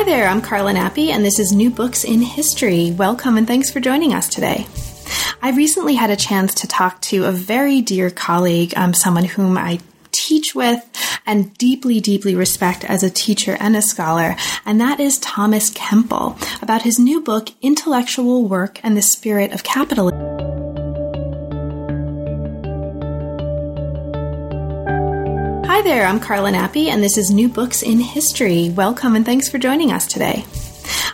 Hi 0.00 0.04
there, 0.04 0.28
I'm 0.28 0.40
Carla 0.40 0.72
Nappi, 0.72 1.10
and 1.10 1.22
this 1.22 1.38
is 1.38 1.52
New 1.52 1.68
Books 1.68 2.04
in 2.04 2.22
History. 2.22 2.90
Welcome 2.90 3.36
and 3.36 3.46
thanks 3.46 3.70
for 3.70 3.80
joining 3.80 4.14
us 4.14 4.30
today. 4.30 4.66
I 5.42 5.50
recently 5.50 5.94
had 5.94 6.08
a 6.08 6.16
chance 6.16 6.54
to 6.54 6.66
talk 6.66 7.02
to 7.02 7.26
a 7.26 7.32
very 7.32 7.82
dear 7.82 8.08
colleague, 8.08 8.72
um, 8.78 8.94
someone 8.94 9.26
whom 9.26 9.58
I 9.58 9.78
teach 10.10 10.54
with 10.54 10.82
and 11.26 11.52
deeply, 11.58 12.00
deeply 12.00 12.34
respect 12.34 12.82
as 12.86 13.02
a 13.02 13.10
teacher 13.10 13.58
and 13.60 13.76
a 13.76 13.82
scholar, 13.82 14.36
and 14.64 14.80
that 14.80 15.00
is 15.00 15.18
Thomas 15.18 15.70
Kemple 15.70 16.34
about 16.62 16.80
his 16.80 16.98
new 16.98 17.20
book, 17.20 17.50
Intellectual 17.60 18.48
Work 18.48 18.82
and 18.82 18.96
the 18.96 19.02
Spirit 19.02 19.52
of 19.52 19.64
Capitalism. 19.64 20.29
There, 25.90 26.06
I'm 26.06 26.20
Carla 26.20 26.52
Nappi, 26.52 26.86
and 26.86 27.02
this 27.02 27.18
is 27.18 27.32
New 27.32 27.48
Books 27.48 27.82
in 27.82 27.98
History. 27.98 28.70
Welcome 28.70 29.16
and 29.16 29.26
thanks 29.26 29.48
for 29.48 29.58
joining 29.58 29.90
us 29.90 30.06
today. 30.06 30.44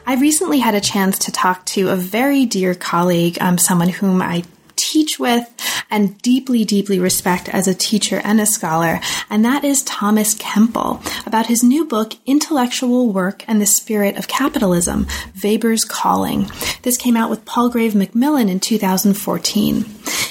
I 0.05 0.17
recently 0.17 0.59
had 0.59 0.75
a 0.75 0.83
chance 0.83 1.19
to 1.21 1.33
talk 1.33 1.65
to 1.67 1.89
a 1.89 1.97
very 1.97 2.45
dear 2.45 2.75
colleague, 2.75 3.39
um, 3.41 3.57
someone 3.57 3.89
whom 3.89 4.20
I 4.20 4.45
teach 4.87 5.19
with 5.19 5.53
and 5.91 6.21
deeply, 6.23 6.65
deeply 6.65 6.99
respect 6.99 7.49
as 7.49 7.67
a 7.67 7.75
teacher 7.75 8.21
and 8.23 8.41
a 8.41 8.47
scholar, 8.47 9.01
and 9.29 9.45
that 9.45 9.65
is 9.65 9.83
Thomas 9.83 10.35
Kemple 10.35 11.01
about 11.27 11.47
his 11.47 11.62
new 11.62 11.85
book, 11.85 12.15
Intellectual 12.25 13.12
Work 13.12 13.45
and 13.49 13.61
the 13.61 13.67
Spirit 13.67 14.17
of 14.17 14.29
Capitalism, 14.29 15.07
Weber's 15.43 15.85
Calling. 15.85 16.51
This 16.83 16.97
came 16.97 17.17
out 17.17 17.31
with 17.31 17.45
Palgrave 17.45 17.95
Macmillan 17.95 18.49
in 18.49 18.61
2014. 18.61 19.85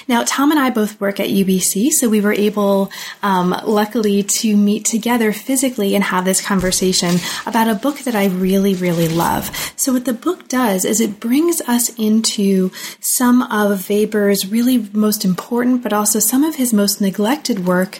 Now, 0.07 0.23
Tom 0.23 0.51
and 0.51 0.59
I 0.59 0.69
both 0.69 1.01
work 1.01 1.19
at 1.19 1.29
UBC, 1.29 1.89
so 1.89 2.09
we 2.09 2.21
were 2.21 2.33
able, 2.33 2.91
um, 3.23 3.55
luckily, 3.65 4.21
to 4.39 4.55
meet 4.55 4.85
together 4.85 5.33
physically 5.33 5.95
and 5.95 6.03
have 6.03 6.25
this 6.25 6.45
conversation 6.45 7.15
about 7.47 7.67
a 7.67 7.75
book 7.75 7.99
that 7.99 8.15
I 8.15 8.27
really, 8.27 8.75
really 8.75 9.07
love. 9.07 9.49
So, 9.75 9.93
what 9.93 10.05
the 10.05 10.13
book 10.13 10.47
does 10.47 10.85
is 10.85 11.01
it 11.01 11.19
brings 11.19 11.59
us 11.61 11.89
into 11.97 12.71
some 12.99 13.41
of 13.43 13.89
Weber's 13.89 14.44
really 14.47 14.89
most 14.93 15.25
important, 15.25 15.83
but 15.83 15.93
also 15.93 16.19
some 16.19 16.43
of 16.43 16.55
his 16.55 16.73
most 16.73 17.01
neglected 17.01 17.65
work 17.65 17.99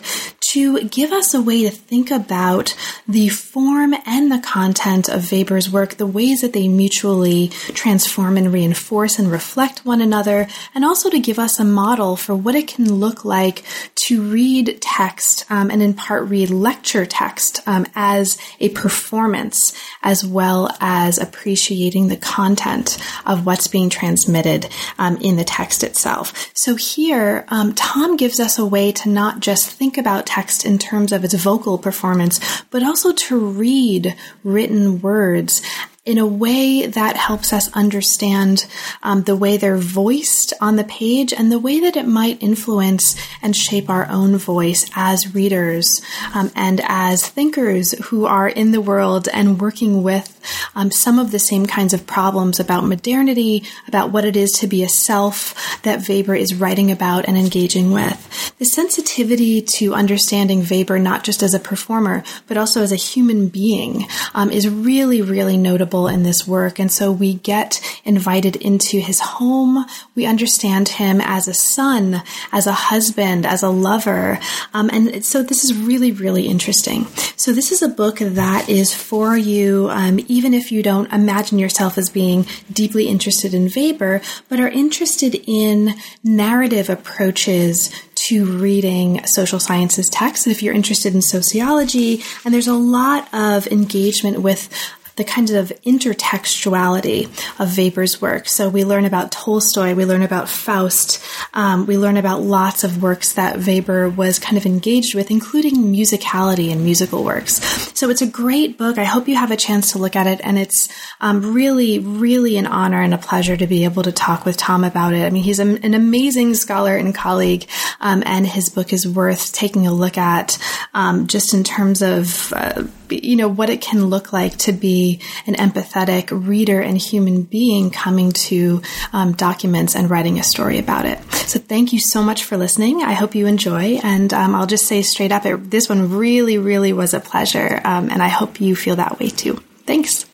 to 0.52 0.84
give 0.84 1.12
us 1.12 1.34
a 1.34 1.42
way 1.42 1.64
to 1.64 1.70
think 1.70 2.12
about 2.12 2.76
the 3.08 3.28
form 3.30 3.94
and 4.06 4.32
the 4.32 4.40
content 4.40 5.10
of 5.10 5.32
Weber's 5.32 5.70
work, 5.70 5.96
the 5.96 6.08
ways 6.08 6.42
that 6.42 6.54
they 6.54 6.68
mutually 6.68 7.50
transform 7.74 8.38
and 8.38 8.54
reinforce 8.54 9.20
and 9.20 9.32
reflect 9.32 9.86
one 9.86 10.02
another, 10.02 10.48
and 10.74 10.86
also 10.86 11.10
to 11.10 11.20
give 11.20 11.40
us 11.40 11.60
a 11.60 11.66
model 11.66 12.16
for 12.16 12.36
what 12.36 12.56
it 12.56 12.68
can 12.68 12.94
look 12.94 13.26
like 13.26 13.64
to 13.96 14.22
read 14.22 14.78
text 14.82 15.46
um, 15.50 15.70
and 15.72 15.82
in 15.82 15.94
part 15.94 16.30
read 16.30 16.50
lecture 16.50 17.06
text 17.06 17.60
um, 17.68 17.86
as 17.96 18.38
a 18.60 18.70
performance, 18.70 19.74
as 20.04 20.26
well 20.26 20.70
as 20.80 21.18
appreciating 21.18 22.08
the 22.08 22.18
content 22.18 22.98
of 23.26 23.46
what's 23.46 23.68
being 23.68 23.90
transmitted 23.90 24.70
um, 25.00 25.18
in 25.18 25.36
the 25.38 25.44
text 25.44 25.84
itself. 25.84 26.34
So 26.54 26.76
here, 26.76 27.46
um, 27.50 27.74
Tom 27.74 28.18
gives 28.18 28.40
us 28.40 28.58
a 28.58 28.66
way 28.66 28.92
to 28.94 29.10
not 29.10 29.40
just 29.40 29.70
think 29.70 29.98
about 29.98 30.26
text 30.26 30.66
in 30.66 30.78
terms 30.78 31.12
of 31.12 31.24
its 31.24 31.34
vocal 31.34 31.78
performance, 31.78 32.40
but 32.70 32.84
also 32.84 33.12
to 33.14 33.38
read 33.38 34.16
written 34.44 35.02
words 35.02 35.62
in 36.06 36.20
a 36.20 36.28
way 36.28 36.86
that 36.86 37.18
helps 37.18 37.52
us 37.52 37.72
understand 37.76 38.68
um, 39.02 39.24
the 39.24 39.36
way 39.36 39.58
they're 39.58 39.76
voiced 39.76 40.54
on 40.62 40.76
the 40.76 40.84
page 40.84 41.34
and 41.34 41.52
the 41.52 41.58
way 41.58 41.80
that 41.80 41.96
it 41.96 42.08
might 42.08 42.42
influence 42.44 43.16
and 43.42 43.56
shape 43.56 43.90
our 43.90 44.08
own 44.10 44.38
voice 44.38 44.90
as 44.96 45.34
readers 45.34 46.02
um, 46.36 46.52
and 46.56 46.80
as 46.84 47.28
thinkers 47.28 47.94
who 48.06 48.26
are 48.26 48.48
in 48.48 48.72
the 48.72 48.82
world 48.82 49.28
and 49.34 49.60
working 49.60 50.04
with 50.04 50.40
um, 50.76 50.92
some 50.92 51.18
of 51.18 51.32
the 51.32 51.40
same 51.40 51.66
kinds 51.66 51.94
of 51.94 52.06
problems 52.06 52.60
about 52.60 52.86
modernity, 52.86 53.64
about 53.88 54.12
what 54.12 54.26
it 54.26 54.36
is 54.36 54.52
to 54.52 54.68
be 54.68 54.84
a 54.84 54.90
self 54.90 55.82
that 55.82 56.08
Weber 56.08 56.36
is 56.36 56.54
writing 56.54 56.92
about 56.92 57.26
and 57.26 57.36
engaging 57.36 57.92
with. 57.92 58.45
The 58.58 58.64
sensitivity 58.64 59.62
to 59.80 59.94
understanding 59.94 60.66
Weber 60.72 60.98
not 60.98 61.26
just 61.26 61.44
as 61.44 61.54
a 61.54 61.60
performer, 61.60 62.24
but 62.48 62.56
also 62.56 62.82
as 62.84 62.94
a 62.94 62.96
human 62.96 63.50
being 63.50 64.06
um, 64.34 64.50
is 64.50 64.70
really, 64.70 65.22
really 65.22 65.58
notable 65.58 66.08
in 66.08 66.24
this 66.24 66.48
work. 66.48 66.80
And 66.80 66.90
so 66.90 67.12
we 67.12 67.34
get 67.34 67.82
invited 68.06 68.56
into 68.56 69.00
his 69.00 69.20
home. 69.20 69.86
We 70.16 70.26
understand 70.26 70.88
him 70.88 71.20
as 71.20 71.50
a 71.50 71.54
son, 71.54 72.24
as 72.54 72.66
a 72.66 72.72
husband, 72.72 73.46
as 73.46 73.62
a 73.62 73.70
lover. 73.70 74.40
Um, 74.74 74.90
and 74.94 75.26
so 75.26 75.44
this 75.44 75.66
is 75.66 75.76
really, 75.76 76.14
really 76.14 76.48
interesting. 76.48 77.08
So 77.36 77.52
this 77.52 77.74
is 77.74 77.82
a 77.82 77.90
book 77.90 78.20
that 78.20 78.70
is 78.70 78.96
for 78.96 79.36
you, 79.36 79.90
um, 79.90 80.22
even 80.30 80.54
if 80.54 80.72
you 80.72 80.82
don't 80.82 81.12
imagine 81.12 81.60
yourself 81.60 81.98
as 81.98 82.08
being 82.08 82.48
deeply 82.72 83.10
interested 83.10 83.54
in 83.54 83.70
Weber, 83.76 84.22
but 84.48 84.62
are 84.62 84.70
interested 84.70 85.36
in 85.46 85.96
narrative 86.24 86.90
approaches 86.90 87.92
to 88.16 88.45
reading 88.46 89.26
social 89.26 89.60
sciences 89.60 90.08
texts. 90.10 90.48
If 90.48 90.64
you're 90.64 90.74
interested 90.74 91.14
in 91.14 91.22
sociology, 91.22 92.22
and 92.44 92.54
there's 92.54 92.68
a 92.68 92.74
lot 92.74 93.28
of 93.34 93.68
engagement 93.68 94.42
with 94.42 94.70
the 95.16 95.24
kind 95.24 95.50
of 95.52 95.72
intertextuality 95.86 97.26
of 97.60 97.78
Weber's 97.78 98.22
work. 98.22 98.48
So 98.48 98.68
we 98.68 98.84
learn 98.84 99.06
about 99.06 99.32
Tolstoy, 99.32 99.94
we 99.94 100.06
learn 100.06 100.24
about 100.24 100.50
Faust, 100.50 101.24
um, 101.54 101.86
we 101.86 101.98
learn 101.98 102.18
about 102.18 102.42
lots 102.42 102.84
of 102.84 103.02
works 103.02 103.34
that 103.34 103.66
Weber 103.66 104.10
was 104.10 104.40
kind 104.40 104.58
of 104.58 104.66
engaged 104.66 105.16
with, 105.16 105.32
including 105.32 105.76
musicality 105.76 106.72
and 106.72 106.84
musical 106.84 107.24
works. 107.24 107.64
So 107.98 108.10
it's 108.10 108.22
a 108.22 108.28
great 108.28 108.78
book. 108.78 108.98
I 108.98 109.06
hope 109.06 109.28
you 109.28 109.36
have 109.38 109.52
a 109.52 109.56
chance 109.56 109.94
to 109.94 110.00
look 110.00 110.18
at 110.18 110.28
it, 110.28 110.42
and 110.44 110.60
it's 110.60 110.90
um, 111.22 111.54
really, 111.54 112.00
really 112.00 112.58
an 112.58 112.68
honor 112.68 113.02
and 113.02 113.14
a 113.14 113.18
pleasure 113.18 113.56
to 113.56 113.68
be 113.68 113.86
able 113.86 114.04
to 114.04 114.12
talk 114.12 114.46
with 114.46 114.58
Tom 114.58 114.84
about 114.84 115.14
it. 115.14 115.26
I 115.26 115.30
mean, 115.30 115.44
he's 115.44 115.60
a, 115.60 115.64
an 115.64 115.94
amazing 115.94 116.56
scholar 116.56 116.96
and 116.96 117.16
colleague, 117.16 117.68
um, 118.02 118.22
and 118.26 118.46
his 118.46 118.70
book 118.70 118.92
is 118.92 119.08
worth 119.08 119.54
taking 119.54 119.88
a 119.88 119.94
look 119.94 120.18
at 120.18 120.58
um, 120.94 121.28
just 121.28 121.54
in 121.54 121.64
terms 121.64 122.02
of. 122.02 122.52
Uh, 122.54 122.84
you 123.10 123.36
know, 123.36 123.48
what 123.48 123.70
it 123.70 123.82
can 123.82 124.06
look 124.06 124.34
like 124.34 124.58
to 124.60 124.72
be 124.72 125.22
an 125.48 125.56
empathetic 125.56 126.30
reader 126.32 126.82
and 126.82 126.98
human 126.98 127.44
being 127.44 127.92
coming 127.92 128.32
to 128.32 128.82
um, 129.14 129.34
documents 129.34 129.96
and 129.96 130.10
writing 130.10 130.40
a 130.40 130.44
story 130.44 130.80
about 130.80 131.06
it. 131.06 131.22
So 131.32 131.60
thank 131.60 131.94
you 131.94 132.00
so 132.00 132.24
much 132.24 132.44
for 132.44 132.58
listening. 132.58 133.04
I 133.04 133.14
hope 133.14 133.36
you 133.36 133.48
enjoy. 133.48 134.00
And 134.04 134.34
um, 134.34 134.56
I'll 134.56 134.68
just 134.68 134.88
say 134.88 135.02
straight 135.02 135.32
up, 135.32 135.46
it, 135.46 135.72
this 135.72 135.90
one 135.90 136.12
really, 136.18 136.58
really 136.58 136.94
was 136.94 137.14
a 137.14 137.20
pleasure. 137.20 137.82
Um, 137.84 138.10
and 138.10 138.22
I 138.22 138.28
hope 138.28 138.62
you 138.62 138.76
feel 138.76 138.96
that 138.98 139.20
way 139.20 139.30
too. 139.30 139.62
Thanks. 139.86 140.26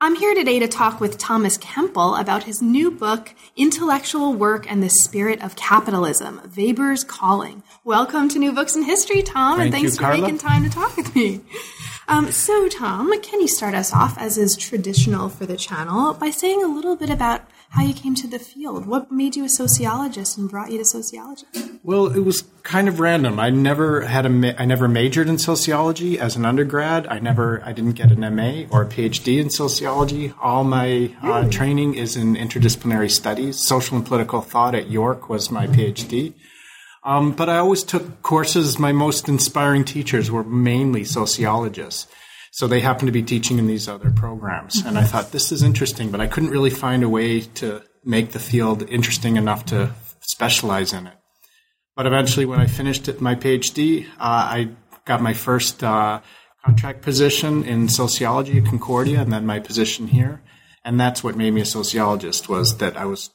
I'm 0.00 0.14
here 0.14 0.32
today 0.32 0.60
to 0.60 0.68
talk 0.68 1.00
with 1.00 1.18
Thomas 1.18 1.58
Kemple 1.58 2.20
about 2.20 2.44
his 2.44 2.62
new 2.62 2.92
book, 2.92 3.34
Intellectual 3.56 4.32
Work 4.32 4.70
and 4.70 4.80
the 4.80 4.88
Spirit 4.88 5.42
of 5.42 5.56
Capitalism 5.56 6.40
Weber's 6.56 7.02
Calling. 7.02 7.64
Welcome 7.88 8.28
to 8.28 8.38
New 8.38 8.52
Books 8.52 8.76
in 8.76 8.82
History, 8.82 9.22
Tom, 9.22 9.56
Thank 9.56 9.68
and 9.68 9.72
thanks 9.72 9.98
you, 9.98 10.04
for 10.04 10.12
making 10.12 10.36
time 10.36 10.62
to 10.62 10.68
talk 10.68 10.94
with 10.94 11.16
me. 11.16 11.40
Um, 12.06 12.30
so, 12.30 12.68
Tom, 12.68 13.18
can 13.22 13.40
you 13.40 13.48
start 13.48 13.74
us 13.74 13.94
off, 13.94 14.18
as 14.18 14.36
is 14.36 14.58
traditional 14.58 15.30
for 15.30 15.46
the 15.46 15.56
channel, 15.56 16.12
by 16.12 16.28
saying 16.28 16.62
a 16.62 16.66
little 16.66 16.96
bit 16.96 17.08
about 17.08 17.48
how 17.70 17.82
you 17.82 17.94
came 17.94 18.14
to 18.16 18.26
the 18.26 18.38
field. 18.38 18.84
What 18.84 19.10
made 19.10 19.36
you 19.36 19.44
a 19.44 19.48
sociologist 19.48 20.36
and 20.36 20.50
brought 20.50 20.70
you 20.70 20.76
to 20.76 20.84
sociology? 20.84 21.46
Well, 21.82 22.08
it 22.08 22.20
was 22.20 22.42
kind 22.62 22.88
of 22.88 23.00
random. 23.00 23.40
I 23.40 23.48
never 23.48 24.02
had 24.02 24.26
a 24.26 24.28
ma- 24.28 24.52
I 24.58 24.66
never 24.66 24.86
majored 24.86 25.28
in 25.30 25.38
sociology 25.38 26.18
as 26.18 26.36
an 26.36 26.44
undergrad. 26.44 27.06
I 27.06 27.20
never 27.20 27.62
I 27.64 27.72
didn't 27.72 27.92
get 27.92 28.12
an 28.12 28.20
MA 28.20 28.64
or 28.70 28.82
a 28.82 28.86
PhD 28.86 29.40
in 29.40 29.48
sociology. 29.48 30.34
All 30.42 30.62
my 30.62 31.14
uh, 31.22 31.48
training 31.48 31.94
is 31.94 32.16
in 32.16 32.36
interdisciplinary 32.36 33.10
studies. 33.10 33.58
Social 33.58 33.96
and 33.96 34.04
political 34.04 34.42
thought 34.42 34.74
at 34.74 34.90
York 34.90 35.30
was 35.30 35.50
my 35.50 35.66
PhD. 35.66 36.34
Um, 37.08 37.32
but 37.32 37.48
I 37.48 37.56
always 37.56 37.84
took 37.84 38.20
courses. 38.20 38.78
My 38.78 38.92
most 38.92 39.30
inspiring 39.30 39.82
teachers 39.82 40.30
were 40.30 40.44
mainly 40.44 41.04
sociologists. 41.04 42.06
So 42.52 42.66
they 42.66 42.80
happened 42.80 43.06
to 43.08 43.12
be 43.12 43.22
teaching 43.22 43.58
in 43.58 43.66
these 43.66 43.88
other 43.88 44.10
programs. 44.10 44.84
And 44.84 44.98
I 44.98 45.04
thought, 45.04 45.32
this 45.32 45.50
is 45.50 45.62
interesting, 45.62 46.10
but 46.10 46.20
I 46.20 46.26
couldn't 46.26 46.50
really 46.50 46.68
find 46.68 47.02
a 47.02 47.08
way 47.08 47.40
to 47.40 47.82
make 48.04 48.32
the 48.32 48.38
field 48.38 48.82
interesting 48.90 49.38
enough 49.38 49.64
to 49.66 49.94
specialize 50.20 50.92
in 50.92 51.06
it. 51.06 51.14
But 51.96 52.04
eventually, 52.06 52.44
when 52.44 52.60
I 52.60 52.66
finished 52.66 53.08
my 53.22 53.34
PhD, 53.34 54.04
uh, 54.04 54.08
I 54.20 54.68
got 55.06 55.22
my 55.22 55.32
first 55.32 55.82
uh, 55.82 56.20
contract 56.62 57.00
position 57.00 57.64
in 57.64 57.88
sociology 57.88 58.58
at 58.58 58.66
Concordia, 58.66 59.22
and 59.22 59.32
then 59.32 59.46
my 59.46 59.60
position 59.60 60.08
here. 60.08 60.42
And 60.84 61.00
that's 61.00 61.24
what 61.24 61.36
made 61.36 61.54
me 61.54 61.62
a 61.62 61.66
sociologist 61.66 62.50
was 62.50 62.76
that 62.78 62.98
I 62.98 63.06
was 63.06 63.30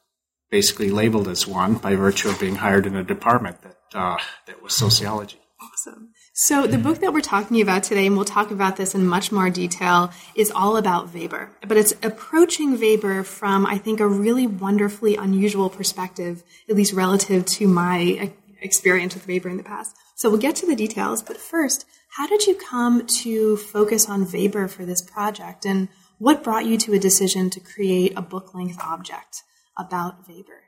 basically 0.53 0.91
labeled 0.91 1.27
as 1.27 1.47
one 1.47 1.73
by 1.73 1.95
virtue 1.95 2.29
of 2.29 2.39
being 2.39 2.57
hired 2.57 2.85
in 2.85 2.95
a 2.95 3.03
department 3.03 3.59
that 3.63 3.77
uh, 3.95 4.17
that 4.45 4.61
was 4.61 4.71
sociology. 4.75 5.39
Awesome. 5.59 6.09
So, 6.33 6.67
the 6.67 6.77
book 6.77 6.99
that 6.99 7.11
we're 7.11 7.21
talking 7.21 7.59
about 7.59 7.81
today, 7.81 8.05
and 8.05 8.15
we'll 8.15 8.33
talk 8.37 8.51
about 8.51 8.75
this 8.75 8.93
in 8.93 9.07
much 9.07 9.31
more 9.31 9.49
detail, 9.49 10.11
is 10.35 10.51
all 10.51 10.77
about 10.77 11.11
Weber. 11.11 11.49
But 11.67 11.77
it's 11.77 11.93
approaching 12.03 12.79
Weber 12.79 13.23
from, 13.23 13.65
I 13.65 13.79
think, 13.79 13.99
a 13.99 14.07
really 14.07 14.45
wonderfully 14.45 15.15
unusual 15.15 15.69
perspective, 15.71 16.43
at 16.69 16.75
least 16.75 16.93
relative 16.93 17.45
to 17.57 17.67
my 17.67 18.31
experience 18.61 19.15
with 19.15 19.27
Weber 19.27 19.49
in 19.49 19.57
the 19.57 19.63
past. 19.63 19.95
So 20.15 20.29
we'll 20.29 20.47
get 20.47 20.55
to 20.57 20.67
the 20.67 20.75
details, 20.75 21.23
but 21.23 21.37
first, 21.37 21.85
how 22.17 22.27
did 22.27 22.45
you 22.45 22.53
come 22.53 23.07
to 23.23 23.57
focus 23.57 24.07
on 24.07 24.31
Weber 24.31 24.67
for 24.67 24.85
this 24.85 25.01
project, 25.01 25.65
and 25.65 25.87
what 26.19 26.43
brought 26.43 26.67
you 26.67 26.77
to 26.77 26.93
a 26.93 26.99
decision 26.99 27.49
to 27.49 27.59
create 27.59 28.13
a 28.15 28.21
book 28.21 28.53
length 28.53 28.77
object 28.79 29.43
about 29.77 30.27
Weber? 30.27 30.63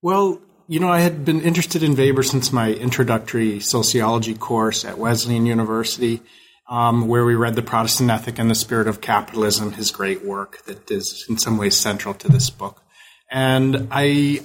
Well, 0.00 0.40
you 0.68 0.80
know, 0.80 0.88
I 0.88 1.00
had 1.00 1.24
been 1.24 1.40
interested 1.40 1.82
in 1.82 1.96
Weber 1.96 2.22
since 2.22 2.52
my 2.52 2.72
introductory 2.72 3.60
sociology 3.60 4.34
course 4.34 4.84
at 4.84 4.98
Wesleyan 4.98 5.46
University, 5.46 6.22
um, 6.68 7.08
where 7.08 7.24
we 7.24 7.34
read 7.34 7.56
The 7.56 7.62
Protestant 7.62 8.10
Ethic 8.10 8.38
and 8.38 8.50
the 8.50 8.54
Spirit 8.54 8.88
of 8.88 9.00
Capitalism, 9.00 9.72
his 9.72 9.90
great 9.90 10.24
work 10.24 10.64
that 10.64 10.90
is 10.90 11.26
in 11.28 11.38
some 11.38 11.58
ways 11.58 11.76
central 11.76 12.14
to 12.14 12.28
this 12.28 12.48
book. 12.50 12.82
And 13.30 13.88
I 13.90 14.42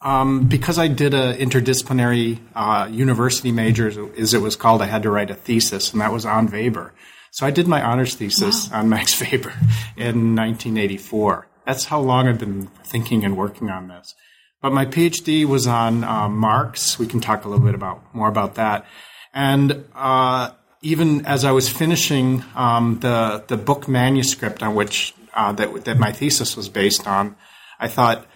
um, 0.00 0.46
because 0.46 0.78
I 0.78 0.88
did 0.88 1.14
an 1.14 1.36
interdisciplinary 1.36 2.38
uh, 2.54 2.88
university 2.90 3.52
major, 3.52 3.88
as 4.16 4.34
it 4.34 4.42
was 4.42 4.56
called, 4.56 4.82
I 4.82 4.86
had 4.86 5.02
to 5.04 5.10
write 5.10 5.30
a 5.30 5.34
thesis, 5.34 5.92
and 5.92 6.00
that 6.00 6.12
was 6.12 6.26
on 6.26 6.50
Weber. 6.50 6.92
So 7.30 7.46
I 7.46 7.50
did 7.50 7.66
my 7.66 7.82
honors 7.82 8.14
thesis 8.14 8.70
wow. 8.70 8.80
on 8.80 8.88
Max 8.88 9.20
Weber 9.20 9.54
in 9.96 10.36
1984. 10.36 11.48
That's 11.66 11.86
how 11.86 12.00
long 12.00 12.28
I've 12.28 12.38
been 12.38 12.68
thinking 12.84 13.24
and 13.24 13.36
working 13.36 13.70
on 13.70 13.88
this. 13.88 14.14
But 14.60 14.72
my 14.72 14.86
PhD 14.86 15.44
was 15.44 15.66
on 15.66 16.04
uh, 16.04 16.28
Marx. 16.28 16.98
We 16.98 17.06
can 17.06 17.20
talk 17.20 17.44
a 17.44 17.48
little 17.48 17.64
bit 17.64 17.74
about 17.74 18.14
more 18.14 18.28
about 18.28 18.54
that. 18.54 18.86
And 19.34 19.84
uh, 19.94 20.50
even 20.80 21.26
as 21.26 21.44
I 21.44 21.50
was 21.52 21.68
finishing 21.68 22.44
um, 22.54 22.98
the 23.00 23.44
the 23.46 23.56
book 23.56 23.88
manuscript 23.88 24.62
on 24.62 24.74
which 24.74 25.14
uh, 25.34 25.52
that 25.52 25.84
that 25.84 25.98
my 25.98 26.12
thesis 26.12 26.56
was 26.56 26.68
based 26.68 27.06
on, 27.06 27.36
I 27.78 27.88
thought 27.88 28.26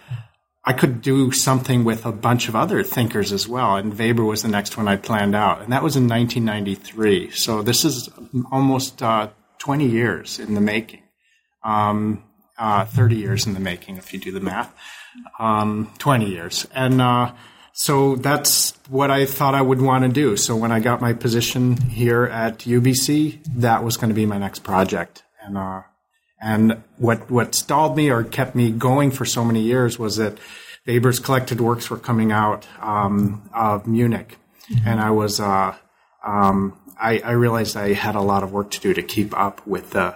I 0.65 0.73
could 0.73 1.01
do 1.01 1.31
something 1.31 1.83
with 1.83 2.05
a 2.05 2.11
bunch 2.11 2.47
of 2.47 2.55
other 2.55 2.83
thinkers 2.83 3.31
as 3.31 3.47
well. 3.47 3.77
And 3.77 3.97
Weber 3.97 4.23
was 4.23 4.43
the 4.43 4.49
next 4.49 4.77
one 4.77 4.87
I 4.87 4.97
planned 4.97 5.33
out. 5.33 5.61
And 5.61 5.71
that 5.71 5.81
was 5.81 5.95
in 5.95 6.07
1993. 6.07 7.31
So 7.31 7.63
this 7.63 7.85
is 7.85 8.09
almost 8.51 9.01
uh, 9.01 9.29
20 9.59 9.87
years 9.87 10.37
in 10.37 10.53
the 10.53 10.61
making. 10.61 11.01
Um, 11.63 12.23
uh, 12.59 12.85
30 12.85 13.15
years 13.15 13.47
in 13.47 13.53
the 13.53 13.59
making, 13.59 13.97
if 13.97 14.13
you 14.13 14.19
do 14.19 14.31
the 14.31 14.39
math. 14.39 14.73
Um, 15.39 15.91
20 15.97 16.29
years. 16.29 16.67
And 16.73 17.01
uh, 17.01 17.33
so 17.73 18.15
that's 18.15 18.73
what 18.89 19.09
I 19.09 19.25
thought 19.25 19.55
I 19.55 19.61
would 19.61 19.81
want 19.81 20.03
to 20.03 20.09
do. 20.09 20.37
So 20.37 20.55
when 20.55 20.71
I 20.71 20.79
got 20.79 21.01
my 21.01 21.13
position 21.13 21.77
here 21.77 22.25
at 22.25 22.59
UBC, 22.59 23.39
that 23.55 23.83
was 23.83 23.97
going 23.97 24.09
to 24.09 24.15
be 24.15 24.25
my 24.25 24.37
next 24.37 24.59
project. 24.59 25.23
And 25.41 25.57
uh, 25.57 25.81
and 26.41 26.83
what 26.97 27.29
what 27.29 27.55
stalled 27.55 27.97
me 27.97 28.09
or 28.09 28.23
kept 28.23 28.55
me 28.55 28.71
going 28.71 29.11
for 29.11 29.25
so 29.25 29.43
many 29.43 29.61
years 29.61 29.99
was 29.99 30.17
that 30.17 30.37
Weber's 30.87 31.19
collected 31.19 31.59
works 31.59 31.89
were 31.89 31.97
coming 31.97 32.31
out 32.31 32.67
um, 32.81 33.49
of 33.53 33.87
Munich, 33.87 34.37
mm-hmm. 34.69 34.87
and 34.87 34.99
I 34.99 35.11
was 35.11 35.39
uh, 35.39 35.75
um, 36.25 36.79
I, 36.99 37.19
I, 37.19 37.31
realized 37.31 37.77
I 37.77 37.93
had 37.93 38.15
a 38.15 38.21
lot 38.21 38.43
of 38.43 38.51
work 38.51 38.71
to 38.71 38.79
do 38.79 38.93
to 38.93 39.01
keep 39.01 39.37
up 39.37 39.65
with 39.67 39.91
the 39.91 40.15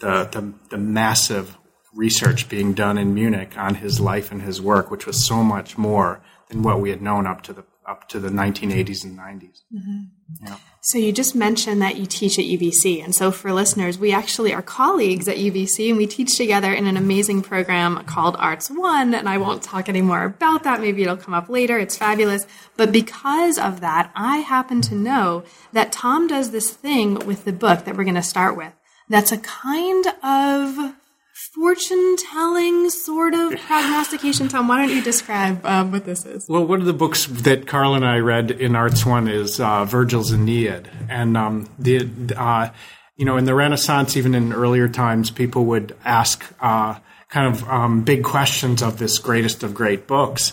the, 0.00 0.24
the, 0.24 0.52
the 0.70 0.78
massive 0.78 1.56
research 1.94 2.48
being 2.48 2.74
done 2.74 2.98
in 2.98 3.14
Munich 3.14 3.56
on 3.56 3.76
his 3.76 4.00
life 4.00 4.32
and 4.32 4.42
his 4.42 4.60
work, 4.60 4.90
which 4.90 5.06
was 5.06 5.26
so 5.26 5.42
much 5.42 5.78
more 5.78 6.22
than 6.48 6.62
what 6.62 6.80
we 6.80 6.90
had 6.90 7.02
known 7.02 7.26
up 7.26 7.42
to 7.42 7.52
the 7.52 7.64
up 7.86 8.08
to 8.08 8.18
the 8.18 8.30
1980s 8.30 9.04
and 9.04 9.18
90s. 9.18 9.60
Mm-hmm. 9.74 10.46
Yeah. 10.46 10.56
So 10.80 10.98
you 10.98 11.12
just 11.12 11.34
mentioned 11.34 11.82
that 11.82 11.96
you 11.96 12.06
teach 12.06 12.38
at 12.38 12.44
UBC, 12.44 13.02
and 13.04 13.14
so 13.14 13.30
for 13.30 13.52
listeners, 13.52 13.98
we 13.98 14.12
actually 14.12 14.52
are 14.54 14.62
colleagues 14.62 15.28
at 15.28 15.36
UBC, 15.36 15.88
and 15.90 15.98
we 15.98 16.06
teach 16.06 16.36
together 16.36 16.72
in 16.72 16.86
an 16.86 16.96
amazing 16.96 17.42
program 17.42 18.02
called 18.04 18.36
Arts 18.38 18.70
One. 18.70 19.14
And 19.14 19.28
I 19.28 19.38
won't 19.38 19.62
talk 19.62 19.88
any 19.88 20.00
more 20.00 20.24
about 20.24 20.62
that. 20.64 20.80
Maybe 20.80 21.02
it'll 21.02 21.16
come 21.16 21.34
up 21.34 21.48
later. 21.48 21.78
It's 21.78 21.96
fabulous. 21.96 22.46
But 22.76 22.92
because 22.92 23.58
of 23.58 23.80
that, 23.80 24.10
I 24.14 24.38
happen 24.38 24.80
to 24.82 24.94
know 24.94 25.44
that 25.72 25.92
Tom 25.92 26.26
does 26.26 26.50
this 26.50 26.70
thing 26.70 27.26
with 27.26 27.44
the 27.44 27.52
book 27.52 27.84
that 27.84 27.96
we're 27.96 28.04
going 28.04 28.14
to 28.14 28.22
start 28.22 28.56
with. 28.56 28.72
That's 29.08 29.32
a 29.32 29.38
kind 29.38 30.06
of 30.22 30.94
fortune 31.34 32.16
telling 32.16 32.88
sort 32.90 33.34
of 33.34 33.58
prognostication. 33.66 34.48
Tom, 34.48 34.68
why 34.68 34.78
don't 34.78 34.94
you 34.94 35.02
describe 35.02 35.64
um, 35.66 35.90
what 35.90 36.04
this 36.04 36.24
is? 36.24 36.46
Well, 36.48 36.66
one 36.66 36.80
of 36.80 36.86
the 36.86 36.92
books 36.92 37.26
that 37.26 37.66
Carl 37.66 37.94
and 37.94 38.04
I 38.04 38.18
read 38.18 38.50
in 38.50 38.76
Arts 38.76 39.04
One 39.04 39.28
is 39.28 39.60
uh, 39.60 39.84
Virgil's 39.84 40.32
Aeneid, 40.32 40.88
and 41.08 41.36
um, 41.36 41.68
the 41.78 42.08
uh, 42.36 42.70
you 43.16 43.24
know 43.24 43.36
in 43.36 43.44
the 43.44 43.54
Renaissance, 43.54 44.16
even 44.16 44.34
in 44.34 44.52
earlier 44.52 44.88
times, 44.88 45.30
people 45.30 45.66
would 45.66 45.96
ask 46.04 46.44
uh, 46.60 46.98
kind 47.28 47.54
of 47.54 47.68
um, 47.68 48.02
big 48.04 48.22
questions 48.22 48.82
of 48.82 48.98
this 48.98 49.18
greatest 49.18 49.62
of 49.64 49.74
great 49.74 50.06
books, 50.06 50.52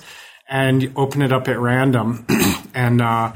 and 0.50 0.92
open 0.96 1.22
it 1.22 1.32
up 1.32 1.48
at 1.48 1.60
random, 1.60 2.26
and 2.74 3.02
uh, 3.02 3.32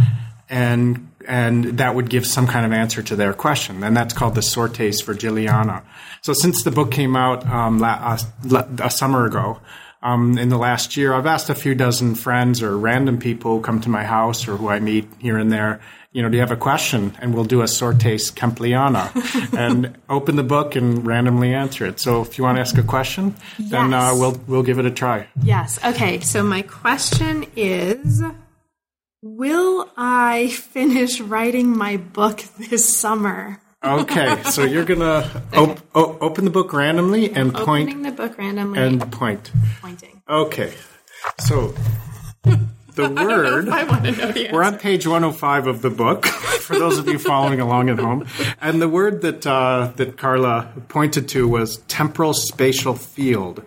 and 0.49 1.11
and 1.27 1.79
that 1.79 1.95
would 1.95 2.09
give 2.09 2.25
some 2.25 2.47
kind 2.47 2.65
of 2.65 2.71
answer 2.71 3.01
to 3.03 3.15
their 3.15 3.33
question. 3.33 3.83
And 3.83 3.95
that's 3.95 4.13
called 4.13 4.35
the 4.35 4.41
Sortes 4.41 5.01
Virgiliana. 5.03 5.83
So 6.25 6.33
since 6.33 6.63
the 6.63 6.71
book 6.71 6.89
came 6.89 7.15
out 7.15 7.45
um, 7.45 7.77
la- 7.77 8.17
uh, 8.51 8.63
a 8.79 8.89
summer 8.89 9.27
ago, 9.27 9.59
um, 10.01 10.39
in 10.39 10.49
the 10.49 10.57
last 10.57 10.97
year, 10.97 11.13
I've 11.13 11.27
asked 11.27 11.51
a 11.51 11.53
few 11.53 11.75
dozen 11.75 12.15
friends 12.15 12.63
or 12.63 12.75
random 12.79 13.19
people 13.19 13.57
who 13.57 13.61
come 13.61 13.79
to 13.81 13.89
my 13.89 14.03
house 14.03 14.47
or 14.47 14.57
who 14.57 14.67
I 14.67 14.79
meet 14.79 15.07
here 15.19 15.37
and 15.37 15.51
there, 15.51 15.81
you 16.13 16.23
know, 16.23 16.29
do 16.29 16.37
you 16.37 16.41
have 16.41 16.49
a 16.49 16.55
question? 16.55 17.15
And 17.21 17.35
we'll 17.35 17.43
do 17.43 17.61
a 17.61 17.67
Sortes 17.67 18.31
Kempliana 18.31 19.11
and 19.55 19.95
open 20.09 20.35
the 20.35 20.43
book 20.43 20.75
and 20.75 21.05
randomly 21.05 21.53
answer 21.53 21.85
it. 21.85 21.99
So 21.99 22.23
if 22.23 22.39
you 22.39 22.43
want 22.43 22.57
to 22.57 22.61
ask 22.61 22.75
a 22.75 22.81
question, 22.81 23.35
yes. 23.59 23.69
then 23.69 23.93
uh, 23.93 24.15
we'll 24.15 24.41
we'll 24.47 24.63
give 24.63 24.79
it 24.79 24.87
a 24.87 24.91
try. 24.91 25.27
Yes. 25.43 25.77
Okay. 25.85 26.21
So 26.21 26.41
my 26.41 26.63
question 26.63 27.45
is 27.55 28.23
Will 29.21 29.91
I 29.95 30.47
finish 30.47 31.21
writing 31.21 31.77
my 31.77 31.97
book 31.97 32.41
this 32.57 32.97
summer? 32.97 33.61
Okay, 33.85 34.43
so 34.43 34.63
you're 34.63 34.85
gonna 34.85 35.43
op- 35.53 35.79
o- 35.95 36.17
open 36.19 36.45
the 36.45 36.51
book 36.51 36.73
randomly 36.73 37.31
and 37.31 37.53
point. 37.53 37.89
Opening 37.89 38.03
the 38.03 38.11
book 38.11 38.37
randomly 38.37 38.79
and 38.79 39.11
point. 39.11 39.51
Pointing. 39.81 40.21
Okay, 40.27 40.73
so 41.39 41.73
the 42.95 43.09
word. 43.09 43.69
I, 43.69 43.83
want 43.83 44.05
to 44.05 44.11
know 44.11 44.31
the 44.31 44.49
We're 44.51 44.63
on 44.63 44.77
page 44.77 45.05
105 45.05 45.67
of 45.67 45.81
the 45.81 45.89
book. 45.89 46.25
For 46.25 46.77
those 46.77 46.97
of 46.97 47.07
you 47.07 47.19
following 47.19 47.59
along 47.59 47.89
at 47.89 47.99
home, 47.99 48.27
and 48.61 48.81
the 48.81 48.89
word 48.89 49.21
that 49.21 49.45
uh, 49.45 49.91
that 49.97 50.17
Carla 50.17 50.71
pointed 50.87 51.29
to 51.29 51.47
was 51.47 51.77
temporal 51.87 52.33
spatial 52.33 52.95
field. 52.95 53.63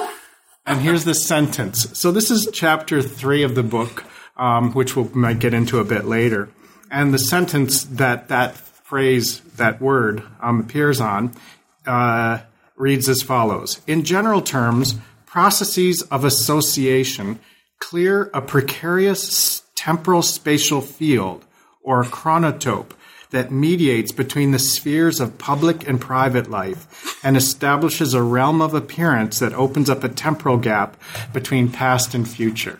and 0.66 0.80
here's 0.80 1.04
the 1.04 1.14
sentence. 1.14 1.98
So 1.98 2.12
this 2.12 2.30
is 2.30 2.48
chapter 2.52 3.00
three 3.00 3.42
of 3.42 3.54
the 3.54 3.62
book 3.62 4.04
um, 4.38 4.72
which 4.72 4.96
we 4.96 5.04
might 5.14 5.38
get 5.38 5.52
into 5.52 5.78
a 5.78 5.84
bit 5.84 6.04
later. 6.04 6.48
And 6.90 7.12
the 7.12 7.18
sentence 7.18 7.84
that 7.84 8.28
that 8.28 8.56
phrase, 8.88 9.40
that 9.56 9.82
word, 9.82 10.22
um, 10.40 10.60
appears 10.60 10.98
on 10.98 11.30
uh, 11.86 12.38
reads 12.74 13.06
as 13.06 13.20
follows 13.20 13.82
In 13.86 14.02
general 14.02 14.40
terms, 14.40 14.94
processes 15.26 16.00
of 16.02 16.24
association 16.24 17.38
clear 17.78 18.30
a 18.32 18.40
precarious 18.40 19.62
temporal 19.74 20.22
spatial 20.22 20.80
field 20.80 21.44
or 21.82 22.02
chronotope 22.02 22.92
that 23.30 23.52
mediates 23.52 24.10
between 24.10 24.52
the 24.52 24.58
spheres 24.58 25.20
of 25.20 25.36
public 25.36 25.86
and 25.86 26.00
private 26.00 26.48
life 26.48 27.18
and 27.22 27.36
establishes 27.36 28.14
a 28.14 28.22
realm 28.22 28.62
of 28.62 28.72
appearance 28.72 29.38
that 29.38 29.52
opens 29.52 29.90
up 29.90 30.02
a 30.02 30.08
temporal 30.08 30.56
gap 30.56 30.96
between 31.34 31.70
past 31.70 32.14
and 32.14 32.26
future. 32.26 32.78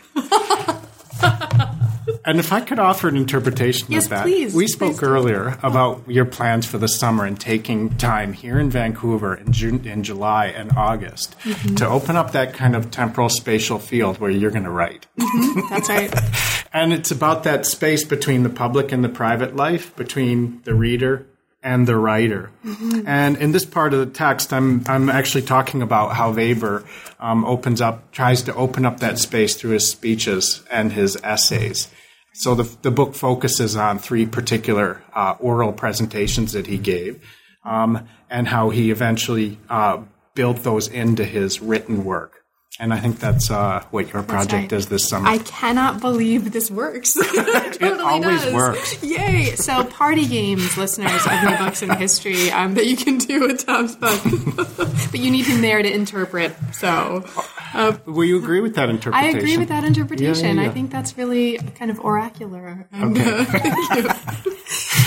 And 2.24 2.38
if 2.38 2.52
I 2.52 2.60
could 2.60 2.78
offer 2.78 3.08
an 3.08 3.16
interpretation 3.16 3.88
yes, 3.90 4.04
of 4.04 4.10
that, 4.10 4.22
please, 4.22 4.54
we 4.54 4.66
spoke 4.66 4.98
please 4.98 5.02
earlier 5.02 5.58
about 5.62 6.08
your 6.08 6.24
plans 6.24 6.66
for 6.66 6.78
the 6.78 6.88
summer 6.88 7.24
and 7.24 7.38
taking 7.38 7.96
time 7.96 8.32
here 8.32 8.58
in 8.58 8.70
Vancouver 8.70 9.34
in 9.34 9.52
June, 9.52 9.86
in 9.86 10.02
July 10.02 10.46
and 10.46 10.72
August 10.76 11.38
mm-hmm. 11.40 11.74
to 11.76 11.86
open 11.86 12.16
up 12.16 12.32
that 12.32 12.54
kind 12.54 12.76
of 12.76 12.90
temporal 12.90 13.28
spatial 13.28 13.78
field 13.78 14.18
where 14.18 14.30
you're 14.30 14.50
going 14.50 14.64
to 14.64 14.70
write. 14.70 15.06
Mm-hmm. 15.18 15.60
That's 15.70 15.88
right. 15.88 16.66
and 16.72 16.92
it's 16.92 17.10
about 17.10 17.44
that 17.44 17.66
space 17.66 18.04
between 18.04 18.42
the 18.42 18.50
public 18.50 18.92
and 18.92 19.04
the 19.04 19.08
private 19.08 19.56
life, 19.56 19.94
between 19.96 20.62
the 20.64 20.74
reader 20.74 21.26
and 21.62 21.88
the 21.88 21.96
writer. 21.96 22.50
Mm-hmm. 22.64 23.06
And 23.06 23.36
in 23.36 23.52
this 23.52 23.64
part 23.64 23.92
of 23.92 24.00
the 24.00 24.06
text, 24.06 24.52
I'm 24.52 24.84
I'm 24.86 25.08
actually 25.10 25.42
talking 25.42 25.82
about 25.82 26.14
how 26.14 26.32
Weber 26.32 26.84
um, 27.18 27.44
opens 27.44 27.80
up, 27.80 28.10
tries 28.12 28.42
to 28.42 28.54
open 28.54 28.86
up 28.86 29.00
that 29.00 29.18
space 29.18 29.56
through 29.56 29.72
his 29.72 29.90
speeches 29.90 30.62
and 30.70 30.92
his 30.92 31.16
essays. 31.24 31.88
So 32.38 32.54
the 32.54 32.76
the 32.82 32.92
book 32.92 33.16
focuses 33.16 33.74
on 33.74 33.98
three 33.98 34.24
particular 34.24 35.02
uh, 35.12 35.34
oral 35.40 35.72
presentations 35.72 36.52
that 36.52 36.68
he 36.68 36.78
gave, 36.78 37.20
um, 37.64 38.06
and 38.30 38.46
how 38.46 38.70
he 38.70 38.92
eventually 38.92 39.58
uh, 39.68 40.02
built 40.34 40.58
those 40.62 40.86
into 40.86 41.24
his 41.24 41.60
written 41.60 42.04
work. 42.04 42.44
And 42.80 42.94
I 42.94 43.00
think 43.00 43.18
that's 43.18 43.50
uh, 43.50 43.82
what 43.90 44.12
your 44.12 44.22
project 44.22 44.70
right. 44.70 44.72
is 44.72 44.86
this 44.86 45.08
summer. 45.08 45.28
I 45.28 45.38
cannot 45.38 46.00
believe 46.00 46.52
this 46.52 46.70
works. 46.70 47.16
it, 47.20 47.24
totally 47.24 47.98
it 47.98 48.00
always 48.00 48.42
does. 48.42 48.54
works. 48.54 49.02
Yay! 49.02 49.56
So, 49.56 49.82
party 49.82 50.26
games, 50.28 50.76
listeners 50.76 51.26
of 51.26 51.42
New 51.42 51.56
Books 51.56 51.82
in 51.82 51.90
History, 51.90 52.52
um, 52.52 52.74
that 52.74 52.86
you 52.86 52.96
can 52.96 53.18
do 53.18 53.40
with 53.40 53.66
Tom's 53.66 53.96
book. 53.96 54.22
but 54.76 55.18
you 55.18 55.28
need 55.32 55.46
him 55.46 55.60
there 55.60 55.82
to 55.82 55.92
interpret. 55.92 56.54
So, 56.72 57.24
Uh, 57.74 57.96
Will 58.06 58.24
you 58.24 58.38
agree 58.38 58.60
with 58.60 58.76
that 58.76 58.88
interpretation? 58.90 59.36
I 59.36 59.38
agree 59.38 59.56
with 59.58 59.68
that 59.70 59.84
interpretation. 59.84 60.44
Yeah, 60.44 60.52
yeah, 60.52 60.62
yeah. 60.62 60.70
I 60.70 60.72
think 60.72 60.92
that's 60.92 61.18
really 61.18 61.58
kind 61.74 61.90
of 61.90 61.98
oracular. 61.98 62.86
And, 62.92 63.18
Okay. 63.18 63.44
uh, 63.90 64.14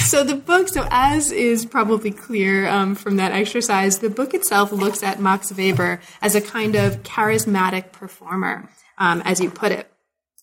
so 0.02 0.26
the 0.26 0.36
book, 0.36 0.68
so 0.68 0.86
as 0.92 1.32
is 1.32 1.66
probably 1.66 2.12
clear 2.12 2.68
um, 2.68 2.96
from 2.96 3.16
that 3.16 3.32
exercise, 3.32 4.00
the 4.00 4.10
book 4.10 4.34
itself 4.34 4.74
looks 4.74 5.04
at 5.04 5.22
Max 5.22 5.54
Weber 5.56 6.02
as 6.22 6.36
a 6.36 6.42
kind 6.42 6.76
of 6.76 7.02
charismatic 7.04 7.51
performer, 7.92 8.70
um, 8.98 9.22
as 9.24 9.40
you 9.40 9.50
put 9.50 9.72
it. 9.72 9.92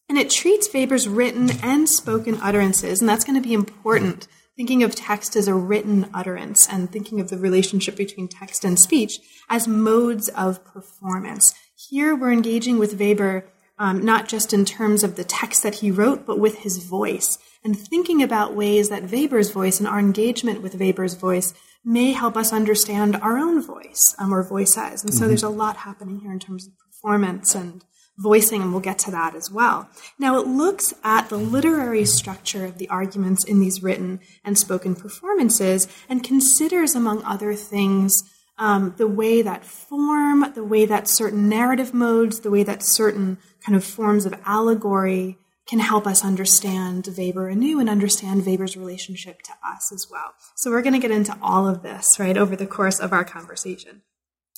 And 0.08 0.16
it 0.16 0.30
treats 0.30 0.72
Weber's 0.72 1.08
written 1.08 1.50
and 1.62 1.88
spoken 1.88 2.38
utterances, 2.40 3.00
and 3.00 3.08
that's 3.08 3.24
going 3.24 3.40
to 3.40 3.46
be 3.46 3.54
important. 3.54 4.26
Thinking 4.56 4.82
of 4.82 4.94
text 4.94 5.36
as 5.36 5.46
a 5.46 5.54
written 5.54 6.10
utterance 6.12 6.66
and 6.68 6.90
thinking 6.90 7.20
of 7.20 7.28
the 7.28 7.38
relationship 7.38 7.96
between 7.96 8.26
text 8.26 8.64
and 8.64 8.78
speech 8.78 9.18
as 9.48 9.68
modes 9.68 10.28
of 10.30 10.64
performance. 10.64 11.54
Here 11.76 12.16
we're 12.16 12.32
engaging 12.32 12.78
with 12.78 12.98
Weber 12.98 13.44
um, 13.78 14.04
not 14.04 14.28
just 14.28 14.52
in 14.52 14.64
terms 14.64 15.04
of 15.04 15.16
the 15.16 15.24
text 15.24 15.62
that 15.62 15.76
he 15.76 15.90
wrote, 15.90 16.26
but 16.26 16.38
with 16.38 16.58
his 16.58 16.84
voice, 16.84 17.38
and 17.64 17.78
thinking 17.78 18.22
about 18.22 18.54
ways 18.54 18.88
that 18.88 19.10
Weber's 19.10 19.50
voice 19.50 19.78
and 19.78 19.88
our 19.88 19.98
engagement 19.98 20.62
with 20.62 20.74
Weber's 20.74 21.14
voice 21.14 21.54
may 21.84 22.12
help 22.12 22.36
us 22.36 22.52
understand 22.52 23.16
our 23.16 23.38
own 23.38 23.62
voice 23.62 24.14
um, 24.18 24.34
or 24.34 24.42
voices. 24.42 25.04
And 25.04 25.14
so 25.14 25.28
there's 25.28 25.42
a 25.42 25.48
lot 25.48 25.78
happening 25.78 26.20
here 26.20 26.32
in 26.32 26.40
terms 26.40 26.66
of 26.66 26.72
performance 27.00 27.54
and 27.54 27.84
voicing, 28.18 28.62
and 28.62 28.72
we'll 28.72 28.80
get 28.80 28.98
to 28.98 29.10
that 29.12 29.34
as 29.34 29.50
well. 29.50 29.88
Now, 30.18 30.40
it 30.40 30.46
looks 30.46 30.92
at 31.04 31.28
the 31.28 31.36
literary 31.36 32.04
structure 32.04 32.64
of 32.64 32.78
the 32.78 32.88
arguments 32.88 33.44
in 33.44 33.60
these 33.60 33.82
written 33.82 34.20
and 34.44 34.58
spoken 34.58 34.96
performances 34.96 35.86
and 36.08 36.24
considers, 36.24 36.94
among 36.94 37.22
other 37.22 37.54
things, 37.54 38.12
um, 38.58 38.94
the 38.96 39.06
way 39.06 39.40
that 39.42 39.64
form, 39.64 40.52
the 40.54 40.64
way 40.64 40.84
that 40.84 41.06
certain 41.06 41.48
narrative 41.48 41.94
modes, 41.94 42.40
the 42.40 42.50
way 42.50 42.64
that 42.64 42.82
certain 42.82 43.38
kind 43.64 43.76
of 43.76 43.84
forms 43.84 44.26
of 44.26 44.34
allegory 44.44 45.38
can 45.68 45.78
help 45.78 46.06
us 46.06 46.24
understand 46.24 47.08
Weber 47.16 47.48
anew 47.48 47.78
and 47.78 47.88
understand 47.88 48.44
Weber's 48.44 48.76
relationship 48.76 49.42
to 49.42 49.52
us 49.64 49.92
as 49.92 50.06
well. 50.10 50.32
So 50.56 50.70
we're 50.70 50.82
going 50.82 50.94
to 50.94 50.98
get 50.98 51.10
into 51.10 51.36
all 51.40 51.68
of 51.68 51.82
this, 51.82 52.06
right, 52.18 52.36
over 52.36 52.56
the 52.56 52.66
course 52.66 52.98
of 52.98 53.12
our 53.12 53.24
conversation. 53.24 54.02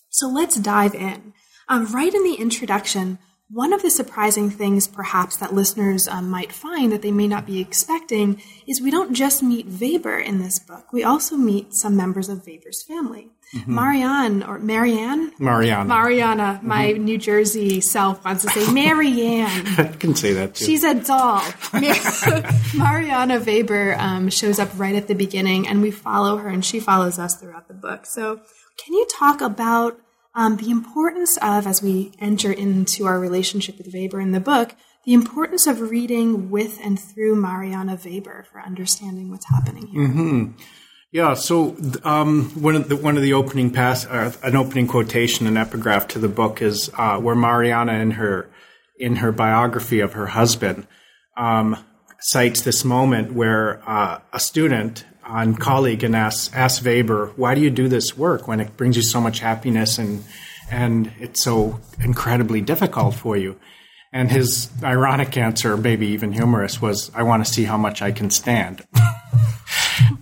So 0.09 0.29
let's 0.29 0.57
dive 0.57 0.95
in. 0.95 1.35
Um, 1.71 1.87
right 1.87 2.13
in 2.13 2.25
the 2.25 2.35
introduction, 2.35 3.19
one 3.49 3.73
of 3.73 3.81
the 3.81 3.91
surprising 3.91 4.51
things, 4.51 4.89
perhaps, 4.89 5.37
that 5.37 5.55
listeners 5.55 6.09
um, 6.09 6.29
might 6.29 6.51
find 6.51 6.91
that 6.91 7.01
they 7.01 7.13
may 7.13 7.29
not 7.29 7.47
be 7.47 7.61
expecting 7.61 8.43
is 8.67 8.83
we 8.83 8.91
don't 8.91 9.15
just 9.15 9.41
meet 9.41 9.67
Weber 9.67 10.19
in 10.19 10.41
this 10.41 10.59
book. 10.59 10.93
We 10.93 11.05
also 11.05 11.37
meet 11.37 11.73
some 11.75 11.97
members 11.97 12.29
of 12.29 12.45
Weber's 12.45 12.83
family. 12.83 13.31
Marianne, 13.67 14.43
or 14.43 14.59
Marianne? 14.59 15.33
Mariana. 15.39 15.85
Mariana, 15.85 16.61
my 16.63 16.93
New 16.93 17.19
Jersey 17.19 17.81
self 17.81 18.25
wants 18.25 18.45
to 18.45 18.51
say 18.51 18.73
Marianne. 18.73 19.67
I 19.79 19.95
can 19.99 20.15
say 20.15 20.33
that 20.35 20.55
too. 20.55 20.65
She's 20.65 20.85
a 20.85 20.95
doll. 20.95 21.43
Mariana 22.77 23.41
Weber 23.41 23.97
um, 23.99 24.29
shows 24.29 24.59
up 24.59 24.71
right 24.77 24.95
at 24.95 25.09
the 25.09 25.15
beginning, 25.15 25.67
and 25.67 25.83
we 25.83 25.91
follow 25.91 26.37
her, 26.37 26.49
and 26.49 26.65
she 26.65 26.79
follows 26.79 27.19
us 27.19 27.37
throughout 27.37 27.67
the 27.67 27.75
book. 27.75 28.07
So, 28.07 28.41
can 28.77 28.95
you 28.95 29.07
talk 29.11 29.41
about 29.41 30.01
um, 30.35 30.57
the 30.57 30.71
importance 30.71 31.37
of, 31.39 31.67
as 31.67 31.83
we 31.83 32.13
enter 32.21 32.53
into 32.53 33.07
our 33.07 33.19
relationship 33.19 33.79
with 33.79 33.93
Weber 33.93 34.21
in 34.21 34.33
the 34.33 34.41
book, 34.41 34.75
the 35.05 35.15
importance 35.15 35.67
of 35.67 35.81
reading 35.81 36.51
with 36.51 36.79
and 36.83 36.99
through 37.01 37.35
Mariana 37.37 37.99
Weber 38.05 38.47
for 38.51 38.61
understanding 38.61 39.31
what's 39.31 39.49
happening 39.49 39.87
here? 39.89 40.03
Yeah, 41.13 41.35
so 41.35 41.77
um, 42.05 42.51
one 42.63 42.77
of 42.77 42.89
the 42.89 42.97
one 42.97 43.17
of 43.17 43.25
the 43.25 43.33
opening 43.33 43.73
pass, 43.73 44.07
uh, 44.07 44.33
an 44.45 44.55
opening 44.55 44.87
quotation, 44.87 45.49
an 45.49 45.57
epigraph 45.57 46.07
to 46.09 46.21
the 46.21 46.29
book 46.29 46.63
is 46.63 46.89
uh, 46.97 47.19
where 47.19 47.35
Mariana, 47.35 47.95
in 47.95 48.13
her 48.13 48.49
in 48.97 49.17
her 49.17 49.33
biography 49.33 49.99
of 49.99 50.13
her 50.13 50.27
husband, 50.29 50.87
um, 51.37 51.77
cites 52.21 52.61
this 52.61 52.85
moment 52.85 53.33
where 53.33 53.83
uh, 53.89 54.21
a 54.33 54.39
student 54.39 55.05
and 55.27 55.59
colleague 55.59 56.05
and 56.05 56.17
asks 56.17 56.55
asks 56.55 56.85
Weber, 56.85 57.33
"Why 57.37 57.55
do 57.55 57.61
you 57.61 57.71
do 57.71 57.89
this 57.89 58.17
work 58.17 58.49
when 58.49 58.61
it 58.61 58.77
brings 58.77 58.97
you 58.97 59.03
so 59.03 59.21
much 59.21 59.41
happiness 59.41 59.99
and 59.99 60.25
and 60.71 61.13
it's 61.19 61.43
so 61.43 61.81
incredibly 62.03 62.61
difficult 62.61 63.15
for 63.15 63.37
you?" 63.37 63.57
And 64.13 64.31
his 64.31 64.69
ironic 64.83 65.37
answer, 65.37 65.77
maybe 65.77 66.09
even 66.09 66.33
humorous, 66.33 66.83
was, 66.83 67.11
"I 67.15 67.23
want 67.23 67.45
to 67.45 67.53
see 67.53 67.65
how 67.65 67.77
much 67.77 68.03
I 68.03 68.13
can 68.13 68.31
stand." 68.31 68.85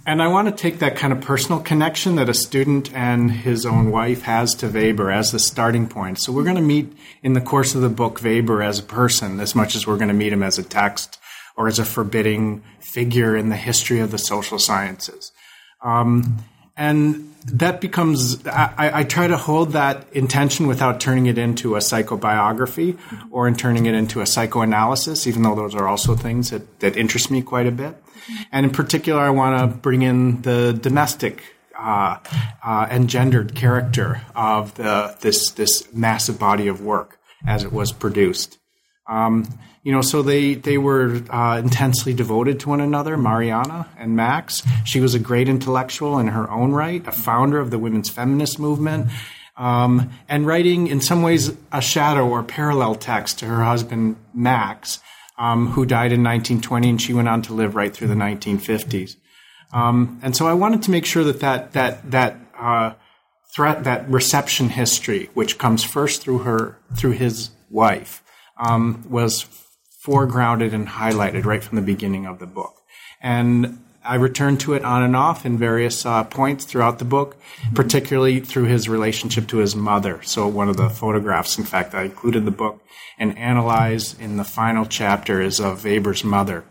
And 0.06 0.22
I 0.22 0.28
want 0.28 0.48
to 0.48 0.62
take 0.62 0.78
that 0.78 0.96
kind 0.96 1.12
of 1.12 1.20
personal 1.20 1.60
connection 1.60 2.16
that 2.16 2.30
a 2.30 2.34
student 2.34 2.90
and 2.94 3.30
his 3.30 3.66
own 3.66 3.90
wife 3.90 4.22
has 4.22 4.54
to 4.56 4.68
Weber 4.68 5.10
as 5.10 5.32
the 5.32 5.38
starting 5.38 5.86
point. 5.86 6.18
So 6.18 6.32
we're 6.32 6.44
going 6.44 6.56
to 6.56 6.62
meet 6.62 6.90
in 7.22 7.34
the 7.34 7.42
course 7.42 7.74
of 7.74 7.82
the 7.82 7.90
book 7.90 8.22
Weber 8.22 8.62
as 8.62 8.78
a 8.78 8.82
person 8.82 9.38
as 9.38 9.54
much 9.54 9.76
as 9.76 9.86
we're 9.86 9.98
going 9.98 10.08
to 10.08 10.14
meet 10.14 10.32
him 10.32 10.42
as 10.42 10.58
a 10.58 10.62
text 10.62 11.18
or 11.58 11.66
as 11.66 11.80
a 11.80 11.84
forbidding 11.84 12.62
figure 12.78 13.36
in 13.36 13.48
the 13.48 13.56
history 13.56 13.98
of 13.98 14.12
the 14.12 14.18
social 14.18 14.60
sciences. 14.60 15.32
Um, 15.84 16.44
and 16.76 17.34
that 17.46 17.80
becomes, 17.80 18.46
I, 18.46 19.00
I 19.00 19.04
try 19.04 19.26
to 19.26 19.36
hold 19.36 19.72
that 19.72 20.06
intention 20.12 20.68
without 20.68 21.00
turning 21.00 21.26
it 21.26 21.36
into 21.36 21.74
a 21.74 21.80
psychobiography 21.80 22.96
or 23.32 23.48
in 23.48 23.56
turning 23.56 23.86
it 23.86 23.94
into 23.94 24.20
a 24.20 24.26
psychoanalysis, 24.26 25.26
even 25.26 25.42
though 25.42 25.56
those 25.56 25.74
are 25.74 25.88
also 25.88 26.14
things 26.14 26.50
that, 26.50 26.78
that 26.78 26.96
interest 26.96 27.28
me 27.28 27.42
quite 27.42 27.66
a 27.66 27.72
bit. 27.72 28.00
And 28.52 28.64
in 28.64 28.70
particular, 28.70 29.20
I 29.20 29.30
want 29.30 29.58
to 29.58 29.76
bring 29.76 30.02
in 30.02 30.42
the 30.42 30.72
domestic 30.72 31.42
uh, 31.76 32.18
uh, 32.64 32.86
and 32.88 33.10
gendered 33.10 33.56
character 33.56 34.22
of 34.36 34.74
the, 34.74 35.16
this 35.20 35.50
this 35.52 35.92
massive 35.92 36.38
body 36.38 36.68
of 36.68 36.80
work 36.80 37.18
as 37.46 37.64
it 37.64 37.72
was 37.72 37.92
produced. 37.92 38.58
Um, 39.08 39.46
you 39.88 39.94
know, 39.94 40.02
so 40.02 40.20
they 40.20 40.52
they 40.52 40.76
were 40.76 41.22
uh, 41.30 41.56
intensely 41.64 42.12
devoted 42.12 42.60
to 42.60 42.68
one 42.68 42.82
another. 42.82 43.16
Mariana 43.16 43.88
and 43.96 44.14
Max. 44.14 44.62
She 44.84 45.00
was 45.00 45.14
a 45.14 45.18
great 45.18 45.48
intellectual 45.48 46.18
in 46.18 46.26
her 46.26 46.50
own 46.50 46.72
right, 46.72 47.06
a 47.06 47.10
founder 47.10 47.58
of 47.58 47.70
the 47.70 47.78
women's 47.78 48.10
feminist 48.10 48.58
movement. 48.58 49.10
Um, 49.56 50.10
and 50.28 50.46
writing 50.46 50.88
in 50.88 51.00
some 51.00 51.22
ways 51.22 51.56
a 51.72 51.80
shadow 51.80 52.28
or 52.28 52.42
parallel 52.42 52.96
text 52.96 53.38
to 53.38 53.46
her 53.46 53.64
husband 53.64 54.16
Max, 54.34 55.00
um, 55.38 55.68
who 55.68 55.86
died 55.86 56.12
in 56.12 56.22
1920, 56.22 56.90
and 56.90 57.00
she 57.00 57.14
went 57.14 57.26
on 57.26 57.40
to 57.40 57.54
live 57.54 57.74
right 57.74 57.90
through 57.90 58.08
the 58.08 58.14
1950s. 58.14 59.16
Um, 59.72 60.20
and 60.22 60.36
so 60.36 60.46
I 60.46 60.52
wanted 60.52 60.82
to 60.82 60.90
make 60.90 61.06
sure 61.06 61.24
that 61.24 61.40
that 61.40 61.72
that 61.72 62.10
that 62.10 62.36
uh, 62.58 62.92
threat, 63.56 63.84
that 63.84 64.06
reception 64.10 64.68
history, 64.68 65.30
which 65.32 65.56
comes 65.56 65.82
first 65.82 66.20
through 66.20 66.40
her 66.40 66.78
through 66.94 67.12
his 67.12 67.52
wife, 67.70 68.22
um, 68.58 69.02
was 69.08 69.46
foregrounded 70.08 70.72
and 70.72 70.88
highlighted 70.88 71.44
right 71.44 71.62
from 71.62 71.76
the 71.76 71.82
beginning 71.82 72.24
of 72.26 72.38
the 72.38 72.46
book. 72.46 72.74
And 73.20 73.84
I 74.02 74.14
return 74.14 74.56
to 74.58 74.72
it 74.72 74.84
on 74.84 75.02
and 75.02 75.14
off 75.14 75.44
in 75.44 75.58
various 75.58 76.06
uh, 76.06 76.24
points 76.24 76.64
throughout 76.64 76.98
the 76.98 77.04
book, 77.04 77.36
particularly 77.74 78.40
through 78.40 78.64
his 78.64 78.88
relationship 78.88 79.48
to 79.48 79.58
his 79.58 79.76
mother. 79.76 80.22
So 80.22 80.48
one 80.48 80.70
of 80.70 80.78
the 80.78 80.88
photographs, 80.88 81.58
in 81.58 81.64
fact, 81.64 81.94
I 81.94 82.04
included 82.04 82.38
in 82.38 82.44
the 82.46 82.50
book 82.50 82.80
and 83.18 83.36
analyze 83.36 84.18
in 84.18 84.38
the 84.38 84.44
final 84.44 84.86
chapter 84.86 85.42
is 85.42 85.60
of 85.60 85.84
Weber's 85.84 86.24
mother. 86.24 86.64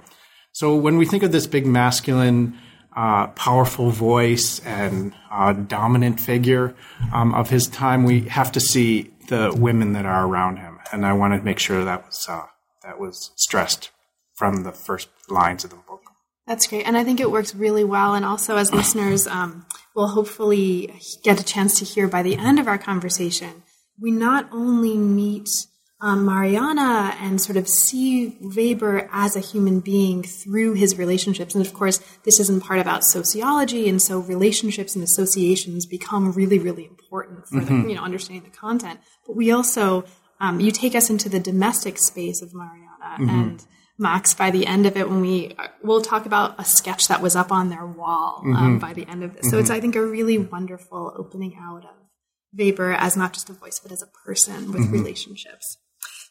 So 0.51 0.75
when 0.75 0.97
we 0.97 1.05
think 1.05 1.21
of 1.21 1.31
this 1.31 1.45
big 1.45 1.67
masculine, 1.67 2.57
uh, 2.95 3.27
powerful 3.27 3.91
voice 3.91 4.59
and 4.65 5.13
uh, 5.29 5.53
dominant 5.53 6.19
figure 6.19 6.73
um, 7.13 7.35
of 7.35 7.51
his 7.51 7.67
time, 7.67 8.03
we 8.03 8.21
have 8.21 8.51
to 8.53 8.59
see 8.59 9.11
the 9.27 9.53
women 9.55 9.93
that 9.93 10.07
are 10.07 10.25
around 10.25 10.57
him, 10.57 10.79
and 10.91 11.05
I 11.05 11.13
wanted 11.13 11.39
to 11.39 11.43
make 11.43 11.59
sure 11.59 11.83
that 11.83 12.07
was 12.07 12.25
uh, 12.27 12.45
that 12.87 12.99
was 12.99 13.31
stressed 13.35 13.91
from 14.33 14.63
the 14.63 14.71
first 14.71 15.09
lines 15.29 15.65
of 15.65 15.71
the 15.71 15.75
book. 15.75 16.03
That's 16.47 16.65
great. 16.65 16.87
And 16.87 16.97
I 16.97 17.03
think 17.03 17.19
it 17.19 17.29
works 17.29 17.53
really 17.53 17.83
well. 17.83 18.15
And 18.15 18.23
also, 18.23 18.55
as 18.55 18.73
listeners 18.73 19.27
um, 19.27 19.65
will 19.93 20.07
hopefully 20.07 20.93
get 21.21 21.41
a 21.41 21.43
chance 21.43 21.77
to 21.79 21.85
hear 21.85 22.07
by 22.07 22.23
the 22.23 22.37
end 22.37 22.59
of 22.59 22.67
our 22.67 22.77
conversation, 22.77 23.63
we 23.99 24.11
not 24.11 24.47
only 24.53 24.95
meet 24.95 25.49
um, 25.99 26.25
Mariana 26.25 27.17
and 27.19 27.41
sort 27.41 27.57
of 27.57 27.67
see 27.67 28.37
Weber 28.39 29.09
as 29.11 29.35
a 29.35 29.41
human 29.41 29.81
being 29.81 30.23
through 30.23 30.73
his 30.73 30.97
relationships. 30.97 31.53
And 31.53 31.65
of 31.65 31.73
course, 31.73 31.97
this 32.23 32.39
isn't 32.39 32.63
part 32.63 32.79
about 32.79 33.03
sociology. 33.03 33.89
And 33.89 34.01
so 34.01 34.19
relationships 34.19 34.95
and 34.95 35.03
associations 35.03 35.85
become 35.85 36.31
really, 36.31 36.59
really 36.59 36.85
important 36.85 37.47
for 37.47 37.59
the, 37.59 37.73
you 37.73 37.95
know, 37.95 38.03
understanding 38.03 38.49
the 38.49 38.55
content. 38.55 39.01
But 39.25 39.35
we 39.35 39.51
also, 39.51 40.05
um, 40.39 40.59
you 40.59 40.71
take 40.71 40.95
us 40.95 41.09
into 41.09 41.29
the 41.29 41.39
domestic 41.39 41.97
space 41.97 42.41
of 42.41 42.53
Mariana 42.53 43.31
and 43.31 43.65
Max 43.97 44.33
by 44.33 44.51
the 44.51 44.67
end 44.67 44.85
of 44.85 44.95
it 44.95 45.09
when 45.09 45.21
we 45.21 45.55
we'll 45.81 46.01
talk 46.01 46.25
about 46.25 46.59
a 46.59 46.65
sketch 46.65 47.07
that 47.07 47.21
was 47.21 47.35
up 47.35 47.51
on 47.51 47.69
their 47.69 47.85
wall 47.85 48.43
um, 48.55 48.77
by 48.79 48.93
the 48.93 49.07
end 49.07 49.23
of 49.23 49.35
this. 49.35 49.49
So 49.49 49.57
it's 49.57 49.71
I 49.71 49.79
think 49.79 49.95
a 49.95 50.05
really 50.05 50.37
wonderful 50.37 51.13
opening 51.17 51.57
out 51.59 51.83
of 51.83 51.95
Weber 52.57 52.93
as 52.93 53.17
not 53.17 53.33
just 53.33 53.49
a 53.49 53.53
voice 53.53 53.79
but 53.79 53.91
as 53.91 54.03
a 54.03 54.07
person 54.25 54.71
with 54.71 54.91
relationships. 54.91 55.77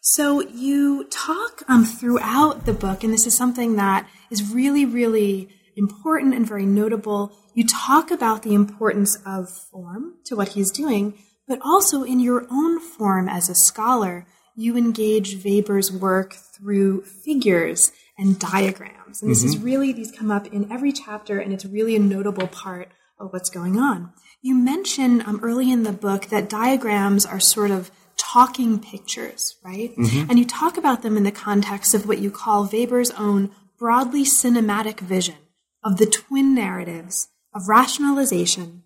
So 0.00 0.40
you 0.40 1.04
talk 1.10 1.64
um, 1.66 1.84
throughout 1.84 2.64
the 2.64 2.72
book, 2.72 3.02
and 3.02 3.12
this 3.12 3.26
is 3.26 3.36
something 3.36 3.74
that 3.74 4.08
is 4.30 4.54
really, 4.54 4.84
really 4.84 5.48
important 5.76 6.32
and 6.32 6.46
very 6.46 6.64
notable. 6.64 7.32
You 7.54 7.66
talk 7.66 8.12
about 8.12 8.44
the 8.44 8.54
importance 8.54 9.18
of 9.26 9.48
form 9.50 10.14
to 10.26 10.36
what 10.36 10.50
he's 10.50 10.70
doing, 10.70 11.18
but 11.48 11.60
also 11.64 12.02
in 12.02 12.20
your 12.20 12.46
own 12.50 12.80
form 12.80 13.28
as 13.28 13.48
a 13.48 13.54
scholar, 13.54 14.26
you 14.54 14.76
engage 14.76 15.44
Weber's 15.44 15.92
work 15.92 16.34
through 16.34 17.02
figures 17.02 17.92
and 18.18 18.38
diagrams. 18.38 19.20
And 19.20 19.30
this 19.30 19.40
mm-hmm. 19.40 19.48
is 19.48 19.58
really, 19.58 19.92
these 19.92 20.10
come 20.10 20.30
up 20.30 20.46
in 20.46 20.70
every 20.72 20.92
chapter, 20.92 21.38
and 21.38 21.52
it's 21.52 21.64
really 21.64 21.94
a 21.96 22.00
notable 22.00 22.46
part 22.48 22.90
of 23.18 23.32
what's 23.32 23.50
going 23.50 23.78
on. 23.78 24.12
You 24.42 24.54
mention 24.54 25.22
um, 25.26 25.40
early 25.42 25.70
in 25.70 25.82
the 25.82 25.92
book 25.92 26.26
that 26.26 26.48
diagrams 26.48 27.26
are 27.26 27.40
sort 27.40 27.70
of 27.70 27.90
talking 28.16 28.78
pictures, 28.80 29.56
right? 29.62 29.94
Mm-hmm. 29.96 30.30
And 30.30 30.38
you 30.38 30.44
talk 30.44 30.76
about 30.76 31.02
them 31.02 31.16
in 31.16 31.24
the 31.24 31.30
context 31.30 31.94
of 31.94 32.06
what 32.06 32.18
you 32.18 32.30
call 32.30 32.68
Weber's 32.70 33.10
own 33.12 33.50
broadly 33.78 34.24
cinematic 34.24 35.00
vision 35.00 35.36
of 35.84 35.98
the 35.98 36.06
twin 36.06 36.54
narratives 36.54 37.28
of 37.54 37.68
rationalization 37.68 38.82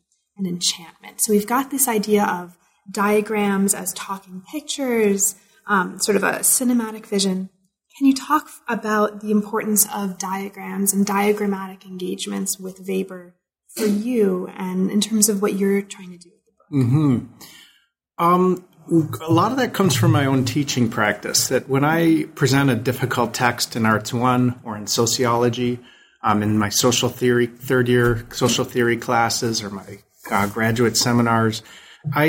enchantment. 0.47 1.21
So 1.23 1.33
we've 1.33 1.47
got 1.47 1.71
this 1.71 1.89
idea 1.89 2.25
of 2.25 2.57
diagrams 2.91 3.75
as 3.75 3.93
talking 3.93 4.43
pictures, 4.51 5.35
um, 5.67 5.99
sort 6.01 6.17
of 6.17 6.23
a 6.23 6.41
cinematic 6.41 7.07
vision. 7.07 7.51
Can 7.97 8.07
you 8.07 8.15
talk 8.15 8.49
about 8.69 9.21
the 9.21 9.31
importance 9.31 9.87
of 9.95 10.19
diagrams 10.19 10.93
and 10.93 11.05
diagrammatic 11.05 11.85
engagements 11.85 12.59
with 12.59 12.81
Weber 12.87 13.35
for 13.77 13.87
you 13.87 14.49
and 14.57 14.91
in 14.91 15.01
terms 15.01 15.29
of 15.29 15.43
what 15.43 15.55
you're 15.55 15.83
trying 15.83 16.11
to 16.11 16.19
do 16.19 16.31
with 16.31 16.45
the 16.47 16.53
book? 16.53 16.87
Mm-hmm. 16.87 18.25
Um, 18.25 18.65
a 19.21 19.33
lot 19.33 19.53
of 19.53 19.59
that 19.59 19.73
comes 19.73 19.95
from 19.95 20.13
my 20.13 20.27
own 20.27 20.45
teaching 20.45 20.89
practice. 20.89 21.49
That 21.49 21.69
when 21.69 21.85
I 21.85 22.25
present 22.35 22.71
a 22.71 22.75
difficult 22.75 23.35
text 23.35 23.77
in 23.77 23.87
Arts 23.87 24.13
1 24.13 24.61
or 24.65 24.77
in 24.77 24.87
sociology, 24.87 25.79
um, 26.23 26.43
in 26.43 26.59
my 26.59 26.69
social 26.69 27.09
theory, 27.09 27.47
third 27.47 27.89
year 27.89 28.27
social 28.31 28.65
theory 28.65 28.97
classes 28.97 29.63
or 29.63 29.71
my 29.71 29.99
uh, 30.31 30.47
graduate 30.47 30.97
seminars, 30.97 31.63
I 32.15 32.25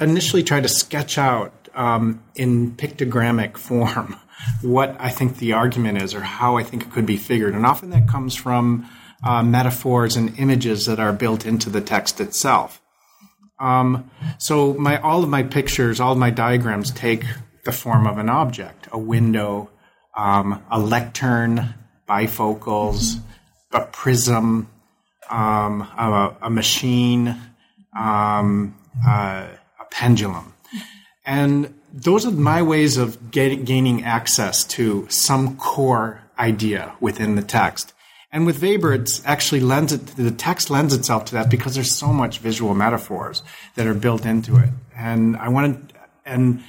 initially 0.00 0.42
try 0.42 0.60
to 0.60 0.68
sketch 0.68 1.18
out 1.18 1.52
um, 1.74 2.22
in 2.34 2.72
pictogrammic 2.72 3.56
form 3.56 4.16
what 4.62 4.96
I 4.98 5.10
think 5.10 5.38
the 5.38 5.52
argument 5.52 6.02
is 6.02 6.14
or 6.14 6.20
how 6.20 6.56
I 6.56 6.62
think 6.62 6.84
it 6.84 6.92
could 6.92 7.06
be 7.06 7.16
figured. 7.16 7.54
And 7.54 7.66
often 7.66 7.90
that 7.90 8.08
comes 8.08 8.36
from 8.36 8.88
uh, 9.24 9.42
metaphors 9.42 10.16
and 10.16 10.38
images 10.38 10.86
that 10.86 11.00
are 11.00 11.12
built 11.12 11.44
into 11.44 11.70
the 11.70 11.80
text 11.80 12.20
itself. 12.20 12.80
Um, 13.58 14.10
so 14.38 14.74
my 14.74 15.00
all 15.00 15.24
of 15.24 15.28
my 15.28 15.42
pictures, 15.42 15.98
all 15.98 16.12
of 16.12 16.18
my 16.18 16.30
diagrams 16.30 16.92
take 16.92 17.24
the 17.64 17.72
form 17.72 18.06
of 18.06 18.18
an 18.18 18.28
object: 18.28 18.86
a 18.92 18.98
window, 18.98 19.70
um, 20.16 20.62
a 20.70 20.78
lectern, 20.78 21.74
bifocals, 22.08 23.20
a 23.72 23.80
prism, 23.86 24.68
um, 25.30 25.82
a, 25.82 26.36
a, 26.42 26.50
machine, 26.50 27.36
um, 27.96 28.76
uh, 29.06 29.46
a 29.80 29.84
pendulum, 29.90 30.54
and 31.24 31.74
those 31.92 32.26
are 32.26 32.30
my 32.30 32.62
ways 32.62 32.96
of 32.96 33.30
get, 33.30 33.64
gaining 33.64 34.04
access 34.04 34.64
to 34.64 35.06
some 35.08 35.56
core 35.56 36.22
idea 36.38 36.94
within 37.00 37.34
the 37.34 37.42
text. 37.42 37.94
And 38.30 38.44
with 38.44 38.60
Weber, 38.60 38.92
it's 38.92 39.24
actually 39.24 39.60
lends 39.60 39.92
it, 39.92 40.06
the 40.08 40.30
text 40.30 40.68
lends 40.68 40.94
itself 40.94 41.24
to 41.26 41.34
that 41.34 41.50
because 41.50 41.74
there's 41.74 41.94
so 41.94 42.12
much 42.12 42.38
visual 42.38 42.74
metaphors 42.74 43.42
that 43.74 43.86
are 43.86 43.94
built 43.94 44.26
into 44.26 44.56
it. 44.56 44.68
And 44.94 45.36
I 45.36 45.48
wanted, 45.48 45.94
and 46.26 46.62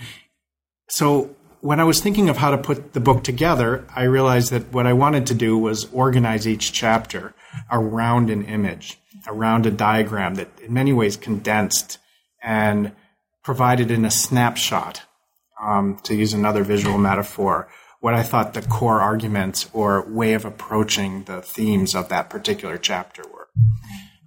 so 0.88 1.36
when 1.62 1.82
I 1.82 1.84
was 1.84 2.00
thinking 2.00 2.30
of 2.30 2.38
how 2.38 2.52
to 2.52 2.58
put 2.58 2.94
the 2.94 3.02
book 3.02 3.24
together, 3.24 3.86
I 3.94 4.04
realized 4.04 4.52
that 4.52 4.72
what 4.72 4.88
I 4.88 4.94
wanted 4.94 5.28
to 5.28 5.34
do 5.34 5.58
was 5.58 5.92
organize 5.92 6.48
each 6.48 6.72
chapter 6.72 7.34
around 7.72 8.30
an 8.30 8.46
image, 8.46 9.00
around 9.28 9.66
a 9.66 9.72
diagram 9.72 10.36
that 10.36 10.50
in 10.62 10.74
many 10.74 10.94
ways 10.94 11.18
condensed 11.18 11.98
and 12.44 12.92
provided 13.44 13.92
in 13.92 14.06
a 14.06 14.12
snapshot, 14.12 15.04
um, 15.62 16.00
to 16.04 16.16
use 16.16 16.34
another 16.34 16.64
visual 16.64 16.98
metaphor, 16.98 17.68
what 18.00 18.14
I 18.14 18.24
thought 18.24 18.54
the 18.54 18.62
core 18.62 19.02
arguments 19.02 19.70
or 19.74 20.10
way 20.10 20.34
of 20.34 20.46
approaching 20.46 21.24
the 21.24 21.42
themes 21.42 21.96
of 21.96 22.10
that 22.10 22.30
particular 22.30 22.78
chapter 22.78 23.24
were. 23.34 23.50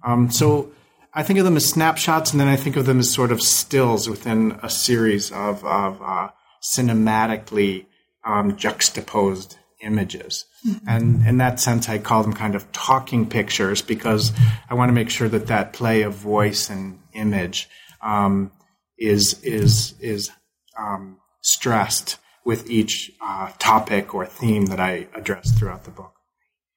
Um, 0.05 0.29
so 0.29 0.71
I 1.13 1.23
think 1.23 1.39
of 1.39 1.45
them 1.45 1.57
as 1.57 1.69
snapshots, 1.69 2.31
and 2.31 2.39
then 2.39 2.47
I 2.47 2.55
think 2.55 2.75
of 2.75 2.85
them 2.85 2.99
as 2.99 3.11
sort 3.11 3.31
of 3.31 3.41
stills 3.41 4.09
within 4.09 4.59
a 4.61 4.69
series 4.69 5.31
of, 5.31 5.65
of 5.65 6.01
uh, 6.01 6.29
cinematically 6.61 7.85
um, 8.23 8.55
juxtaposed 8.55 9.57
images. 9.83 10.45
Mm-hmm. 10.65 10.87
And 10.87 11.27
in 11.27 11.37
that 11.37 11.59
sense, 11.59 11.89
I 11.89 11.97
call 11.97 12.23
them 12.23 12.33
kind 12.33 12.55
of 12.55 12.71
talking 12.71 13.27
pictures 13.29 13.81
because 13.81 14.31
I 14.69 14.73
want 14.73 14.89
to 14.89 14.93
make 14.93 15.09
sure 15.09 15.29
that 15.29 15.47
that 15.47 15.73
play 15.73 16.01
of 16.01 16.13
voice 16.13 16.69
and 16.69 16.99
image 17.13 17.69
um, 18.01 18.51
is 18.97 19.41
is 19.43 19.93
is 19.99 20.31
um, 20.77 21.17
stressed 21.41 22.17
with 22.45 22.69
each 22.69 23.11
uh, 23.21 23.51
topic 23.59 24.13
or 24.13 24.25
theme 24.25 24.65
that 24.67 24.79
I 24.79 25.07
address 25.15 25.57
throughout 25.57 25.85
the 25.85 25.91
book. 25.91 26.13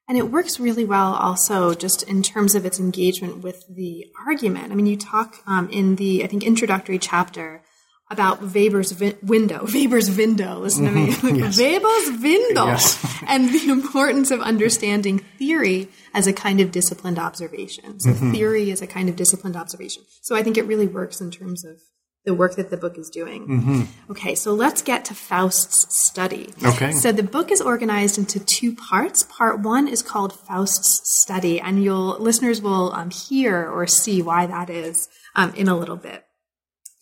And 0.09 0.17
it 0.17 0.31
works 0.31 0.61
really 0.61 0.85
well 0.85 1.15
also 1.15 1.75
just 1.75 2.05
in 2.05 2.23
terms 2.23 2.55
of 2.55 2.65
its 2.65 2.79
engagement 2.79 3.43
with 3.43 3.65
the 3.69 4.07
argument. 4.27 4.71
I 4.71 4.77
mean, 4.77 4.87
you 4.87 4.97
talk 4.97 5.43
um, 5.49 5.69
in 5.71 5.97
the, 5.97 6.23
I 6.23 6.29
think, 6.29 6.45
introductory 6.45 6.99
chapter 6.99 7.63
about 8.11 8.41
Weber's 8.41 8.93
vi- 8.93 9.17
window, 9.23 9.67
Weber's 9.75 10.17
window, 10.17 10.59
listen 10.61 10.85
to 10.85 10.91
me, 10.93 11.09
mm-hmm. 11.09 11.37
yes. 11.37 11.59
Weber's 11.59 12.23
window, 12.23 12.67
yes. 12.67 13.23
and 13.27 13.51
the 13.51 13.69
importance 13.71 14.31
of 14.31 14.41
understanding 14.41 15.19
theory 15.39 15.89
as 16.15 16.27
a 16.27 16.33
kind 16.33 16.61
of 16.61 16.71
disciplined 16.71 17.19
observation. 17.19 17.99
So 18.01 18.11
mm-hmm. 18.11 18.33
theory 18.33 18.71
is 18.71 18.81
a 18.81 18.87
kind 18.87 19.09
of 19.09 19.17
disciplined 19.17 19.57
observation. 19.57 20.05
So 20.23 20.37
I 20.37 20.43
think 20.43 20.57
it 20.57 20.67
really 20.67 20.87
works 20.87 21.21
in 21.21 21.31
terms 21.31 21.65
of 21.65 21.81
the 22.27 22.35
work 22.35 22.57
that 22.57 22.71
the 22.71 22.77
book 22.77 22.99
is 22.99 23.09
doing. 23.09 23.47
Mm-hmm. 23.47 24.11
Okay, 24.11 24.35
so 24.35 24.53
let's 24.53 24.83
get 24.83 25.05
to 25.07 25.15
Faust's 25.15 25.87
study. 25.97 26.53
Okay. 26.65 26.91
So 26.91 27.13
the 27.13 27.23
book 27.23 27.53
is 27.53 27.61
organized 27.61 28.19
into 28.19 28.41
two 28.41 28.75
parts. 28.75 29.23
Part 29.23 29.61
one 29.61 29.87
is 29.87 30.03
called 30.03 30.33
Faust's 30.33 31.01
study, 31.23 31.61
and 31.61 31.83
you'll 31.83 32.19
listeners 32.19 32.61
will 32.61 32.93
um, 32.93 33.11
hear 33.11 33.71
or 33.71 33.87
see 33.87 34.23
why 34.23 34.47
that 34.47 34.69
is 34.69 35.09
um, 35.37 35.55
in 35.55 35.69
a 35.69 35.77
little 35.77 35.97
bit. 35.97 36.25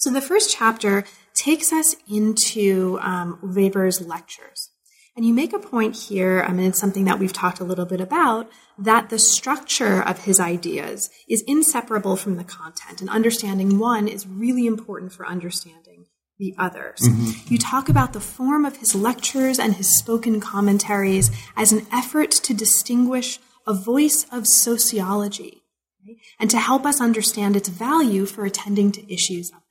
So 0.04 0.10
the 0.10 0.20
first 0.20 0.54
chapter 0.54 1.04
takes 1.32 1.72
us 1.72 1.96
into 2.06 2.98
um, 3.00 3.38
Weber's 3.42 4.02
lectures. 4.02 4.68
And 5.16 5.24
you 5.24 5.32
make 5.32 5.54
a 5.54 5.58
point 5.58 5.96
here, 5.96 6.44
I 6.46 6.52
mean, 6.52 6.66
it's 6.66 6.78
something 6.78 7.06
that 7.06 7.18
we've 7.18 7.32
talked 7.32 7.58
a 7.58 7.64
little 7.64 7.86
bit 7.86 8.02
about, 8.02 8.50
that 8.76 9.08
the 9.08 9.18
structure 9.18 10.02
of 10.02 10.24
his 10.24 10.38
ideas 10.38 11.08
is 11.26 11.42
inseparable 11.46 12.16
from 12.16 12.36
the 12.36 12.44
content, 12.44 13.00
and 13.00 13.08
understanding 13.08 13.78
one 13.78 14.06
is 14.06 14.26
really 14.26 14.66
important 14.66 15.14
for 15.14 15.26
understanding 15.26 16.04
the 16.38 16.54
others. 16.58 17.00
Mm-hmm. 17.00 17.54
You 17.54 17.56
talk 17.56 17.88
about 17.88 18.12
the 18.12 18.20
form 18.20 18.66
of 18.66 18.76
his 18.76 18.94
lectures 18.94 19.58
and 19.58 19.72
his 19.72 19.98
spoken 19.98 20.38
commentaries 20.38 21.30
as 21.56 21.72
an 21.72 21.86
effort 21.90 22.30
to 22.30 22.52
distinguish 22.52 23.38
a 23.66 23.72
voice 23.72 24.26
of 24.30 24.46
sociology 24.46 25.62
right? 26.06 26.18
and 26.38 26.50
to 26.50 26.58
help 26.58 26.84
us 26.84 27.00
understand 27.00 27.56
its 27.56 27.70
value 27.70 28.26
for 28.26 28.44
attending 28.44 28.92
to 28.92 29.10
issues 29.10 29.50
of. 29.50 29.63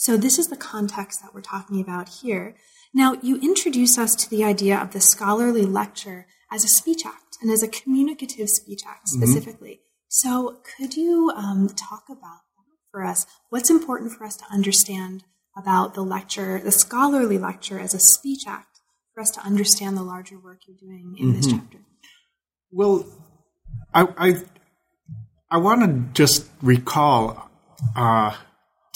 So, 0.00 0.16
this 0.16 0.38
is 0.38 0.46
the 0.46 0.56
context 0.56 1.22
that 1.22 1.34
we're 1.34 1.40
talking 1.40 1.80
about 1.80 2.08
here. 2.08 2.54
Now, 2.94 3.14
you 3.20 3.36
introduce 3.40 3.98
us 3.98 4.14
to 4.14 4.30
the 4.30 4.44
idea 4.44 4.78
of 4.78 4.92
the 4.92 5.00
scholarly 5.00 5.66
lecture 5.66 6.28
as 6.52 6.62
a 6.62 6.68
speech 6.68 7.04
act 7.04 7.36
and 7.42 7.50
as 7.50 7.64
a 7.64 7.68
communicative 7.68 8.48
speech 8.48 8.82
act 8.86 9.08
mm-hmm. 9.08 9.20
specifically. 9.20 9.72
Mm-hmm. 9.72 10.06
So, 10.08 10.60
could 10.76 10.94
you 10.94 11.32
um, 11.34 11.68
talk 11.70 12.04
about 12.08 12.42
for 12.92 13.04
us 13.04 13.26
what's 13.50 13.70
important 13.70 14.12
for 14.12 14.24
us 14.24 14.36
to 14.36 14.44
understand 14.52 15.24
about 15.56 15.94
the 15.94 16.02
lecture, 16.02 16.60
the 16.60 16.70
scholarly 16.70 17.36
lecture 17.36 17.80
as 17.80 17.92
a 17.92 17.98
speech 17.98 18.44
act, 18.46 18.80
for 19.12 19.20
us 19.20 19.32
to 19.32 19.40
understand 19.40 19.96
the 19.96 20.02
larger 20.02 20.38
work 20.38 20.60
you're 20.68 20.76
doing 20.76 21.16
in 21.18 21.26
mm-hmm. 21.26 21.36
this 21.36 21.50
chapter? 21.50 21.78
Well, 22.70 23.04
I, 23.92 24.06
I, 24.16 24.42
I 25.50 25.56
want 25.58 25.82
to 25.82 26.14
just 26.14 26.48
recall 26.62 27.50
uh, 27.96 28.36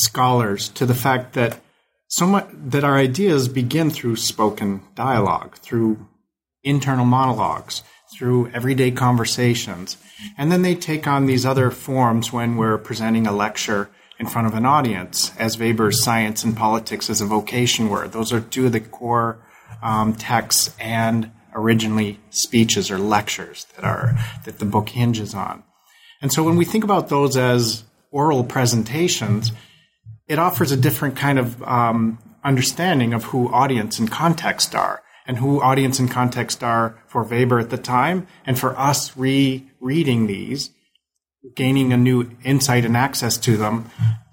scholars 0.04 0.68
to 0.70 0.86
the 0.86 0.94
fact 0.94 1.34
that 1.34 1.60
so 2.08 2.26
much 2.26 2.46
that 2.52 2.84
our 2.84 2.98
ideas 2.98 3.48
begin 3.48 3.90
through 3.90 4.16
spoken 4.16 4.82
dialogue, 4.94 5.56
through 5.56 6.06
internal 6.62 7.06
monologues, 7.06 7.82
through 8.14 8.50
everyday 8.50 8.90
conversations. 8.90 9.96
And 10.36 10.52
then 10.52 10.62
they 10.62 10.74
take 10.74 11.06
on 11.06 11.26
these 11.26 11.46
other 11.46 11.70
forms 11.70 12.32
when 12.32 12.56
we're 12.56 12.78
presenting 12.78 13.26
a 13.26 13.32
lecture 13.32 13.88
in 14.18 14.26
front 14.26 14.46
of 14.46 14.54
an 14.54 14.66
audience, 14.66 15.32
as 15.38 15.58
Weber's 15.58 16.04
Science 16.04 16.44
and 16.44 16.56
Politics 16.56 17.10
as 17.10 17.20
a 17.20 17.26
Vocation 17.26 17.88
were. 17.88 18.06
Those 18.06 18.32
are 18.32 18.40
two 18.40 18.66
of 18.66 18.72
the 18.72 18.80
core 18.80 19.38
um, 19.82 20.14
texts 20.14 20.76
and 20.78 21.30
originally 21.54 22.20
speeches 22.30 22.90
or 22.90 22.98
lectures 22.98 23.66
that 23.74 23.84
are 23.84 24.14
that 24.44 24.58
the 24.58 24.64
book 24.64 24.90
hinges 24.90 25.34
on. 25.34 25.64
And 26.20 26.32
so 26.32 26.44
when 26.44 26.56
we 26.56 26.64
think 26.64 26.84
about 26.84 27.08
those 27.08 27.36
as 27.36 27.84
oral 28.10 28.44
presentations, 28.44 29.50
it 30.28 30.38
offers 30.38 30.72
a 30.72 30.76
different 30.76 31.16
kind 31.16 31.38
of 31.38 31.62
um, 31.62 32.18
understanding 32.44 33.14
of 33.14 33.24
who 33.24 33.52
audience 33.52 33.98
and 33.98 34.10
context 34.10 34.74
are, 34.74 35.02
and 35.26 35.38
who 35.38 35.60
audience 35.60 35.98
and 35.98 36.10
context 36.10 36.62
are 36.62 36.98
for 37.06 37.22
Weber 37.22 37.58
at 37.58 37.70
the 37.70 37.78
time, 37.78 38.26
and 38.46 38.58
for 38.58 38.78
us 38.78 39.16
re-reading 39.16 40.26
these. 40.26 40.70
gaining 41.56 41.92
a 41.92 41.96
new 41.96 42.30
insight 42.44 42.84
and 42.84 42.96
access 42.96 43.36
to 43.36 43.56
them 43.56 43.90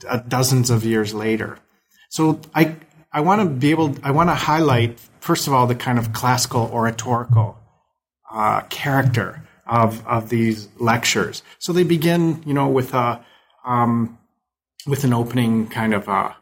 uh, 0.08 0.18
dozens 0.28 0.70
of 0.70 0.86
years 0.86 1.12
later. 1.14 1.58
So 2.10 2.40
I 2.54 2.76
I 3.12 3.22
want 3.22 3.42
to 3.42 3.48
be 3.50 3.72
able 3.72 3.96
I 4.04 4.12
want 4.12 4.30
to 4.30 4.36
highlight 4.36 5.00
first 5.20 5.48
of 5.48 5.54
all 5.54 5.66
the 5.66 5.74
kind 5.76 5.98
of 5.98 6.14
classical 6.14 6.70
oratorical 6.72 7.58
uh, 8.32 8.62
character 8.70 9.44
of 9.66 10.06
of 10.06 10.30
these 10.30 10.70
lectures. 10.78 11.42
So 11.58 11.74
they 11.74 11.84
begin, 11.84 12.44
you 12.46 12.54
know, 12.54 12.68
with 12.68 12.94
a 12.94 13.26
um, 13.66 14.19
with 14.88 15.04
an 15.04 15.14
opening 15.14 15.68
kind 15.68 15.94
of 15.94 16.08
uh, 16.08 16.34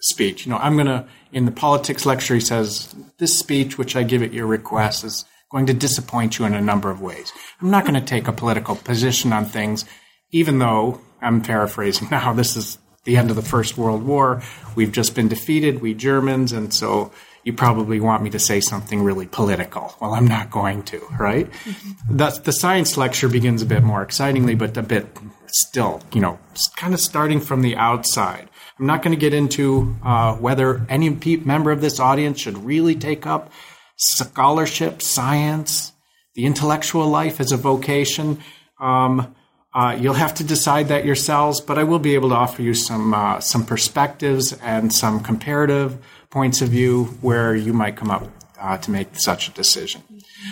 speech. 0.00 0.46
You 0.46 0.52
know, 0.52 0.58
I'm 0.58 0.76
gonna 0.76 1.06
in 1.32 1.44
the 1.44 1.52
politics 1.52 2.06
lecture. 2.06 2.34
He 2.34 2.40
says 2.40 2.94
this 3.18 3.38
speech, 3.38 3.78
which 3.78 3.96
I 3.96 4.02
give 4.02 4.22
at 4.22 4.32
your 4.32 4.46
request, 4.46 5.04
is 5.04 5.24
going 5.50 5.66
to 5.66 5.74
disappoint 5.74 6.38
you 6.38 6.44
in 6.44 6.54
a 6.54 6.60
number 6.60 6.90
of 6.90 7.00
ways. 7.00 7.32
I'm 7.60 7.70
not 7.70 7.84
going 7.84 7.94
to 7.94 8.00
take 8.00 8.28
a 8.28 8.32
political 8.32 8.76
position 8.76 9.32
on 9.32 9.44
things, 9.44 9.84
even 10.30 10.58
though 10.58 11.00
I'm 11.20 11.42
paraphrasing 11.42 12.08
now. 12.10 12.32
This 12.32 12.56
is 12.56 12.78
the 13.04 13.16
end 13.16 13.30
of 13.30 13.36
the 13.36 13.42
First 13.42 13.76
World 13.76 14.04
War. 14.04 14.42
We've 14.74 14.92
just 14.92 15.14
been 15.14 15.28
defeated, 15.28 15.80
we 15.80 15.94
Germans, 15.94 16.52
and 16.52 16.72
so 16.72 17.12
you 17.42 17.52
probably 17.52 18.00
want 18.00 18.22
me 18.22 18.30
to 18.30 18.38
say 18.38 18.60
something 18.60 19.02
really 19.02 19.26
political. 19.26 19.94
Well, 20.00 20.14
I'm 20.14 20.28
not 20.28 20.50
going 20.50 20.82
to, 20.84 20.98
right? 21.18 21.50
Mm-hmm. 21.50 22.16
The, 22.16 22.40
the 22.44 22.52
science 22.52 22.96
lecture 22.96 23.28
begins 23.28 23.62
a 23.62 23.66
bit 23.66 23.82
more 23.82 24.02
excitingly, 24.02 24.54
but 24.54 24.76
a 24.76 24.82
bit 24.82 25.06
still, 25.52 26.02
you 26.12 26.20
know, 26.20 26.38
kind 26.76 26.94
of 26.94 27.00
starting 27.00 27.40
from 27.40 27.62
the 27.62 27.76
outside. 27.76 28.48
I'm 28.78 28.86
not 28.86 29.02
going 29.02 29.14
to 29.14 29.20
get 29.20 29.34
into 29.34 29.96
uh, 30.02 30.34
whether 30.36 30.86
any 30.88 31.10
member 31.44 31.70
of 31.70 31.80
this 31.80 32.00
audience 32.00 32.40
should 32.40 32.58
really 32.58 32.94
take 32.94 33.26
up 33.26 33.52
scholarship, 33.96 35.02
science, 35.02 35.92
the 36.34 36.46
intellectual 36.46 37.06
life 37.06 37.40
as 37.40 37.52
a 37.52 37.56
vocation. 37.56 38.38
Um, 38.80 39.34
uh, 39.74 39.96
you'll 40.00 40.14
have 40.14 40.34
to 40.34 40.44
decide 40.44 40.88
that 40.88 41.04
yourselves, 41.04 41.60
but 41.60 41.78
I 41.78 41.84
will 41.84 41.98
be 41.98 42.14
able 42.14 42.30
to 42.30 42.34
offer 42.34 42.62
you 42.62 42.74
some 42.74 43.14
uh, 43.14 43.40
some 43.40 43.64
perspectives 43.64 44.52
and 44.54 44.92
some 44.92 45.20
comparative 45.20 45.98
points 46.30 46.60
of 46.60 46.70
view 46.70 47.04
where 47.20 47.54
you 47.54 47.72
might 47.72 47.96
come 47.96 48.10
up 48.10 48.26
uh, 48.60 48.76
to 48.78 48.90
make 48.90 49.18
such 49.18 49.48
a 49.48 49.52
decision. 49.52 50.02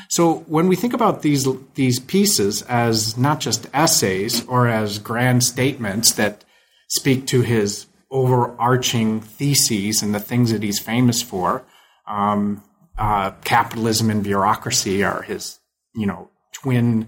So 0.08 0.38
when 0.46 0.68
we 0.68 0.76
think 0.76 0.94
about 0.94 1.22
these 1.22 1.46
these 1.74 2.00
pieces 2.00 2.62
as 2.62 3.16
not 3.16 3.40
just 3.40 3.66
essays 3.72 4.44
or 4.46 4.66
as 4.68 4.98
grand 4.98 5.44
statements 5.44 6.12
that 6.12 6.44
speak 6.88 7.26
to 7.26 7.42
his 7.42 7.86
overarching 8.10 9.20
theses 9.20 10.02
and 10.02 10.14
the 10.14 10.20
things 10.20 10.50
that 10.50 10.62
he's 10.62 10.80
famous 10.80 11.20
for, 11.20 11.64
um, 12.06 12.62
uh, 12.96 13.30
capitalism 13.44 14.10
and 14.10 14.24
bureaucracy 14.24 15.04
are 15.04 15.22
his, 15.22 15.58
you 15.94 16.06
know, 16.06 16.30
twin 16.52 17.06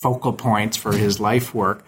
focal 0.00 0.32
points 0.32 0.76
for 0.76 0.92
his 0.92 1.18
life 1.20 1.54
work. 1.54 1.84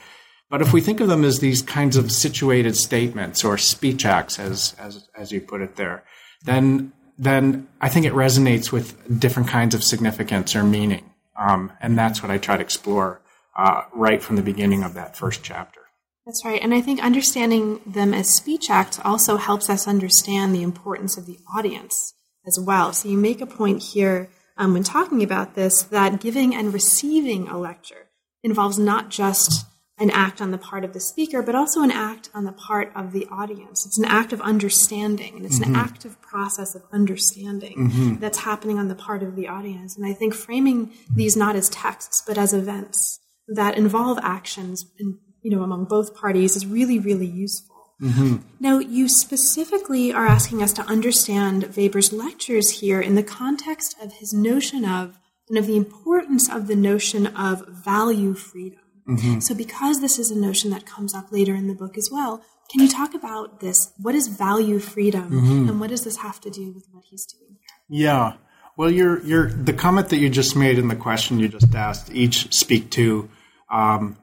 But 0.50 0.60
if 0.60 0.72
we 0.72 0.82
think 0.82 1.00
of 1.00 1.08
them 1.08 1.24
as 1.24 1.38
these 1.38 1.62
kinds 1.62 1.96
of 1.96 2.12
situated 2.12 2.76
statements 2.76 3.42
or 3.42 3.56
speech 3.56 4.04
acts, 4.04 4.38
as 4.38 4.74
as 4.78 5.08
as 5.16 5.32
you 5.32 5.40
put 5.40 5.62
it 5.62 5.76
there, 5.76 6.04
then 6.44 6.92
then 7.22 7.68
I 7.80 7.88
think 7.88 8.04
it 8.04 8.12
resonates 8.12 8.72
with 8.72 9.20
different 9.20 9.48
kinds 9.48 9.74
of 9.76 9.84
significance 9.84 10.56
or 10.56 10.64
meaning, 10.64 11.08
um, 11.38 11.72
and 11.80 11.96
that's 11.96 12.20
what 12.20 12.32
I 12.32 12.38
try 12.38 12.56
to 12.56 12.62
explore 12.62 13.20
uh, 13.56 13.82
right 13.94 14.20
from 14.20 14.36
the 14.36 14.42
beginning 14.42 14.82
of 14.82 14.94
that 14.94 15.16
first 15.16 15.42
chapter. 15.44 15.80
That's 16.26 16.44
right, 16.44 16.60
and 16.60 16.74
I 16.74 16.80
think 16.80 17.02
understanding 17.02 17.80
them 17.86 18.12
as 18.12 18.34
speech 18.36 18.70
acts 18.70 18.98
also 19.04 19.36
helps 19.36 19.70
us 19.70 19.86
understand 19.86 20.52
the 20.52 20.62
importance 20.62 21.16
of 21.16 21.26
the 21.26 21.38
audience 21.56 22.14
as 22.44 22.58
well. 22.60 22.92
So 22.92 23.08
you 23.08 23.16
make 23.16 23.40
a 23.40 23.46
point 23.46 23.82
here 23.82 24.28
um, 24.56 24.74
when 24.74 24.82
talking 24.82 25.22
about 25.22 25.54
this 25.54 25.82
that 25.82 26.20
giving 26.20 26.54
and 26.54 26.74
receiving 26.74 27.48
a 27.48 27.56
lecture 27.56 28.08
involves 28.42 28.78
not 28.78 29.10
just 29.10 29.64
an 30.02 30.10
act 30.10 30.40
on 30.40 30.50
the 30.50 30.58
part 30.58 30.84
of 30.84 30.92
the 30.92 31.00
speaker, 31.00 31.42
but 31.42 31.54
also 31.54 31.80
an 31.80 31.92
act 31.92 32.28
on 32.34 32.44
the 32.44 32.52
part 32.52 32.90
of 32.96 33.12
the 33.12 33.24
audience. 33.30 33.86
It's 33.86 33.98
an 33.98 34.04
act 34.04 34.32
of 34.32 34.40
understanding, 34.40 35.36
and 35.36 35.46
it's 35.46 35.60
mm-hmm. 35.60 35.74
an 35.74 35.80
active 35.80 36.20
process 36.20 36.74
of 36.74 36.82
understanding 36.92 37.88
mm-hmm. 37.88 38.16
that's 38.16 38.38
happening 38.38 38.78
on 38.78 38.88
the 38.88 38.96
part 38.96 39.22
of 39.22 39.36
the 39.36 39.46
audience. 39.46 39.96
And 39.96 40.04
I 40.04 40.12
think 40.12 40.34
framing 40.34 40.92
these 41.14 41.36
not 41.36 41.54
as 41.54 41.68
texts, 41.68 42.20
but 42.26 42.36
as 42.36 42.52
events 42.52 43.20
that 43.46 43.78
involve 43.78 44.18
actions, 44.22 44.84
in, 44.98 45.18
you 45.40 45.50
know, 45.52 45.62
among 45.62 45.84
both 45.84 46.16
parties 46.16 46.56
is 46.56 46.66
really, 46.66 46.98
really 46.98 47.26
useful. 47.26 47.94
Mm-hmm. 48.02 48.38
Now, 48.58 48.80
you 48.80 49.08
specifically 49.08 50.12
are 50.12 50.26
asking 50.26 50.64
us 50.64 50.72
to 50.72 50.82
understand 50.82 51.76
Weber's 51.76 52.12
lectures 52.12 52.80
here 52.80 53.00
in 53.00 53.14
the 53.14 53.22
context 53.22 53.94
of 54.02 54.14
his 54.14 54.32
notion 54.32 54.84
of 54.84 55.16
and 55.48 55.58
of 55.58 55.66
the 55.66 55.76
importance 55.76 56.50
of 56.50 56.66
the 56.66 56.74
notion 56.74 57.28
of 57.28 57.62
value 57.68 58.34
freedom. 58.34 58.81
Mm-hmm. 59.08 59.40
So, 59.40 59.54
because 59.54 60.00
this 60.00 60.18
is 60.18 60.30
a 60.30 60.38
notion 60.38 60.70
that 60.70 60.86
comes 60.86 61.14
up 61.14 61.32
later 61.32 61.54
in 61.54 61.66
the 61.66 61.74
book 61.74 61.98
as 61.98 62.08
well, 62.12 62.42
can 62.70 62.80
you 62.80 62.88
talk 62.88 63.14
about 63.14 63.60
this? 63.60 63.92
What 63.98 64.14
is 64.14 64.28
value 64.28 64.78
freedom, 64.78 65.30
mm-hmm. 65.30 65.68
and 65.68 65.80
what 65.80 65.90
does 65.90 66.04
this 66.04 66.18
have 66.18 66.40
to 66.42 66.50
do 66.50 66.72
with 66.72 66.86
what 66.92 67.04
he's 67.10 67.26
doing 67.26 67.58
here? 67.58 68.00
Yeah. 68.04 68.34
Well, 68.76 68.90
your 68.90 69.20
your 69.24 69.48
the 69.48 69.72
comment 69.72 70.08
that 70.10 70.18
you 70.18 70.30
just 70.30 70.56
made 70.56 70.78
and 70.78 70.90
the 70.90 70.96
question 70.96 71.38
you 71.38 71.48
just 71.48 71.74
asked 71.74 72.12
each 72.14 72.54
speak 72.54 72.90
to 72.92 73.28
um, 73.70 74.16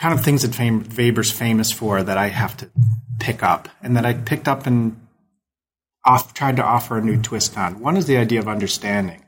kind 0.00 0.14
of 0.14 0.24
things 0.24 0.42
that 0.42 0.96
Weber's 0.96 1.30
famous 1.30 1.70
for 1.70 2.02
that 2.02 2.18
I 2.18 2.28
have 2.28 2.56
to 2.58 2.70
pick 3.18 3.42
up 3.42 3.68
and 3.82 3.96
that 3.96 4.04
I 4.04 4.14
picked 4.14 4.48
up 4.48 4.66
and 4.66 5.00
off, 6.04 6.34
tried 6.34 6.56
to 6.56 6.64
offer 6.64 6.98
a 6.98 7.02
new 7.02 7.20
twist 7.20 7.56
on. 7.58 7.80
One 7.80 7.96
is 7.96 8.06
the 8.06 8.16
idea 8.16 8.38
of 8.38 8.48
understanding. 8.48 9.24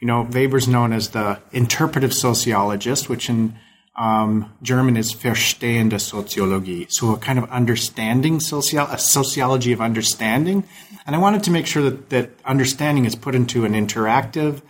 You 0.00 0.06
know, 0.06 0.22
Weber's 0.22 0.68
known 0.68 0.92
as 0.92 1.10
the 1.10 1.40
interpretive 1.52 2.14
sociologist, 2.14 3.08
which 3.08 3.28
in 3.28 3.58
um, 4.00 4.50
German 4.62 4.96
is 4.96 5.14
verstehende 5.14 6.00
Soziologie, 6.00 6.86
so 6.90 7.12
a 7.12 7.18
kind 7.18 7.38
of 7.38 7.50
understanding 7.50 8.36
a 8.36 8.98
sociology 8.98 9.72
of 9.72 9.82
understanding. 9.82 10.64
And 11.04 11.14
I 11.14 11.18
wanted 11.18 11.44
to 11.44 11.50
make 11.50 11.66
sure 11.66 11.82
that, 11.82 12.08
that 12.08 12.30
understanding 12.46 13.04
is 13.04 13.14
put 13.14 13.34
into 13.34 13.66
an 13.66 13.74
interactive, 13.74 14.62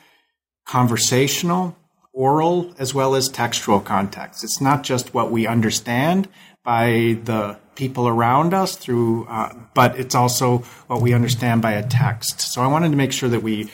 conversational, 0.67 1.77
oral, 2.13 2.75
as 2.77 2.93
well 2.93 3.15
as 3.15 3.29
textual 3.29 3.79
context. 3.79 4.43
It's 4.43 4.61
not 4.61 4.83
just 4.83 5.15
what 5.15 5.31
we 5.31 5.47
understand 5.47 6.29
by 6.65 7.21
the 7.23 7.57
people 7.77 8.09
around 8.09 8.53
us 8.53 8.75
through, 8.75 9.27
uh, 9.27 9.55
but 9.75 9.97
it's 9.97 10.17
also 10.17 10.59
what 10.89 11.01
we 11.01 11.15
understand 11.15 11.63
by 11.63 11.73
a 11.75 11.87
text. 11.87 12.41
So 12.41 12.63
I 12.63 12.67
wanted 12.67 12.91
to 12.91 12.97
make 12.97 13.13
sure 13.13 13.29
that 13.29 13.45
we 13.45 13.71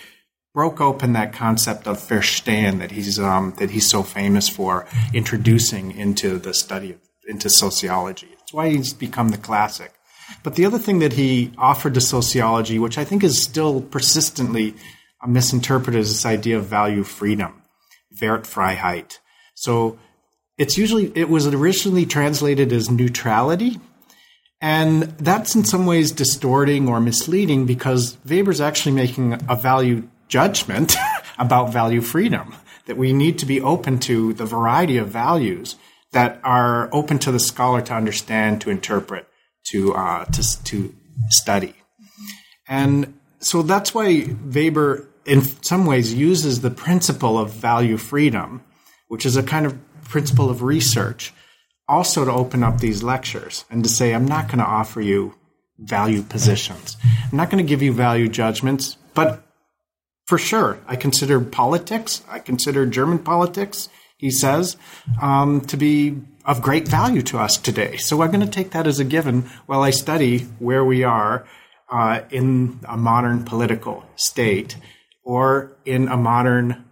broke 0.56 0.80
open 0.80 1.12
that 1.12 1.34
concept 1.34 1.86
of 1.86 1.98
verstehen 1.98 2.78
that 2.78 2.90
he's 2.90 3.18
um, 3.18 3.52
that 3.58 3.68
he's 3.68 3.90
so 3.90 4.02
famous 4.02 4.48
for 4.48 4.86
introducing 5.12 5.92
into 5.92 6.38
the 6.38 6.54
study 6.54 6.92
of, 6.92 6.98
into 7.28 7.50
sociology. 7.50 8.28
That's 8.38 8.54
why 8.54 8.70
he's 8.70 8.94
become 8.94 9.28
the 9.28 9.36
classic. 9.36 9.92
But 10.42 10.54
the 10.54 10.64
other 10.64 10.78
thing 10.78 11.00
that 11.00 11.12
he 11.12 11.52
offered 11.58 11.92
to 11.92 12.00
sociology, 12.00 12.78
which 12.78 12.96
I 12.96 13.04
think 13.04 13.22
is 13.22 13.42
still 13.42 13.82
persistently 13.82 14.74
misinterpreted, 15.26 16.00
is 16.00 16.08
this 16.08 16.24
idea 16.24 16.56
of 16.56 16.64
value 16.64 17.02
freedom, 17.02 17.62
Wertfreiheit. 18.18 19.18
So 19.54 19.98
it's 20.56 20.78
usually 20.78 21.12
it 21.14 21.28
was 21.28 21.46
originally 21.46 22.06
translated 22.06 22.72
as 22.72 22.90
neutrality, 22.90 23.78
and 24.62 25.02
that's 25.18 25.54
in 25.54 25.66
some 25.66 25.84
ways 25.84 26.12
distorting 26.12 26.88
or 26.88 26.98
misleading 26.98 27.66
because 27.66 28.16
Weber's 28.24 28.62
actually 28.62 28.92
making 28.92 29.34
a 29.50 29.54
value 29.54 30.08
judgment 30.28 30.96
about 31.38 31.72
value 31.72 32.00
freedom, 32.00 32.54
that 32.86 32.96
we 32.96 33.12
need 33.12 33.38
to 33.38 33.46
be 33.46 33.60
open 33.60 33.98
to 34.00 34.32
the 34.34 34.46
variety 34.46 34.96
of 34.96 35.08
values 35.08 35.76
that 36.12 36.40
are 36.44 36.88
open 36.92 37.18
to 37.18 37.32
the 37.32 37.40
scholar 37.40 37.82
to 37.82 37.92
understand, 37.92 38.60
to 38.60 38.70
interpret, 38.70 39.28
to, 39.70 39.94
uh, 39.94 40.24
to, 40.26 40.64
to 40.64 40.94
study. 41.28 41.74
And 42.68 43.18
so 43.40 43.62
that's 43.62 43.94
why 43.94 44.34
Weber, 44.44 45.08
in 45.24 45.42
some 45.62 45.86
ways, 45.86 46.14
uses 46.14 46.60
the 46.60 46.70
principle 46.70 47.38
of 47.38 47.50
value 47.50 47.96
freedom, 47.96 48.62
which 49.08 49.26
is 49.26 49.36
a 49.36 49.42
kind 49.42 49.66
of 49.66 49.78
principle 50.04 50.50
of 50.50 50.62
research, 50.62 51.32
also 51.88 52.24
to 52.24 52.32
open 52.32 52.62
up 52.62 52.78
these 52.78 53.02
lectures 53.02 53.64
and 53.70 53.84
to 53.84 53.90
say, 53.90 54.14
I'm 54.14 54.26
not 54.26 54.46
going 54.46 54.58
to 54.58 54.64
offer 54.64 55.00
you 55.00 55.34
value 55.78 56.22
positions. 56.22 56.96
I'm 57.30 57.36
not 57.36 57.50
going 57.50 57.64
to 57.64 57.68
give 57.68 57.82
you 57.82 57.92
value 57.92 58.28
judgments, 58.28 58.96
but 59.14 59.45
for 60.26 60.38
sure. 60.38 60.78
I 60.86 60.96
consider 60.96 61.40
politics, 61.40 62.22
I 62.28 62.38
consider 62.38 62.86
German 62.86 63.18
politics, 63.20 63.88
he 64.16 64.30
says, 64.30 64.76
um, 65.20 65.60
to 65.62 65.76
be 65.76 66.20
of 66.44 66.62
great 66.62 66.88
value 66.88 67.22
to 67.22 67.38
us 67.38 67.56
today. 67.56 67.96
So 67.96 68.22
I'm 68.22 68.30
going 68.30 68.44
to 68.44 68.50
take 68.50 68.70
that 68.70 68.86
as 68.86 68.98
a 68.98 69.04
given 69.04 69.42
while 69.66 69.82
I 69.82 69.90
study 69.90 70.40
where 70.58 70.84
we 70.84 71.04
are 71.04 71.46
uh, 71.90 72.20
in 72.30 72.80
a 72.88 72.96
modern 72.96 73.44
political 73.44 74.04
state 74.16 74.76
or 75.24 75.76
in 75.84 76.08
a 76.08 76.16
modern 76.16 76.84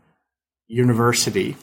university, 0.67 1.57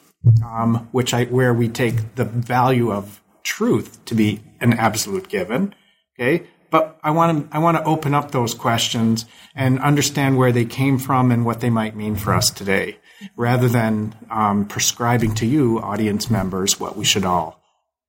um, 0.46 0.88
which 0.92 1.14
I 1.14 1.26
where 1.26 1.54
we 1.54 1.68
take 1.68 2.16
the 2.16 2.26
value 2.26 2.92
of 2.92 3.22
truth 3.44 4.04
to 4.06 4.16
be 4.16 4.42
an 4.60 4.74
absolute 4.74 5.28
given. 5.28 5.76
Okay, 6.20 6.48
but 6.72 6.98
I 7.04 7.12
want 7.12 7.52
to 7.52 7.56
I 7.56 7.60
want 7.60 7.78
to 7.78 7.84
open 7.84 8.14
up 8.16 8.32
those 8.32 8.54
questions 8.54 9.26
and 9.54 9.80
understand 9.80 10.38
where 10.38 10.52
they 10.52 10.66
came 10.66 10.98
from 10.98 11.30
and 11.32 11.46
what 11.46 11.60
they 11.60 11.70
might 11.70 11.96
mean 11.96 12.16
for 12.16 12.34
us 12.34 12.50
today, 12.50 12.98
rather 13.36 13.68
than 13.68 14.16
um, 14.32 14.66
prescribing 14.66 15.36
to 15.36 15.46
you, 15.46 15.80
audience 15.80 16.32
members, 16.32 16.80
what 16.80 16.98
we 16.98 17.06
should 17.06 17.26
all 17.26 17.62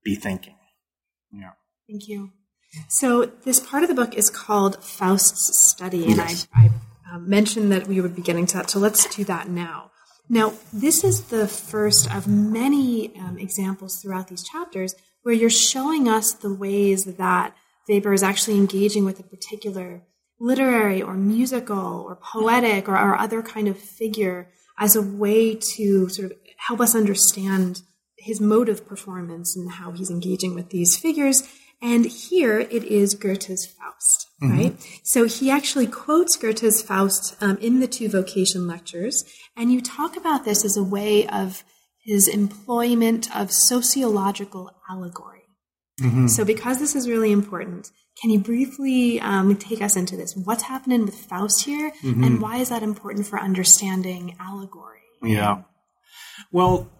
be 0.04 0.14
thinking. 0.14 0.56
Yeah. 1.32 1.50
Thank 1.88 2.08
you. 2.08 2.30
So 2.88 3.26
this 3.26 3.60
part 3.60 3.82
of 3.82 3.88
the 3.88 3.94
book 3.94 4.14
is 4.14 4.30
called 4.30 4.82
Faust's 4.82 5.70
Study, 5.70 6.04
and 6.04 6.16
yes. 6.16 6.46
I, 6.54 6.70
I 7.10 7.16
uh, 7.16 7.18
mentioned 7.18 7.70
that 7.72 7.86
we 7.86 8.00
would 8.00 8.16
be 8.16 8.22
getting 8.22 8.46
to 8.46 8.58
that. 8.58 8.70
So 8.70 8.78
let's 8.78 9.14
do 9.14 9.24
that 9.24 9.48
now. 9.48 9.90
Now, 10.28 10.54
this 10.72 11.04
is 11.04 11.24
the 11.24 11.46
first 11.48 12.10
of 12.14 12.26
many 12.26 13.14
um, 13.16 13.36
examples 13.38 14.00
throughout 14.00 14.28
these 14.28 14.42
chapters 14.44 14.94
where 15.22 15.34
you're 15.34 15.50
showing 15.50 16.08
us 16.08 16.32
the 16.32 16.54
ways 16.54 17.04
that 17.04 17.54
Weber 17.88 18.12
is 18.12 18.22
actually 18.22 18.56
engaging 18.56 19.04
with 19.04 19.18
a 19.20 19.24
particular 19.24 20.02
literary 20.38 21.00
or 21.00 21.14
musical 21.14 22.04
or 22.08 22.16
poetic 22.16 22.88
or, 22.88 22.96
or 22.96 23.16
other 23.16 23.42
kind 23.42 23.68
of 23.68 23.78
figure 23.78 24.48
as 24.78 24.96
a 24.96 25.02
way 25.02 25.54
to 25.54 26.08
sort 26.08 26.32
of 26.32 26.38
help 26.56 26.80
us 26.80 26.94
understand 26.94 27.82
his 28.16 28.40
mode 28.40 28.68
of 28.68 28.86
performance 28.86 29.56
and 29.56 29.72
how 29.72 29.92
he's 29.92 30.10
engaging 30.10 30.54
with 30.54 30.70
these 30.70 30.96
figures. 30.96 31.42
And 31.80 32.06
here 32.06 32.60
it 32.60 32.84
is 32.84 33.14
Goethe's 33.14 33.66
Faust, 33.66 34.28
mm-hmm. 34.40 34.56
right? 34.56 35.00
So 35.02 35.24
he 35.24 35.50
actually 35.50 35.88
quotes 35.88 36.36
Goethe's 36.36 36.80
Faust 36.80 37.36
um, 37.40 37.58
in 37.58 37.80
the 37.80 37.88
two 37.88 38.08
vocation 38.08 38.68
lectures. 38.68 39.24
And 39.56 39.72
you 39.72 39.80
talk 39.80 40.16
about 40.16 40.44
this 40.44 40.64
as 40.64 40.76
a 40.76 40.84
way 40.84 41.26
of 41.26 41.64
his 42.04 42.28
employment 42.28 43.34
of 43.36 43.50
sociological 43.52 44.70
allegory. 44.88 45.41
Mm-hmm. 46.02 46.26
So, 46.26 46.44
because 46.44 46.78
this 46.78 46.94
is 46.94 47.08
really 47.08 47.32
important, 47.32 47.90
can 48.20 48.30
you 48.30 48.40
briefly 48.40 49.20
um, 49.20 49.56
take 49.56 49.80
us 49.80 49.96
into 49.96 50.16
this? 50.16 50.34
What's 50.36 50.64
happening 50.64 51.04
with 51.04 51.14
Faust 51.14 51.64
here, 51.64 51.92
mm-hmm. 52.02 52.24
and 52.24 52.40
why 52.40 52.58
is 52.58 52.68
that 52.70 52.82
important 52.82 53.26
for 53.26 53.38
understanding 53.38 54.36
allegory? 54.40 55.00
Yeah. 55.22 55.62
Well, 56.50 56.90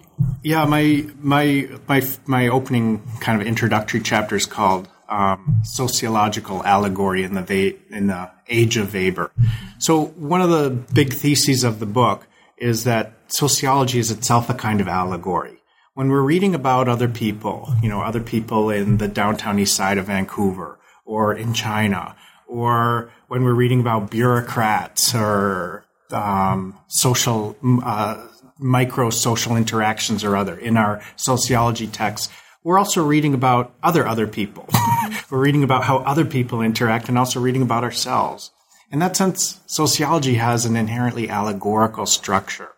yeah, 0.42 0.64
my 0.64 1.06
my 1.20 1.68
my 1.88 2.02
my 2.26 2.48
opening 2.48 3.02
kind 3.20 3.40
of 3.40 3.46
introductory 3.46 4.00
chapter 4.00 4.36
is 4.36 4.46
called 4.46 4.88
um, 5.08 5.60
"Sociological 5.64 6.64
Allegory 6.64 7.24
in 7.24 7.34
the 7.34 7.76
in 7.90 8.06
the 8.06 8.30
Age 8.48 8.76
of 8.76 8.94
Weber." 8.94 9.32
So 9.78 10.06
one 10.06 10.40
of 10.40 10.50
the 10.50 10.70
big 10.92 11.12
theses 11.12 11.64
of 11.64 11.80
the 11.80 11.86
book 11.86 12.26
is 12.56 12.84
that 12.84 13.14
sociology 13.26 13.98
is 13.98 14.10
itself 14.10 14.48
a 14.48 14.54
kind 14.54 14.80
of 14.80 14.88
allegory. 14.88 15.61
When 15.94 16.08
we're 16.08 16.22
reading 16.22 16.54
about 16.54 16.88
other 16.88 17.08
people, 17.08 17.74
you 17.82 17.88
know, 17.90 18.00
other 18.00 18.22
people 18.22 18.70
in 18.70 18.96
the 18.96 19.08
downtown 19.08 19.58
east 19.58 19.74
side 19.74 19.98
of 19.98 20.06
Vancouver 20.06 20.78
or 21.04 21.34
in 21.34 21.52
China, 21.52 22.16
or 22.46 23.12
when 23.28 23.44
we're 23.44 23.52
reading 23.52 23.80
about 23.80 24.10
bureaucrats 24.10 25.14
or 25.14 25.84
um, 26.10 26.78
social 26.88 27.56
uh, 27.84 28.26
micro 28.58 29.10
social 29.10 29.54
interactions 29.54 30.24
or 30.24 30.34
other 30.34 30.56
in 30.56 30.78
our 30.78 31.02
sociology 31.16 31.86
texts, 31.86 32.32
we're 32.64 32.78
also 32.78 33.04
reading 33.04 33.34
about 33.34 33.74
other 33.82 34.06
other 34.06 34.26
people. 34.26 34.66
we're 35.30 35.42
reading 35.42 35.62
about 35.62 35.84
how 35.84 35.98
other 35.98 36.24
people 36.24 36.62
interact 36.62 37.10
and 37.10 37.18
also 37.18 37.38
reading 37.38 37.60
about 37.60 37.84
ourselves. 37.84 38.50
In 38.90 38.98
that 39.00 39.14
sense, 39.14 39.60
sociology 39.66 40.34
has 40.34 40.64
an 40.64 40.74
inherently 40.74 41.28
allegorical 41.28 42.06
structure. 42.06 42.70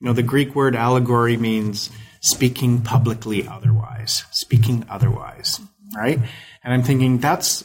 You 0.00 0.06
know, 0.06 0.12
the 0.14 0.22
Greek 0.22 0.54
word 0.54 0.74
allegory 0.74 1.36
means 1.36 1.90
speaking 2.20 2.82
publicly 2.82 3.46
otherwise, 3.46 4.24
speaking 4.30 4.84
otherwise, 4.88 5.60
right? 5.94 6.18
And 6.64 6.74
I'm 6.74 6.82
thinking 6.82 7.18
that's 7.18 7.64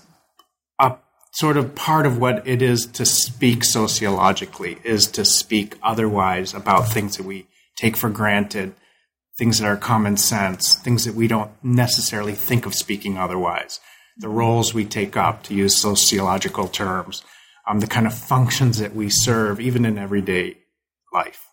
a 0.80 0.96
sort 1.32 1.58
of 1.58 1.76
part 1.76 2.06
of 2.06 2.18
what 2.20 2.48
it 2.48 2.62
is 2.62 2.86
to 2.86 3.06
speak 3.06 3.64
sociologically 3.64 4.78
is 4.84 5.08
to 5.08 5.26
speak 5.26 5.78
otherwise 5.82 6.54
about 6.54 6.88
things 6.88 7.18
that 7.18 7.26
we 7.26 7.48
take 7.76 7.98
for 7.98 8.10
granted, 8.10 8.74
things 9.38 9.60
that 9.60 9.68
are 9.68 9.78
common 9.78 10.18
sense, 10.18 10.76
things 10.76 11.06
that 11.06 11.16
we 11.16 11.28
don't 11.28 11.52
necessarily 11.64 12.34
think 12.34 12.66
of 12.66 12.76
speaking 12.76 13.18
otherwise, 13.18 13.80
the 14.18 14.30
roles 14.30 14.74
we 14.74 14.86
take 14.86 15.18
up, 15.18 15.44
to 15.44 15.56
use 15.56 15.76
sociological 15.76 16.68
terms, 16.68 17.24
um, 17.68 17.80
the 17.80 17.88
kind 17.88 18.06
of 18.06 18.14
functions 18.14 18.78
that 18.78 18.96
we 18.96 19.10
serve, 19.10 19.60
even 19.60 19.86
in 19.86 19.98
everyday 19.98 20.58
life. 21.12 21.48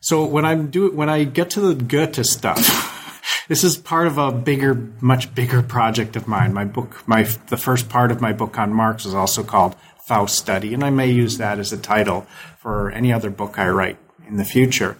So 0.00 0.24
when 0.24 0.44
I'm 0.44 0.70
do 0.70 0.90
when 0.90 1.08
I 1.08 1.24
get 1.24 1.50
to 1.50 1.60
the 1.60 1.74
Goethe 1.74 2.24
stuff. 2.24 2.96
this 3.48 3.64
is 3.64 3.76
part 3.76 4.06
of 4.06 4.16
a 4.18 4.32
bigger, 4.32 4.74
much 5.00 5.34
bigger 5.34 5.62
project 5.62 6.16
of 6.16 6.26
mine. 6.26 6.54
My 6.54 6.64
book, 6.64 7.06
my 7.06 7.24
the 7.48 7.56
first 7.56 7.88
part 7.88 8.10
of 8.10 8.20
my 8.20 8.32
book 8.32 8.58
on 8.58 8.72
Marx 8.72 9.04
is 9.04 9.14
also 9.14 9.42
called 9.42 9.76
Faust 10.06 10.36
Study, 10.36 10.72
and 10.72 10.82
I 10.82 10.90
may 10.90 11.10
use 11.10 11.38
that 11.38 11.58
as 11.58 11.72
a 11.72 11.78
title 11.78 12.26
for 12.58 12.90
any 12.90 13.12
other 13.12 13.30
book 13.30 13.58
I 13.58 13.68
write 13.68 13.98
in 14.26 14.36
the 14.36 14.44
future. 14.44 14.96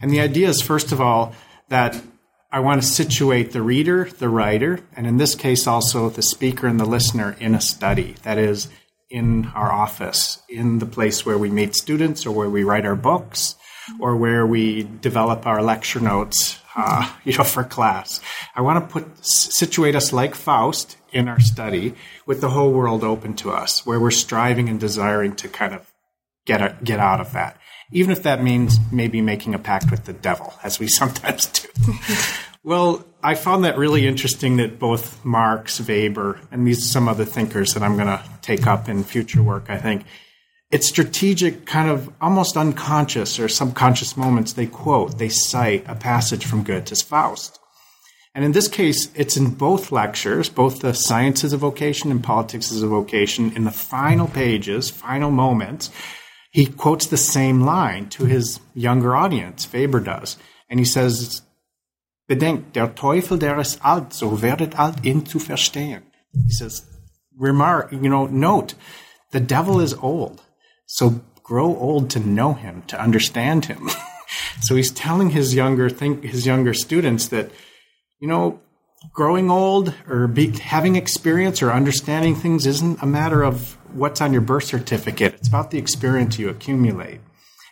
And 0.00 0.10
the 0.10 0.20
idea 0.20 0.48
is, 0.48 0.60
first 0.60 0.92
of 0.92 1.00
all, 1.00 1.34
that 1.68 2.02
I 2.50 2.60
want 2.60 2.82
to 2.82 2.88
situate 2.88 3.52
the 3.52 3.62
reader, 3.62 4.08
the 4.18 4.28
writer, 4.28 4.80
and 4.94 5.06
in 5.06 5.16
this 5.16 5.34
case 5.34 5.66
also 5.66 6.10
the 6.10 6.22
speaker 6.22 6.66
and 6.66 6.78
the 6.78 6.84
listener 6.84 7.36
in 7.40 7.54
a 7.54 7.60
study. 7.60 8.16
That 8.22 8.36
is, 8.36 8.68
in 9.08 9.46
our 9.54 9.70
office, 9.72 10.42
in 10.48 10.78
the 10.78 10.86
place 10.86 11.24
where 11.24 11.38
we 11.38 11.50
meet 11.50 11.74
students 11.74 12.26
or 12.26 12.32
where 12.32 12.50
we 12.50 12.64
write 12.64 12.86
our 12.86 12.96
books 12.96 13.56
or 13.98 14.16
where 14.16 14.46
we 14.46 14.82
develop 15.00 15.46
our 15.46 15.62
lecture 15.62 16.00
notes 16.00 16.60
uh, 16.76 17.10
you 17.24 17.36
know, 17.36 17.44
for 17.44 17.64
class. 17.64 18.20
I 18.54 18.62
want 18.62 18.84
to 18.84 18.92
put 18.92 19.24
situate 19.24 19.94
us 19.94 20.12
like 20.12 20.34
Faust 20.34 20.96
in 21.12 21.28
our 21.28 21.40
study, 21.40 21.94
with 22.24 22.40
the 22.40 22.50
whole 22.50 22.72
world 22.72 23.04
open 23.04 23.34
to 23.34 23.50
us, 23.50 23.84
where 23.84 24.00
we're 24.00 24.10
striving 24.10 24.68
and 24.68 24.80
desiring 24.80 25.36
to 25.36 25.48
kind 25.48 25.74
of 25.74 25.92
get 26.46 26.62
a, 26.62 26.76
get 26.82 26.98
out 26.98 27.20
of 27.20 27.32
that, 27.32 27.58
even 27.90 28.10
if 28.10 28.22
that 28.22 28.42
means 28.42 28.78
maybe 28.90 29.20
making 29.20 29.54
a 29.54 29.58
pact 29.58 29.90
with 29.90 30.04
the 30.04 30.12
devil, 30.14 30.54
as 30.62 30.78
we 30.78 30.86
sometimes 30.88 31.46
do. 31.46 31.68
well, 32.64 33.04
I 33.22 33.34
found 33.34 33.64
that 33.64 33.76
really 33.76 34.06
interesting 34.06 34.56
that 34.56 34.78
both 34.78 35.22
Marx, 35.24 35.80
Weber, 35.86 36.40
and 36.50 36.66
these 36.66 36.90
some 36.90 37.08
other 37.08 37.26
thinkers 37.26 37.74
that 37.74 37.82
I'm 37.82 37.96
going 37.96 38.08
to 38.08 38.24
take 38.40 38.66
up 38.66 38.88
in 38.88 39.04
future 39.04 39.42
work, 39.42 39.66
I 39.68 39.76
think, 39.76 40.04
it's 40.72 40.88
strategic, 40.88 41.66
kind 41.66 41.90
of 41.90 42.10
almost 42.18 42.56
unconscious 42.56 43.38
or 43.38 43.46
subconscious 43.46 44.16
moments. 44.16 44.54
They 44.54 44.66
quote, 44.66 45.18
they 45.18 45.28
cite 45.28 45.84
a 45.86 45.94
passage 45.94 46.46
from 46.46 46.64
Goethe's 46.64 47.02
Faust. 47.02 47.60
And 48.34 48.42
in 48.42 48.52
this 48.52 48.68
case, 48.68 49.10
it's 49.14 49.36
in 49.36 49.50
both 49.50 49.92
lectures, 49.92 50.48
both 50.48 50.80
the 50.80 50.94
sciences 50.94 51.52
of 51.52 51.60
vocation 51.60 52.10
and 52.10 52.24
politics 52.24 52.72
as 52.72 52.82
a 52.82 52.88
vocation, 52.88 53.52
in 53.54 53.64
the 53.64 53.70
final 53.70 54.26
pages, 54.26 54.88
final 54.88 55.30
moments, 55.30 55.90
he 56.50 56.64
quotes 56.64 57.06
the 57.06 57.18
same 57.18 57.60
line 57.60 58.08
to 58.08 58.24
his 58.24 58.58
younger 58.74 59.14
audience, 59.14 59.66
Faber 59.66 60.00
does. 60.00 60.38
And 60.70 60.80
he 60.80 60.86
says, 60.86 61.42
Bedenkt, 62.26 62.72
der 62.72 62.94
Teufel, 62.94 63.38
der 63.38 63.58
ist 63.58 63.84
alt, 63.84 64.14
so 64.14 64.40
werdet 64.40 64.78
alt, 64.78 65.04
ihn 65.04 65.26
zu 65.26 65.38
verstehen. 65.38 66.04
He 66.32 66.50
says, 66.50 66.86
remark, 67.38 67.92
you 67.92 68.08
know, 68.08 68.26
note, 68.26 68.74
the 69.32 69.40
devil 69.40 69.78
is 69.78 69.92
old 69.92 70.40
so 70.92 71.22
grow 71.42 71.74
old 71.76 72.10
to 72.10 72.20
know 72.20 72.52
him, 72.52 72.82
to 72.82 73.00
understand 73.00 73.64
him. 73.64 73.88
so 74.60 74.76
he's 74.76 74.90
telling 74.90 75.30
his 75.30 75.54
younger 75.54 75.88
think 75.88 76.22
his 76.22 76.44
younger 76.44 76.74
students 76.74 77.28
that, 77.28 77.50
you 78.20 78.28
know, 78.28 78.60
growing 79.14 79.50
old 79.50 79.94
or 80.06 80.26
be, 80.26 80.48
having 80.58 80.96
experience 80.96 81.62
or 81.62 81.72
understanding 81.72 82.34
things 82.34 82.66
isn't 82.66 83.02
a 83.02 83.06
matter 83.06 83.42
of 83.42 83.78
what's 83.94 84.20
on 84.20 84.34
your 84.34 84.42
birth 84.42 84.64
certificate. 84.64 85.32
It's 85.32 85.48
about 85.48 85.70
the 85.70 85.78
experience 85.78 86.38
you 86.38 86.50
accumulate. 86.50 87.20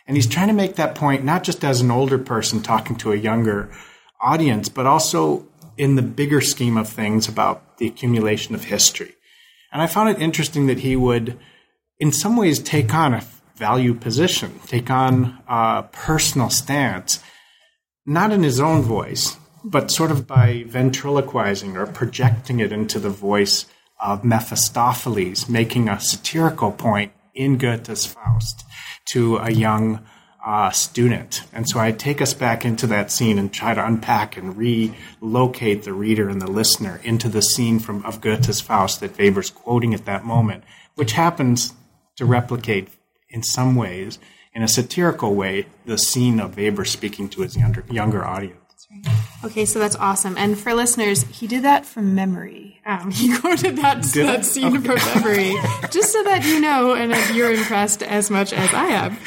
And 0.07 0.17
he's 0.17 0.27
trying 0.27 0.47
to 0.47 0.53
make 0.53 0.75
that 0.77 0.95
point 0.95 1.23
not 1.23 1.43
just 1.43 1.63
as 1.63 1.79
an 1.79 1.91
older 1.91 2.17
person 2.17 2.63
talking 2.63 2.95
to 2.97 3.11
a 3.11 3.15
younger 3.15 3.69
audience, 4.19 4.67
but 4.67 4.87
also 4.87 5.47
in 5.77 5.95
the 5.95 6.01
bigger 6.01 6.41
scheme 6.41 6.75
of 6.75 6.89
things 6.89 7.27
about 7.27 7.77
the 7.77 7.85
accumulation 7.85 8.55
of 8.55 8.63
history. 8.63 9.13
And 9.71 9.79
I 9.79 9.85
found 9.85 10.09
it 10.09 10.19
interesting 10.19 10.65
that 10.65 10.79
he 10.79 10.95
would 10.95 11.37
in 12.01 12.11
some 12.11 12.35
ways 12.35 12.57
take 12.57 12.95
on 12.95 13.13
a 13.13 13.23
value 13.55 13.93
position, 13.93 14.59
take 14.65 14.89
on 14.89 15.37
a 15.47 15.83
personal 15.91 16.49
stance, 16.49 17.23
not 18.07 18.31
in 18.31 18.41
his 18.41 18.59
own 18.59 18.81
voice, 18.81 19.37
but 19.63 19.91
sort 19.91 20.09
of 20.09 20.25
by 20.25 20.65
ventriloquizing 20.67 21.77
or 21.77 21.85
projecting 21.85 22.59
it 22.59 22.71
into 22.71 22.97
the 22.97 23.11
voice 23.11 23.67
of 23.99 24.25
Mephistopheles, 24.25 25.47
making 25.47 25.87
a 25.87 25.99
satirical 25.99 26.71
point 26.71 27.11
in 27.35 27.59
Goethe's 27.59 28.07
Faust 28.07 28.65
to 29.09 29.37
a 29.37 29.51
young 29.51 30.03
uh, 30.43 30.71
student. 30.71 31.43
And 31.53 31.69
so 31.69 31.79
I 31.79 31.91
take 31.91 32.19
us 32.19 32.33
back 32.33 32.65
into 32.65 32.87
that 32.87 33.11
scene 33.11 33.37
and 33.37 33.53
try 33.53 33.75
to 33.75 33.85
unpack 33.85 34.37
and 34.37 34.57
relocate 34.57 35.83
the 35.83 35.93
reader 35.93 36.29
and 36.29 36.41
the 36.41 36.49
listener 36.49 36.99
into 37.03 37.29
the 37.29 37.43
scene 37.43 37.77
from 37.77 38.03
of 38.03 38.21
Goethe's 38.21 38.59
Faust 38.59 39.01
that 39.01 39.19
Weber's 39.19 39.51
quoting 39.51 39.93
at 39.93 40.05
that 40.05 40.25
moment, 40.25 40.63
which 40.95 41.11
happens 41.11 41.75
to 42.17 42.25
replicate 42.25 42.89
in 43.29 43.43
some 43.43 43.75
ways, 43.75 44.19
in 44.53 44.61
a 44.61 44.67
satirical 44.67 45.33
way, 45.35 45.65
the 45.85 45.97
scene 45.97 46.39
of 46.39 46.57
Weber 46.57 46.85
speaking 46.85 47.29
to 47.29 47.41
his 47.41 47.55
younger, 47.55 47.83
younger 47.89 48.25
audience. 48.25 48.57
Okay, 49.43 49.65
so 49.65 49.79
that's 49.79 49.95
awesome. 49.95 50.37
And 50.37 50.59
for 50.59 50.73
listeners, 50.73 51.23
he 51.23 51.47
did 51.47 51.63
that 51.63 51.85
from 51.85 52.13
memory. 52.13 52.79
Um, 52.85 53.11
he 53.11 53.35
quoted 53.37 53.77
that, 53.77 54.03
that 54.03 54.45
scene 54.45 54.77
okay. 54.77 54.97
from 54.97 55.23
memory, 55.23 55.55
just 55.89 56.11
so 56.11 56.23
that 56.23 56.45
you 56.45 56.59
know 56.59 56.93
and 56.93 57.11
if 57.11 57.33
you're 57.33 57.53
impressed 57.53 58.03
as 58.03 58.29
much 58.29 58.53
as 58.53 58.73
I 58.73 58.87
am. 58.87 59.17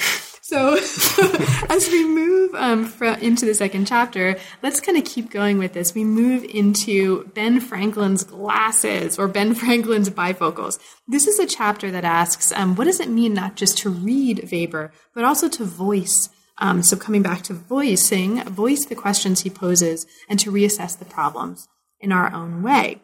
So, 0.47 0.75
as 1.71 1.89
we 1.89 2.07
move 2.07 2.55
um, 2.55 2.93
into 3.23 3.47
the 3.47 3.55
second 3.55 3.87
chapter, 3.87 4.37
let's 4.63 4.79
kind 4.79 4.99
of 4.99 5.05
keep 5.07 5.31
going 5.31 5.57
with 5.57 5.73
this. 5.73 5.95
We 5.95 6.05
move 6.05 6.45
into 6.45 7.25
Ben 7.29 7.61
Franklin's 7.61 8.25
glasses 8.25 9.19
or 9.19 9.27
Ben 9.27 9.55
Franklin's 9.55 10.11
bifocals. 10.11 10.79
This 11.09 11.27
is 11.27 11.39
a 11.39 11.47
chapter 11.47 11.91
that 11.91 12.05
asks, 12.05 12.53
um, 12.53 12.77
what 12.77 12.85
does 12.85 13.01
it 13.01 13.09
mean 13.09 13.33
not 13.33 13.57
just 13.57 13.79
to 13.79 13.89
read 13.89 14.51
Weber, 14.53 14.93
but 15.15 15.25
also 15.25 15.49
to 15.49 15.65
voice? 15.65 16.29
Um, 16.59 16.83
so 16.83 16.95
coming 16.95 17.23
back 17.23 17.41
to 17.45 17.55
voicing, 17.55 18.45
voice 18.45 18.85
the 18.85 18.95
questions 18.95 19.41
he 19.41 19.51
poses 19.51 20.05
and 20.29 20.39
to 20.41 20.53
reassess 20.53 20.99
the 20.99 21.07
problems 21.07 21.69
in 22.01 22.13
our 22.13 22.31
own 22.35 22.63
way. 22.63 23.01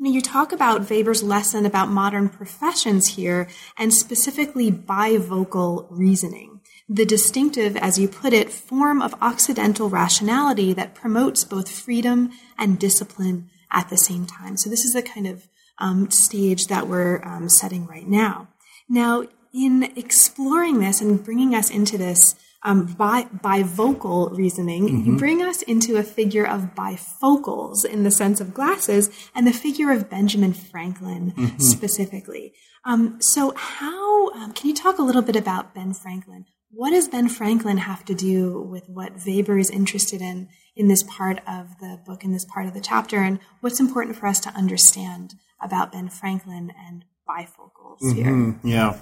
Now, 0.00 0.10
you 0.10 0.20
talk 0.20 0.52
about 0.52 0.88
Weber's 0.88 1.24
lesson 1.24 1.66
about 1.66 1.88
modern 1.90 2.28
professions 2.28 3.16
here, 3.16 3.48
and 3.76 3.92
specifically 3.92 4.70
bivocal 4.70 5.88
reasoning, 5.90 6.57
the 6.88 7.04
distinctive, 7.04 7.76
as 7.76 7.98
you 7.98 8.08
put 8.08 8.32
it, 8.32 8.50
form 8.50 9.02
of 9.02 9.14
Occidental 9.20 9.90
rationality 9.90 10.72
that 10.72 10.94
promotes 10.94 11.44
both 11.44 11.70
freedom 11.70 12.30
and 12.56 12.78
discipline 12.78 13.50
at 13.70 13.90
the 13.90 13.98
same 13.98 14.24
time. 14.24 14.56
So, 14.56 14.70
this 14.70 14.84
is 14.84 14.94
the 14.94 15.02
kind 15.02 15.26
of 15.26 15.48
um, 15.78 16.10
stage 16.10 16.66
that 16.66 16.88
we're 16.88 17.22
um, 17.24 17.48
setting 17.48 17.86
right 17.86 18.08
now. 18.08 18.48
Now, 18.88 19.24
in 19.52 19.84
exploring 19.96 20.80
this 20.80 21.00
and 21.00 21.22
bringing 21.22 21.54
us 21.54 21.70
into 21.70 21.98
this 21.98 22.34
um, 22.62 22.86
by 22.86 23.24
bivocal 23.24 24.36
reasoning, 24.36 24.88
mm-hmm. 24.88 25.10
you 25.10 25.18
bring 25.18 25.42
us 25.42 25.62
into 25.62 25.96
a 25.96 26.02
figure 26.02 26.46
of 26.46 26.74
bifocals 26.74 27.84
in 27.84 28.02
the 28.02 28.10
sense 28.10 28.40
of 28.40 28.54
glasses, 28.54 29.10
and 29.34 29.46
the 29.46 29.52
figure 29.52 29.92
of 29.92 30.10
Benjamin 30.10 30.54
Franklin 30.54 31.32
mm-hmm. 31.32 31.58
specifically. 31.58 32.54
Um, 32.84 33.20
so, 33.20 33.52
how 33.56 34.30
um, 34.30 34.52
can 34.52 34.68
you 34.68 34.74
talk 34.74 34.98
a 34.98 35.02
little 35.02 35.22
bit 35.22 35.36
about 35.36 35.74
Ben 35.74 35.92
Franklin? 35.92 36.46
What 36.70 36.90
does 36.90 37.08
Ben 37.08 37.28
Franklin 37.28 37.78
have 37.78 38.04
to 38.06 38.14
do 38.14 38.60
with 38.60 38.88
what 38.88 39.12
Weber 39.26 39.58
is 39.58 39.70
interested 39.70 40.20
in 40.20 40.48
in 40.76 40.88
this 40.88 41.02
part 41.02 41.40
of 41.46 41.78
the 41.80 41.98
book, 42.06 42.24
in 42.24 42.32
this 42.32 42.44
part 42.44 42.66
of 42.66 42.74
the 42.74 42.80
chapter, 42.80 43.18
and 43.18 43.40
what's 43.60 43.80
important 43.80 44.16
for 44.16 44.26
us 44.26 44.38
to 44.40 44.50
understand 44.50 45.34
about 45.60 45.92
Ben 45.92 46.08
Franklin 46.08 46.72
and 46.86 47.04
bifocals 47.28 48.00
mm-hmm. 48.02 48.52
here? 48.60 48.60
Yeah. 48.62 48.96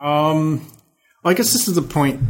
Um, 0.00 0.66
well, 1.22 1.32
I 1.32 1.34
guess 1.34 1.52
this 1.52 1.68
is 1.68 1.74
the 1.74 1.82
point 1.82 2.20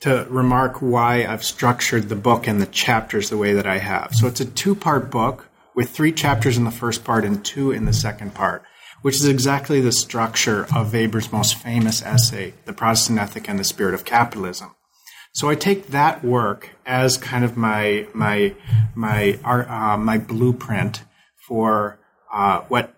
to 0.00 0.26
remark 0.28 0.80
why 0.80 1.24
I've 1.24 1.44
structured 1.44 2.08
the 2.08 2.16
book 2.16 2.46
and 2.46 2.60
the 2.60 2.66
chapters 2.66 3.30
the 3.30 3.36
way 3.36 3.52
that 3.54 3.66
I 3.66 3.78
have. 3.78 4.14
So 4.14 4.26
it's 4.26 4.40
a 4.40 4.44
two 4.44 4.74
part 4.74 5.10
book 5.10 5.48
with 5.74 5.90
three 5.90 6.12
chapters 6.12 6.56
in 6.56 6.64
the 6.64 6.70
first 6.70 7.04
part 7.04 7.24
and 7.24 7.44
two 7.44 7.70
in 7.70 7.84
the 7.84 7.92
second 7.92 8.34
part, 8.34 8.62
which 9.02 9.16
is 9.16 9.26
exactly 9.26 9.80
the 9.80 9.92
structure 9.92 10.66
of 10.74 10.92
Weber's 10.92 11.32
most 11.32 11.54
famous 11.54 12.02
essay, 12.02 12.54
The 12.64 12.72
Protestant 12.72 13.18
Ethic 13.18 13.48
and 13.48 13.58
the 13.58 13.64
Spirit 13.64 13.94
of 13.94 14.04
Capitalism. 14.04 14.74
So 15.32 15.48
I 15.48 15.54
take 15.54 15.88
that 15.88 16.24
work 16.24 16.70
as 16.86 17.16
kind 17.16 17.44
of 17.44 17.56
my 17.56 18.06
my 18.14 18.54
my 18.94 19.38
uh, 19.44 19.96
my 19.96 20.18
blueprint 20.18 21.04
for 21.46 21.98
uh, 22.32 22.62
what 22.62 22.94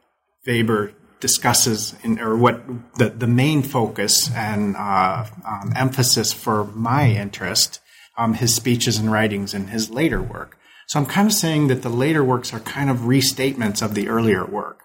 Weber 0.46 0.94
discusses 1.20 1.94
in, 2.02 2.18
or 2.18 2.36
what 2.36 2.62
the, 2.96 3.10
the 3.10 3.26
main 3.26 3.62
focus 3.62 4.30
and 4.34 4.74
uh, 4.76 5.26
um, 5.46 5.72
emphasis 5.76 6.32
for 6.32 6.64
my 6.64 7.10
interest, 7.10 7.80
um, 8.16 8.34
his 8.34 8.54
speeches 8.54 8.96
and 8.96 9.12
writings 9.12 9.52
and 9.52 9.68
his 9.68 9.90
later 9.90 10.22
work. 10.22 10.56
So 10.88 10.98
I'm 10.98 11.06
kind 11.06 11.28
of 11.28 11.34
saying 11.34 11.68
that 11.68 11.82
the 11.82 11.90
later 11.90 12.24
works 12.24 12.52
are 12.52 12.60
kind 12.60 12.90
of 12.90 13.00
restatements 13.00 13.82
of 13.82 13.94
the 13.94 14.08
earlier 14.08 14.44
work. 14.44 14.82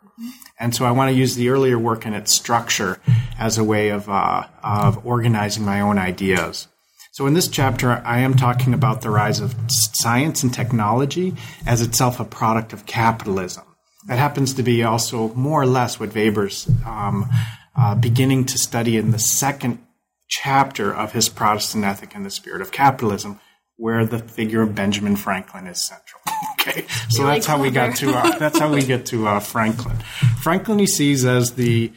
And 0.60 0.74
so 0.76 0.86
I 0.86 0.92
want 0.92 1.12
to 1.12 1.18
use 1.18 1.36
the 1.36 1.50
earlier 1.50 1.78
work 1.78 2.06
and 2.06 2.16
its 2.16 2.34
structure 2.34 3.00
as 3.38 3.58
a 3.58 3.64
way 3.64 3.90
of, 3.90 4.10
uh, 4.10 4.44
of 4.64 5.06
organizing 5.06 5.66
my 5.66 5.82
own 5.82 5.98
ideas. 5.98 6.68
So 7.12 7.28
in 7.28 7.34
this 7.34 7.48
chapter, 7.48 7.92
I 8.06 8.20
am 8.20 8.36
talking 8.36 8.74
about 8.74 9.02
the 9.02 9.10
rise 9.10 9.40
of 9.40 9.56
science 9.70 10.44
and 10.44 10.54
technology 10.54 11.34
as 11.66 11.82
itself 11.82 12.20
a 12.20 12.26
product 12.26 12.74
of 12.74 12.86
capitalism. 12.86 13.64
That 14.08 14.20
happens 14.20 14.54
to 14.56 14.64
be 14.64 14.84
also 14.84 15.34
more 15.34 15.62
or 15.62 15.66
less 15.66 16.00
what 16.00 16.14
Weber's 16.14 16.70
um, 16.86 17.30
uh, 17.76 17.96
beginning 17.96 18.46
to 18.46 18.58
study 18.58 18.98
in 18.98 19.12
the 19.12 19.20
second 19.20 19.80
chapter 20.28 20.94
of 20.94 21.14
his 21.14 21.30
Protestant 21.30 21.86
Ethic 21.86 22.16
and 22.16 22.26
the 22.26 22.30
Spirit 22.30 22.62
of 22.62 22.72
Capitalism, 22.72 23.40
where 23.78 24.06
the 24.06 24.20
figure 24.20 24.62
of 24.62 24.74
Benjamin 24.74 25.16
Franklin 25.16 25.68
is 25.68 25.84
central. 25.84 26.22
okay, 26.60 26.86
so 27.10 27.26
that's 27.26 27.46
clever. 27.46 27.58
how 27.58 27.64
we 27.64 27.72
got 27.72 27.96
to 27.98 28.12
uh, 28.12 28.38
that's 28.38 28.60
how 28.60 28.74
we 28.74 28.84
get 28.84 29.06
to 29.08 29.28
uh, 29.28 29.40
Franklin. 29.40 29.98
Franklin 30.42 30.80
he 30.80 30.88
sees 30.88 31.26
as 31.26 31.54
the 31.54 31.92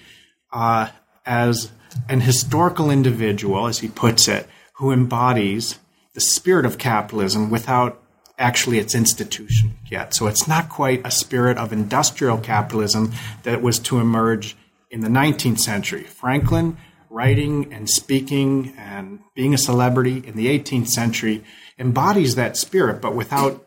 uh, 0.53 0.89
as 1.25 1.71
an 2.09 2.21
historical 2.21 2.91
individual, 2.91 3.67
as 3.67 3.79
he 3.79 3.89
puts 3.89 4.29
it, 4.29 4.47
who 4.75 4.93
embodies 4.93 5.79
the 6.15 6.21
spirit 6.21 6.67
of 6.67 6.79
capitalism 6.79 7.51
without 7.51 8.03
actually 8.39 8.79
its 8.79 8.95
institution 8.95 9.75
yet. 9.91 10.15
So 10.15 10.27
it's 10.27 10.47
not 10.47 10.69
quite 10.69 11.05
a 11.05 11.11
spirit 11.11 11.59
of 11.59 11.73
industrial 11.73 12.39
capitalism 12.39 13.13
that 13.43 13.63
was 13.63 13.79
to 13.81 13.99
emerge 13.99 14.57
in 14.91 15.01
the 15.01 15.09
19th 15.09 15.59
century. 15.59 16.05
Franklin, 16.05 16.77
writing 17.11 17.73
and 17.73 17.89
speaking 17.91 18.75
and 18.79 19.21
being 19.35 19.55
a 19.55 19.59
celebrity 19.59 20.23
in 20.25 20.37
the 20.37 20.47
18th 20.47 20.89
century, 20.89 21.45
embodies 21.79 22.35
that 22.35 22.57
spirit, 22.57 23.01
but 23.01 23.15
without 23.15 23.65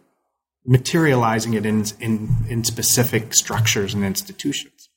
materializing 0.66 1.54
it 1.54 1.66
in, 1.66 1.86
in, 2.00 2.30
in 2.48 2.64
specific 2.64 3.34
structures 3.34 3.94
and 3.94 4.04
institutions. 4.04 4.90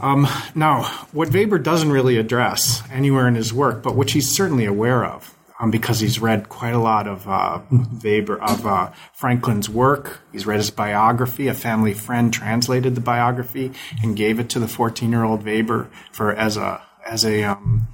Um, 0.00 0.26
now, 0.54 0.84
what 1.12 1.32
Weber 1.32 1.58
doesn't 1.58 1.90
really 1.90 2.18
address 2.18 2.82
anywhere 2.90 3.26
in 3.26 3.34
his 3.34 3.52
work, 3.52 3.82
but 3.82 3.96
which 3.96 4.12
he's 4.12 4.30
certainly 4.30 4.66
aware 4.66 5.04
of, 5.06 5.34
um, 5.58 5.70
because 5.70 6.00
he's 6.00 6.18
read 6.18 6.50
quite 6.50 6.74
a 6.74 6.78
lot 6.78 7.06
of 7.06 7.26
uh, 7.26 7.60
Weber 8.02 8.40
of 8.42 8.66
uh, 8.66 8.90
Franklin's 9.14 9.70
work. 9.70 10.20
He's 10.32 10.46
read 10.46 10.58
his 10.58 10.70
biography. 10.70 11.48
A 11.48 11.54
family 11.54 11.94
friend 11.94 12.32
translated 12.32 12.94
the 12.94 13.00
biography 13.00 13.72
and 14.02 14.16
gave 14.16 14.38
it 14.38 14.50
to 14.50 14.58
the 14.58 14.66
14-year-old 14.66 15.44
Weber 15.44 15.90
for 16.12 16.34
as 16.34 16.56
a 16.58 16.82
as 17.06 17.24
a 17.24 17.42
um, 17.44 17.88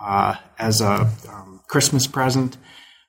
uh, 0.00 0.36
as 0.58 0.82
a 0.82 1.10
um, 1.30 1.60
Christmas 1.66 2.06
present. 2.06 2.58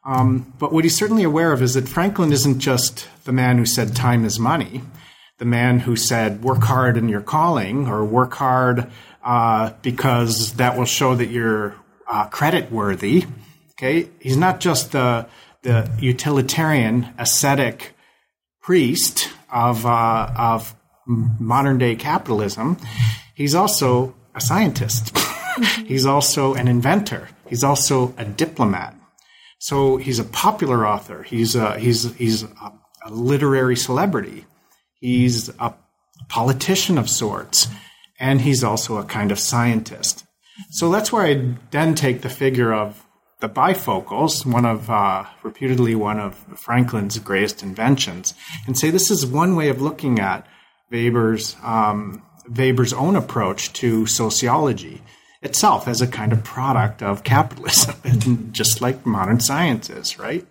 Um, 0.03 0.53
but 0.57 0.73
what 0.73 0.83
he's 0.83 0.97
certainly 0.97 1.23
aware 1.23 1.51
of 1.53 1.61
is 1.61 1.75
that 1.75 1.87
Franklin 1.87 2.31
isn't 2.31 2.59
just 2.59 3.07
the 3.25 3.31
man 3.31 3.57
who 3.57 3.65
said 3.65 3.95
time 3.95 4.25
is 4.25 4.39
money, 4.39 4.81
the 5.37 5.45
man 5.45 5.79
who 5.79 5.95
said 5.95 6.43
work 6.43 6.63
hard 6.63 6.97
in 6.97 7.07
your 7.07 7.21
calling 7.21 7.87
or 7.87 8.03
work 8.03 8.33
hard 8.33 8.89
uh, 9.23 9.71
because 9.81 10.53
that 10.53 10.77
will 10.77 10.85
show 10.85 11.15
that 11.15 11.27
you're 11.27 11.75
uh, 12.07 12.25
credit 12.27 12.71
worthy 12.71 13.25
Okay, 13.81 14.09
he's 14.19 14.37
not 14.37 14.59
just 14.59 14.91
the 14.91 15.25
the 15.63 15.89
utilitarian 15.99 17.07
ascetic 17.17 17.95
priest 18.61 19.31
of 19.51 19.87
uh, 19.87 20.31
of 20.37 20.75
modern 21.07 21.79
day 21.79 21.95
capitalism. 21.95 22.77
He's 23.33 23.55
also 23.55 24.13
a 24.35 24.41
scientist. 24.41 25.17
he's 25.87 26.05
also 26.05 26.53
an 26.53 26.67
inventor. 26.67 27.29
He's 27.49 27.63
also 27.63 28.13
a 28.19 28.25
diplomat. 28.25 28.93
So 29.61 29.97
he's 29.97 30.17
a 30.17 30.23
popular 30.23 30.87
author. 30.87 31.21
He's 31.21 31.55
a, 31.55 31.77
he's 31.77 32.15
he's 32.15 32.41
a, 32.41 32.73
a 33.05 33.11
literary 33.11 33.75
celebrity. 33.75 34.47
He's 34.99 35.49
a 35.59 35.75
politician 36.29 36.97
of 36.97 37.07
sorts, 37.07 37.67
and 38.19 38.41
he's 38.41 38.63
also 38.63 38.97
a 38.97 39.03
kind 39.03 39.31
of 39.31 39.37
scientist. 39.37 40.25
So 40.71 40.89
that's 40.89 41.11
where 41.11 41.23
I 41.23 41.57
then 41.69 41.93
take 41.93 42.21
the 42.21 42.29
figure 42.29 42.73
of 42.73 43.05
the 43.39 43.49
bifocals, 43.49 44.47
one 44.51 44.65
of 44.65 44.89
uh, 44.89 45.25
reputedly 45.43 45.93
one 45.93 46.19
of 46.19 46.33
Franklin's 46.59 47.19
greatest 47.19 47.61
inventions, 47.61 48.33
and 48.65 48.75
say 48.75 48.89
this 48.89 49.11
is 49.11 49.27
one 49.27 49.55
way 49.55 49.69
of 49.69 49.79
looking 49.79 50.19
at 50.19 50.47
Weber's 50.91 51.55
um, 51.61 52.23
Weber's 52.49 52.93
own 52.93 53.15
approach 53.15 53.73
to 53.73 54.07
sociology 54.07 55.03
itself 55.41 55.87
as 55.87 56.01
a 56.01 56.07
kind 56.07 56.31
of 56.33 56.43
product 56.43 57.01
of 57.01 57.23
capitalism, 57.23 58.49
just 58.51 58.81
like 58.81 59.05
modern 59.05 59.39
science 59.39 59.89
is, 59.89 60.19
right? 60.19 60.45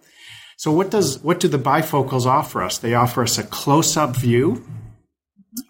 So 0.57 0.73
what 0.73 0.91
does 0.91 1.19
what 1.23 1.41
do 1.41 1.49
the 1.49 1.59
bifocals 1.59 2.27
offer 2.27 2.63
us? 2.63 2.79
They 2.79 2.95
offer 2.95 3.23
us 3.23 3.39
a 3.39 3.45
close-up 3.45 4.17
view 4.17 4.63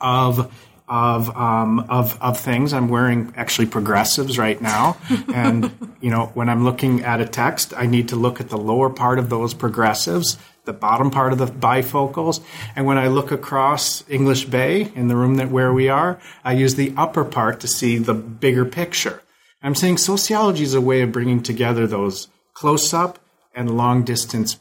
of 0.01 0.53
of 0.89 1.37
um, 1.37 1.87
of 1.89 2.21
of 2.21 2.41
things. 2.41 2.73
I'm 2.73 2.89
wearing 2.89 3.33
actually 3.37 3.67
progressives 3.67 4.37
right 4.37 4.61
now, 4.61 4.97
and 5.33 5.71
you 6.01 6.11
know 6.11 6.33
when 6.35 6.49
I'm 6.49 6.65
looking 6.65 7.05
at 7.05 7.21
a 7.21 7.27
text, 7.27 7.73
I 7.77 7.87
need 7.87 8.09
to 8.09 8.17
look 8.17 8.41
at 8.41 8.49
the 8.49 8.59
lower 8.59 8.91
part 8.91 9.21
of 9.21 9.31
those 9.31 9.55
progressives, 9.55 10.37
the 10.65 10.73
bottom 10.73 11.11
part 11.11 11.33
of 11.33 11.39
the 11.39 11.47
bifocals, 11.47 12.41
and 12.77 12.87
when 12.87 12.99
I 12.99 13.09
look 13.09 13.33
across 13.33 14.05
English 14.09 14.45
Bay 14.45 14.93
in 14.95 15.09
the 15.09 15.17
room 15.17 15.37
that 15.37 15.51
where 15.51 15.73
we 15.73 15.89
are, 15.89 16.19
I 16.45 16.53
use 16.53 16.75
the 16.75 16.93
upper 16.97 17.25
part 17.25 17.61
to 17.61 17.69
see 17.69 17.99
the 17.99 18.15
bigger 18.15 18.65
picture. 18.65 19.23
I'm 19.63 19.75
saying 19.75 19.99
sociology 19.99 20.63
is 20.63 20.75
a 20.75 20.81
way 20.81 21.03
of 21.03 21.13
bringing 21.13 21.43
together 21.43 21.87
those 21.87 22.29
close 22.55 22.95
up 22.95 23.19
and 23.55 23.77
long 23.77 24.05
distance 24.05 24.59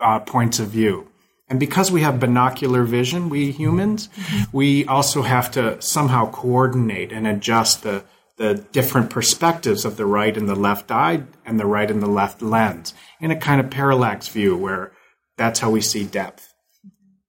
uh, 0.00 0.20
points 0.20 0.58
of 0.58 0.68
view. 0.68 1.08
And 1.48 1.60
because 1.60 1.92
we 1.92 2.00
have 2.02 2.20
binocular 2.20 2.84
vision, 2.84 3.28
we 3.28 3.50
humans, 3.52 4.08
mm-hmm. 4.08 4.56
we 4.56 4.86
also 4.86 5.22
have 5.22 5.50
to 5.52 5.80
somehow 5.82 6.30
coordinate 6.30 7.12
and 7.12 7.26
adjust 7.26 7.82
the, 7.82 8.04
the 8.36 8.54
different 8.72 9.10
perspectives 9.10 9.84
of 9.84 9.96
the 9.96 10.06
right 10.06 10.36
and 10.36 10.48
the 10.48 10.54
left 10.54 10.90
eye 10.90 11.22
and 11.44 11.60
the 11.60 11.66
right 11.66 11.90
and 11.90 12.02
the 12.02 12.08
left 12.08 12.40
lens 12.40 12.94
in 13.20 13.30
a 13.30 13.36
kind 13.36 13.60
of 13.60 13.70
parallax 13.70 14.28
view 14.28 14.56
where 14.56 14.92
that's 15.36 15.60
how 15.60 15.70
we 15.70 15.80
see 15.80 16.04
depth. 16.04 16.54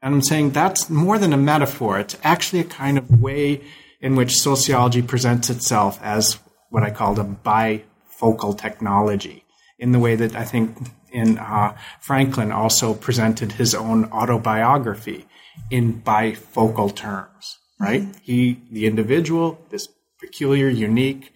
And 0.01 0.13
I'm 0.13 0.21
saying 0.21 0.51
that's 0.51 0.89
more 0.89 1.17
than 1.17 1.33
a 1.33 1.37
metaphor. 1.37 1.99
It's 1.99 2.17
actually 2.23 2.59
a 2.59 2.65
kind 2.65 2.97
of 2.97 3.21
way 3.21 3.61
in 4.01 4.15
which 4.15 4.37
sociology 4.37 5.01
presents 5.01 5.49
itself 5.49 5.99
as 6.03 6.37
what 6.69 6.83
I 6.83 6.91
called 6.91 7.17
a 7.17 7.23
bifocal 7.23 8.57
technology, 8.57 9.45
in 9.79 9.91
the 9.91 9.99
way 9.99 10.15
that 10.15 10.35
I 10.35 10.43
think 10.43 10.77
in 11.11 11.37
uh, 11.37 11.75
Franklin 12.01 12.51
also 12.51 12.93
presented 12.93 13.53
his 13.53 13.73
own 13.73 14.05
autobiography 14.11 15.25
in 15.71 16.01
bifocal 16.01 16.93
terms, 16.93 17.57
right? 17.79 18.01
Mm-hmm. 18.01 18.19
He, 18.21 18.61
the 18.71 18.85
individual, 18.85 19.59
this 19.69 19.87
peculiar, 20.19 20.67
unique, 20.69 21.33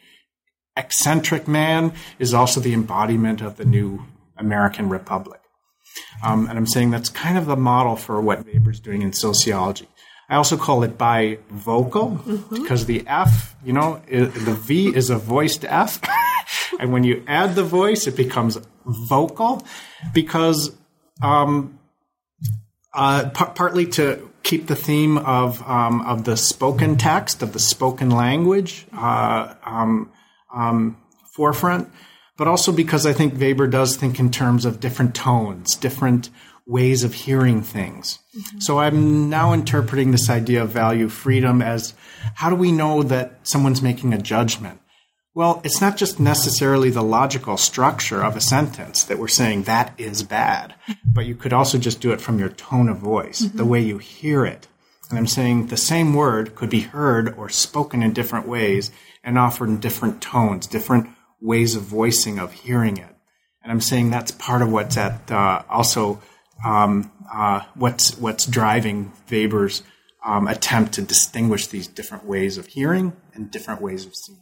eccentric 0.76 1.48
man, 1.48 1.94
is 2.20 2.34
also 2.34 2.60
the 2.60 2.74
embodiment 2.74 3.42
of 3.42 3.58
the 3.58 3.66
new 3.66 4.06
American 4.38 4.90
Republic. 4.90 5.39
Um, 6.24 6.48
and 6.48 6.58
I'm 6.58 6.68
saying 6.68 6.92
that's 6.92 7.10
kind 7.10 7.38
of 7.38 7.46
the 7.46 7.56
model 7.56 7.96
for 7.96 8.20
what 8.22 8.46
Weber's 8.46 8.80
doing 8.80 9.02
in 9.02 9.14
sociology. 9.14 9.88
I 10.30 10.36
also 10.36 10.58
call 10.58 10.84
it 10.84 10.98
bivocal 10.98 12.22
mm-hmm. 12.22 12.62
because 12.62 12.86
the 12.86 13.04
F, 13.08 13.56
you 13.64 13.74
know, 13.74 14.02
the 14.08 14.28
V 14.28 14.96
is 14.96 15.10
a 15.10 15.18
voiced 15.18 15.66
F. 15.66 16.00
and 16.80 16.94
when 16.94 17.04
you 17.04 17.24
add 17.28 17.56
the 17.56 17.64
voice, 17.64 18.06
it 18.06 18.16
becomes 18.16 18.58
vocal 18.86 19.66
because 20.14 20.72
um, 21.24 21.80
uh, 22.94 23.30
p- 23.30 23.46
partly 23.56 23.88
to 23.88 24.30
keep 24.44 24.68
the 24.68 24.76
theme 24.76 25.18
of 25.18 25.62
um, 25.68 26.02
of 26.02 26.24
the 26.26 26.38
spoken 26.38 26.98
text 26.98 27.42
of 27.42 27.54
the 27.54 27.60
spoken 27.60 28.10
language 28.10 28.86
uh, 28.94 29.54
um, 29.66 30.12
um, 30.54 30.98
forefront, 31.36 31.90
but 32.40 32.48
also 32.48 32.72
because 32.72 33.06
I 33.06 33.12
think 33.12 33.38
Weber 33.38 33.68
does 33.68 33.98
think 33.98 34.18
in 34.18 34.32
terms 34.32 34.64
of 34.64 34.80
different 34.80 35.14
tones, 35.14 35.76
different 35.76 36.30
ways 36.66 37.04
of 37.04 37.14
hearing 37.14 37.62
things. 37.62 38.20
Mm-hmm. 38.34 38.60
So 38.60 38.80
I'm 38.80 39.30
now 39.30 39.52
interpreting 39.52 40.12
this 40.12 40.30
idea 40.30 40.64
of 40.64 40.70
value 40.70 41.10
freedom 41.10 41.62
as 41.62 41.94
how 42.36 42.50
do 42.50 42.56
we 42.56 42.72
know 42.72 43.04
that 43.04 43.40
someone's 43.44 43.82
making 43.82 44.14
a 44.14 44.18
judgment? 44.18 44.80
Well, 45.34 45.62
it's 45.66 45.82
not 45.82 45.98
just 45.98 46.18
necessarily 46.18 46.90
the 46.90 47.04
logical 47.04 47.58
structure 47.58 48.24
of 48.24 48.38
a 48.38 48.42
sentence 48.42 49.04
that 49.04 49.20
we're 49.20 49.28
saying 49.28 49.64
that 49.64 49.94
is 49.98 50.24
bad, 50.24 50.76
but 51.06 51.26
you 51.26 51.36
could 51.36 51.54
also 51.54 51.78
just 51.78 52.00
do 52.00 52.14
it 52.14 52.22
from 52.22 52.40
your 52.40 52.50
tone 52.50 52.88
of 52.88 53.00
voice, 53.00 53.42
mm-hmm. 53.42 53.58
the 53.58 53.66
way 53.66 53.82
you 53.82 53.98
hear 53.98 54.46
it. 54.46 54.68
And 55.10 55.20
I'm 55.20 55.28
saying 55.28 55.68
the 55.68 55.78
same 55.78 56.14
word 56.14 56.56
could 56.56 56.70
be 56.70 56.82
heard 56.82 57.36
or 57.38 57.50
spoken 57.50 58.02
in 58.02 58.14
different 58.14 58.48
ways 58.48 58.92
and 59.26 59.38
offered 59.38 59.68
in 59.68 59.80
different 59.80 60.22
tones, 60.22 60.68
different 60.68 61.10
ways 61.42 61.76
of 61.76 61.84
voicing, 61.84 62.40
of 62.40 62.54
hearing 62.54 62.98
it. 62.98 63.16
And 63.62 63.72
I'm 63.72 63.82
saying 63.82 64.10
that's 64.10 64.32
part 64.32 64.62
of 64.62 64.72
what's 64.72 64.98
at 64.98 65.32
uh, 65.32 65.64
also 65.70 66.22
um, 66.66 67.12
uh, 67.32 67.62
what's 67.76 68.18
what's 68.18 68.46
driving 68.46 69.12
Weber's 69.30 69.84
um, 70.26 70.48
attempt 70.48 70.94
to 70.94 71.02
distinguish 71.02 71.68
these 71.68 71.88
different 71.88 72.26
ways 72.26 72.58
of 72.58 72.68
hearing 72.68 73.14
and 73.34 73.52
different 73.52 73.82
ways 73.82 74.06
of 74.06 74.16
seeing. 74.16 74.40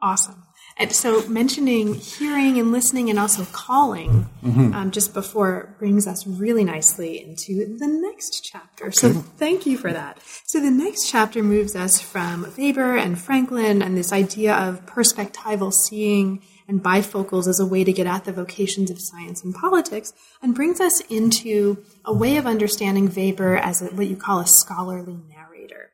Awesome. 0.00 0.42
And 0.78 0.92
so, 0.92 1.26
mentioning 1.28 1.94
hearing 1.94 2.58
and 2.58 2.72
listening 2.72 3.10
and 3.10 3.18
also 3.18 3.44
calling 3.46 4.28
mm-hmm. 4.42 4.74
um, 4.74 4.90
just 4.90 5.12
before 5.12 5.74
brings 5.78 6.06
us 6.06 6.26
really 6.26 6.64
nicely 6.64 7.22
into 7.22 7.76
the 7.78 7.86
next 7.86 8.40
chapter. 8.42 8.86
Okay. 8.86 8.92
So, 8.92 9.12
thank 9.12 9.66
you 9.66 9.76
for 9.76 9.92
that. 9.92 10.18
So, 10.46 10.60
the 10.60 10.70
next 10.70 11.10
chapter 11.10 11.42
moves 11.42 11.76
us 11.76 12.00
from 12.00 12.52
Weber 12.56 12.96
and 12.96 13.20
Franklin 13.20 13.82
and 13.82 13.96
this 13.96 14.12
idea 14.12 14.54
of 14.54 14.86
perspectival 14.86 15.72
seeing 15.72 16.42
and 16.68 16.82
bifocals 16.82 17.46
as 17.46 17.60
a 17.60 17.66
way 17.66 17.84
to 17.84 17.92
get 17.92 18.06
at 18.06 18.24
the 18.24 18.32
vocations 18.32 18.90
of 18.90 18.96
science 18.98 19.44
and 19.44 19.54
politics, 19.54 20.12
and 20.40 20.54
brings 20.54 20.80
us 20.80 21.00
into 21.02 21.84
a 22.04 22.14
way 22.14 22.36
of 22.36 22.46
understanding 22.46 23.12
Weber 23.14 23.56
as 23.56 23.82
a, 23.82 23.86
what 23.86 24.06
you 24.06 24.16
call 24.16 24.40
a 24.40 24.46
scholarly 24.46 25.18
narrator. 25.28 25.90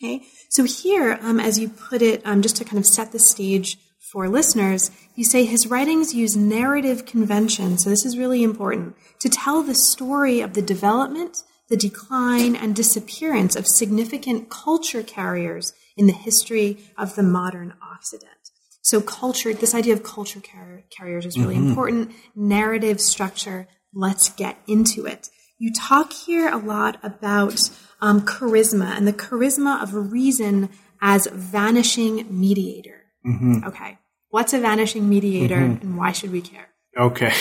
Okay, 0.00 0.24
so 0.50 0.64
here, 0.64 1.18
um, 1.22 1.40
as 1.40 1.58
you 1.58 1.68
put 1.68 2.02
it, 2.02 2.20
um, 2.26 2.42
just 2.42 2.56
to 2.56 2.64
kind 2.64 2.78
of 2.78 2.86
set 2.86 3.12
the 3.12 3.18
stage 3.18 3.78
for 4.12 4.28
listeners, 4.28 4.92
you 5.16 5.24
say 5.24 5.44
his 5.44 5.66
writings 5.66 6.14
use 6.14 6.36
narrative 6.36 7.06
convention, 7.06 7.76
so 7.76 7.90
this 7.90 8.04
is 8.04 8.16
really 8.16 8.44
important, 8.44 8.94
to 9.18 9.28
tell 9.28 9.62
the 9.62 9.74
story 9.74 10.40
of 10.40 10.54
the 10.54 10.62
development, 10.62 11.38
the 11.68 11.76
decline, 11.76 12.54
and 12.54 12.76
disappearance 12.76 13.56
of 13.56 13.66
significant 13.66 14.48
culture 14.48 15.02
carriers 15.02 15.72
in 15.96 16.06
the 16.06 16.12
history 16.12 16.78
of 16.96 17.16
the 17.16 17.22
modern 17.24 17.74
Occident. 17.82 18.30
So, 18.80 19.00
culture, 19.00 19.52
this 19.52 19.74
idea 19.74 19.94
of 19.94 20.04
culture 20.04 20.40
car- 20.40 20.84
carriers 20.96 21.26
is 21.26 21.36
really 21.36 21.56
mm-hmm. 21.56 21.70
important. 21.70 22.12
Narrative 22.36 23.00
structure, 23.00 23.66
let's 23.92 24.28
get 24.28 24.56
into 24.68 25.06
it. 25.06 25.30
You 25.58 25.72
talk 25.72 26.12
here 26.12 26.48
a 26.48 26.58
lot 26.58 27.00
about 27.02 27.58
um, 28.00 28.20
charisma 28.20 28.96
and 28.96 29.08
the 29.08 29.12
charisma 29.12 29.82
of 29.82 30.12
reason 30.12 30.68
as 31.02 31.26
vanishing 31.26 32.26
mediator. 32.30 33.05
Mm-hmm. 33.26 33.64
Okay. 33.64 33.98
What's 34.30 34.52
a 34.52 34.60
vanishing 34.60 35.08
mediator 35.08 35.56
mm-hmm. 35.56 35.82
and 35.82 35.98
why 35.98 36.12
should 36.12 36.32
we 36.32 36.40
care? 36.40 36.68
Okay. 36.96 37.32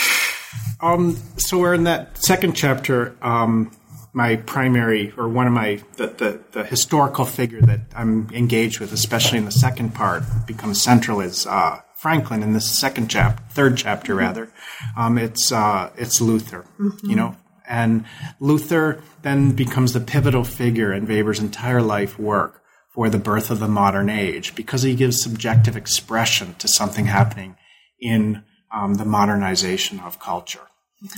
um, 0.80 1.16
so 1.36 1.58
we're 1.58 1.74
in 1.74 1.84
that 1.84 2.22
second 2.22 2.54
chapter. 2.54 3.16
Um, 3.22 3.70
my 4.12 4.36
primary 4.36 5.12
or 5.16 5.28
one 5.28 5.46
of 5.48 5.52
my 5.52 5.82
the, 5.96 6.06
the, 6.06 6.40
the, 6.52 6.64
historical 6.64 7.24
figure 7.24 7.60
that 7.62 7.80
I'm 7.96 8.30
engaged 8.32 8.78
with, 8.78 8.92
especially 8.92 9.38
in 9.38 9.44
the 9.44 9.50
second 9.50 9.92
part, 9.92 10.22
becomes 10.46 10.80
central 10.80 11.20
is 11.20 11.48
uh, 11.48 11.80
Franklin 11.96 12.42
in 12.44 12.52
the 12.52 12.60
second 12.60 13.08
chapter, 13.08 13.42
third 13.50 13.76
chapter 13.76 14.12
mm-hmm. 14.12 14.20
rather. 14.20 14.52
Um, 14.96 15.18
it's 15.18 15.50
uh, 15.50 15.90
it's 15.96 16.20
Luther, 16.20 16.64
mm-hmm. 16.78 17.10
you 17.10 17.16
know, 17.16 17.36
and 17.68 18.04
Luther 18.38 19.02
then 19.22 19.50
becomes 19.50 19.92
the 19.92 20.00
pivotal 20.00 20.44
figure 20.44 20.92
in 20.92 21.06
Weber's 21.06 21.40
entire 21.40 21.82
life 21.82 22.18
work 22.18 22.62
for 22.94 23.10
the 23.10 23.18
birth 23.18 23.50
of 23.50 23.58
the 23.58 23.68
modern 23.68 24.08
age 24.08 24.54
because 24.54 24.82
he 24.82 24.94
gives 24.94 25.20
subjective 25.20 25.76
expression 25.76 26.54
to 26.60 26.68
something 26.68 27.06
happening 27.06 27.56
in 28.00 28.44
um, 28.72 28.94
the 28.94 29.04
modernization 29.04 29.98
of 30.00 30.20
culture. 30.20 30.68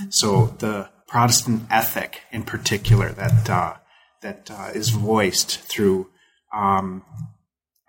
So 0.09 0.47
the 0.57 0.89
Protestant 1.07 1.63
ethic, 1.69 2.21
in 2.31 2.43
particular, 2.43 3.09
that 3.09 3.49
uh, 3.49 3.73
that 4.21 4.51
uh, 4.51 4.71
is 4.73 4.89
voiced 4.89 5.59
through 5.59 6.09
um, 6.53 7.05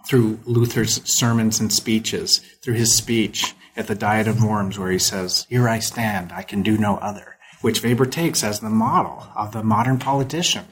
through 0.06 0.38
Luther's 0.44 1.02
sermons 1.10 1.58
and 1.58 1.72
speeches, 1.72 2.38
through 2.62 2.74
his 2.74 2.94
speech 2.94 3.54
at 3.76 3.88
the 3.88 3.96
Diet 3.96 4.28
of 4.28 4.44
Worms, 4.44 4.78
where 4.78 4.92
he 4.92 4.98
says, 4.98 5.46
"Here 5.48 5.68
I 5.68 5.80
stand; 5.80 6.30
I 6.30 6.42
can 6.42 6.62
do 6.62 6.78
no 6.78 6.98
other." 6.98 7.38
which 7.60 7.82
Weber 7.82 8.06
takes 8.06 8.44
as 8.44 8.60
the 8.60 8.70
model 8.70 9.26
of 9.34 9.52
the 9.52 9.62
modern 9.62 9.98
politician. 9.98 10.66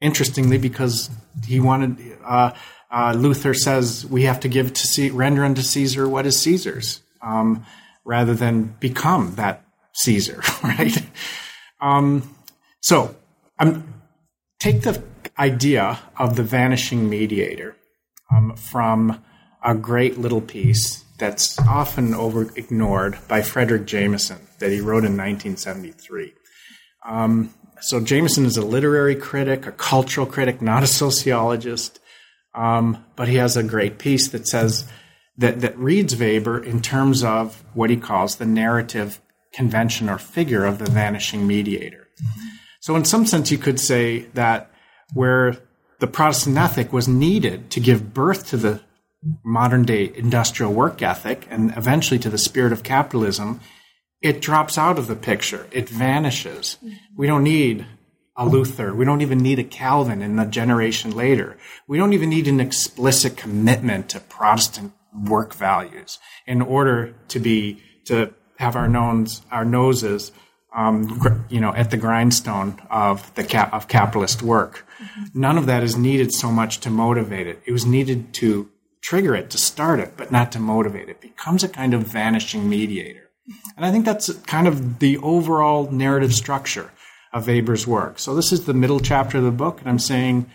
Interestingly, 0.00 0.58
because 0.58 1.10
he 1.46 1.58
wanted, 1.60 2.18
uh, 2.24 2.52
uh, 2.90 3.14
Luther 3.16 3.52
says 3.52 4.06
we 4.06 4.22
have 4.24 4.40
to 4.40 4.48
give 4.48 4.72
to 4.72 4.86
see, 4.86 5.10
render 5.10 5.44
unto 5.44 5.62
Caesar 5.62 6.08
what 6.08 6.26
is 6.26 6.40
Caesar's, 6.40 7.02
um, 7.20 7.64
rather 8.04 8.34
than 8.34 8.76
become 8.80 9.34
that 9.34 9.64
Caesar, 9.94 10.40
right? 10.62 10.96
Um, 11.80 12.34
so, 12.80 13.16
um, 13.58 13.94
take 14.58 14.82
the 14.82 15.02
idea 15.38 15.98
of 16.18 16.36
the 16.36 16.42
vanishing 16.42 17.08
mediator 17.08 17.76
um, 18.32 18.56
from 18.56 19.22
a 19.64 19.74
great 19.74 20.18
little 20.18 20.40
piece 20.40 21.04
that's 21.18 21.58
often 21.60 22.14
over 22.14 22.42
ignored 22.56 23.18
by 23.26 23.40
Fredric 23.40 23.86
Jameson 23.86 24.38
that 24.60 24.70
he 24.70 24.80
wrote 24.80 25.04
in 25.04 25.16
1973. 25.16 26.32
Um, 27.04 27.54
so 27.80 28.00
Jameson 28.00 28.44
is 28.44 28.56
a 28.56 28.64
literary 28.64 29.16
critic, 29.16 29.66
a 29.66 29.72
cultural 29.72 30.26
critic, 30.26 30.60
not 30.60 30.82
a 30.82 30.86
sociologist, 30.86 32.00
um, 32.54 33.04
but 33.16 33.28
he 33.28 33.36
has 33.36 33.56
a 33.56 33.62
great 33.62 33.98
piece 33.98 34.28
that 34.28 34.46
says 34.46 34.84
that 35.36 35.60
that 35.60 35.78
reads 35.78 36.16
Weber 36.16 36.62
in 36.62 36.82
terms 36.82 37.22
of 37.22 37.64
what 37.74 37.90
he 37.90 37.96
calls 37.96 38.36
the 38.36 38.46
narrative 38.46 39.20
convention 39.52 40.08
or 40.08 40.18
figure 40.18 40.64
of 40.64 40.78
the 40.78 40.90
vanishing 40.90 41.46
mediator. 41.46 42.08
So 42.80 42.96
in 42.96 43.04
some 43.04 43.26
sense, 43.26 43.50
you 43.50 43.58
could 43.58 43.78
say 43.80 44.26
that 44.34 44.70
where 45.14 45.56
the 46.00 46.06
Protestant 46.06 46.56
ethic 46.56 46.92
was 46.92 47.08
needed 47.08 47.70
to 47.70 47.80
give 47.80 48.12
birth 48.12 48.48
to 48.48 48.56
the 48.56 48.80
modern 49.44 49.84
day 49.84 50.12
industrial 50.14 50.72
work 50.72 51.02
ethic 51.02 51.46
and 51.50 51.76
eventually 51.76 52.18
to 52.20 52.30
the 52.30 52.38
spirit 52.38 52.72
of 52.72 52.82
capitalism, 52.82 53.60
it 54.20 54.40
drops 54.40 54.76
out 54.76 54.98
of 54.98 55.06
the 55.06 55.16
picture. 55.16 55.66
It 55.70 55.88
vanishes. 55.88 56.78
We 57.16 57.26
don't 57.26 57.44
need 57.44 57.86
a 58.36 58.46
Luther. 58.46 58.94
We 58.94 59.04
don't 59.04 59.20
even 59.20 59.38
need 59.38 59.58
a 59.58 59.64
Calvin 59.64 60.22
in 60.22 60.36
the 60.36 60.44
generation 60.44 61.10
later. 61.10 61.56
We 61.86 61.98
don't 61.98 62.12
even 62.12 62.30
need 62.30 62.46
an 62.48 62.60
explicit 62.60 63.36
commitment 63.36 64.08
to 64.10 64.20
Protestant 64.20 64.92
work 65.12 65.54
values 65.54 66.18
in 66.46 66.62
order 66.62 67.14
to 67.28 67.40
be, 67.40 67.82
to 68.04 68.32
have 68.58 68.76
our 68.76 68.88
nose, 68.88 69.42
our 69.50 69.64
noses, 69.64 70.32
um, 70.74 71.46
you 71.48 71.60
know, 71.60 71.74
at 71.74 71.90
the 71.90 71.96
grindstone 71.96 72.80
of 72.90 73.34
the 73.34 73.42
cap, 73.42 73.72
of 73.72 73.88
capitalist 73.88 74.42
work. 74.42 74.86
None 75.34 75.58
of 75.58 75.66
that 75.66 75.82
is 75.82 75.96
needed 75.96 76.32
so 76.32 76.50
much 76.50 76.78
to 76.80 76.90
motivate 76.90 77.46
it. 77.46 77.60
It 77.66 77.72
was 77.72 77.86
needed 77.86 78.32
to 78.34 78.70
trigger 79.00 79.34
it, 79.34 79.50
to 79.50 79.58
start 79.58 80.00
it, 80.00 80.14
but 80.16 80.30
not 80.30 80.52
to 80.52 80.60
motivate 80.60 81.08
it. 81.08 81.12
It 81.12 81.20
becomes 81.20 81.64
a 81.64 81.68
kind 81.68 81.94
of 81.94 82.02
vanishing 82.02 82.68
mediator. 82.68 83.27
And 83.76 83.86
I 83.86 83.90
think 83.90 84.04
that's 84.04 84.32
kind 84.40 84.66
of 84.66 84.98
the 84.98 85.18
overall 85.18 85.90
narrative 85.90 86.34
structure 86.34 86.90
of 87.32 87.46
Weber's 87.46 87.86
work. 87.86 88.18
So 88.18 88.34
this 88.34 88.52
is 88.52 88.64
the 88.64 88.74
middle 88.74 89.00
chapter 89.00 89.38
of 89.38 89.44
the 89.44 89.50
book, 89.50 89.80
and 89.80 89.88
I'm 89.88 89.98
saying 89.98 90.50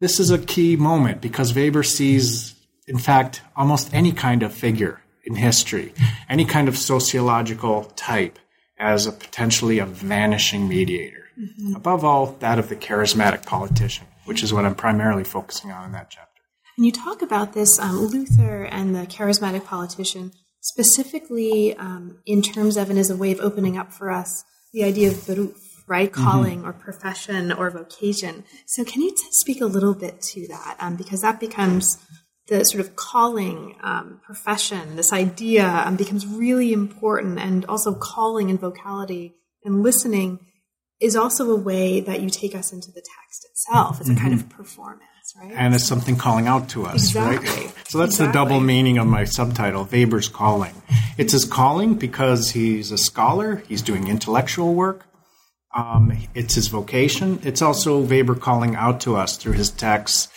this 0.00 0.20
is 0.20 0.30
a 0.30 0.38
key 0.38 0.76
moment 0.76 1.20
because 1.20 1.54
Weber 1.54 1.82
sees, 1.82 2.54
in 2.86 2.98
fact, 2.98 3.42
almost 3.56 3.92
any 3.92 4.12
kind 4.12 4.42
of 4.42 4.52
figure 4.52 5.00
in 5.24 5.34
history, 5.34 5.92
any 6.28 6.44
kind 6.44 6.68
of 6.68 6.76
sociological 6.76 7.84
type 7.96 8.38
as 8.78 9.06
a 9.06 9.12
potentially 9.12 9.78
a 9.78 9.86
vanishing 9.86 10.68
mediator. 10.68 11.24
Mm-hmm. 11.38 11.76
Above 11.76 12.04
all, 12.04 12.36
that 12.40 12.58
of 12.58 12.68
the 12.68 12.76
charismatic 12.76 13.44
politician, 13.46 14.06
which 14.24 14.42
is 14.42 14.52
what 14.52 14.64
I'm 14.64 14.74
primarily 14.74 15.24
focusing 15.24 15.70
on 15.70 15.84
in 15.86 15.92
that 15.92 16.10
chapter. 16.10 16.42
And 16.76 16.86
you 16.86 16.92
talk 16.92 17.22
about 17.22 17.54
this 17.54 17.78
um, 17.78 17.98
Luther 17.98 18.64
and 18.64 18.94
the 18.94 19.06
charismatic 19.06 19.64
politician 19.64 20.32
specifically 20.70 21.76
um, 21.76 22.18
in 22.26 22.42
terms 22.42 22.76
of 22.76 22.90
and 22.90 22.98
as 22.98 23.10
a 23.10 23.16
way 23.16 23.32
of 23.32 23.40
opening 23.40 23.76
up 23.76 23.92
for 23.92 24.10
us 24.10 24.44
the 24.72 24.84
idea 24.84 25.08
of 25.08 25.14
beruf, 25.14 25.56
right? 25.86 26.12
Mm-hmm. 26.12 26.24
Calling 26.24 26.58
mm-hmm. 26.58 26.68
or 26.68 26.72
profession 26.72 27.52
or 27.52 27.70
vocation. 27.70 28.44
So, 28.66 28.84
can 28.84 29.02
you 29.02 29.10
t- 29.10 29.16
speak 29.30 29.60
a 29.60 29.66
little 29.66 29.94
bit 29.94 30.20
to 30.32 30.46
that? 30.48 30.76
Um, 30.78 30.96
because 30.96 31.20
that 31.22 31.40
becomes 31.40 31.98
the 32.48 32.64
sort 32.64 32.80
of 32.80 32.96
calling 32.96 33.76
um, 33.82 34.20
profession, 34.24 34.96
this 34.96 35.12
idea 35.12 35.66
um, 35.66 35.96
becomes 35.96 36.26
really 36.26 36.72
important, 36.72 37.38
and 37.38 37.64
also 37.66 37.94
calling 37.94 38.50
and 38.50 38.60
vocality 38.60 39.34
and 39.64 39.82
listening 39.82 40.40
is 41.00 41.14
also 41.14 41.50
a 41.50 41.56
way 41.56 42.00
that 42.00 42.20
you 42.20 42.30
take 42.30 42.54
us 42.54 42.72
into 42.72 42.90
the 42.90 43.02
text 43.02 43.46
itself. 43.50 44.00
It's 44.00 44.08
a 44.08 44.12
mm-hmm. 44.12 44.22
kind 44.22 44.34
of 44.34 44.48
performance. 44.48 45.04
Right? 45.36 45.52
And 45.54 45.74
it's 45.74 45.84
something 45.84 46.16
calling 46.16 46.46
out 46.46 46.68
to 46.70 46.86
us, 46.86 46.94
exactly. 46.94 47.48
right? 47.48 47.74
So 47.88 47.98
that's 47.98 48.14
exactly. 48.14 48.26
the 48.26 48.32
double 48.32 48.60
meaning 48.60 48.98
of 48.98 49.06
my 49.06 49.24
subtitle, 49.24 49.88
Weber's 49.90 50.28
calling. 50.28 50.74
It's 51.16 51.32
his 51.32 51.44
calling 51.44 51.94
because 51.94 52.50
he's 52.50 52.92
a 52.92 52.98
scholar, 52.98 53.62
he's 53.68 53.82
doing 53.82 54.08
intellectual 54.08 54.74
work, 54.74 55.08
um, 55.74 56.12
it's 56.34 56.54
his 56.54 56.68
vocation. 56.68 57.40
It's 57.44 57.62
also 57.62 57.98
Weber 58.00 58.34
calling 58.34 58.74
out 58.74 59.00
to 59.02 59.16
us 59.16 59.36
through 59.36 59.52
his 59.52 59.70
texts, 59.70 60.28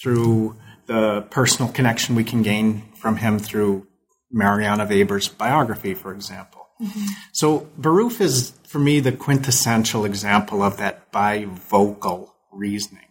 through 0.00 0.56
the 0.86 1.22
personal 1.30 1.72
connection 1.72 2.14
we 2.14 2.24
can 2.24 2.42
gain 2.42 2.82
from 2.96 3.16
him 3.16 3.38
through 3.38 3.86
Marianne 4.30 4.86
Weber's 4.86 5.28
biography, 5.28 5.94
for 5.94 6.12
example. 6.12 6.66
Mm-hmm. 6.80 7.06
So 7.32 7.68
Beruf 7.80 8.20
is, 8.20 8.52
for 8.66 8.78
me, 8.78 9.00
the 9.00 9.12
quintessential 9.12 10.04
example 10.04 10.62
of 10.62 10.76
that 10.76 11.10
bivocal 11.12 12.30
reasoning. 12.52 13.06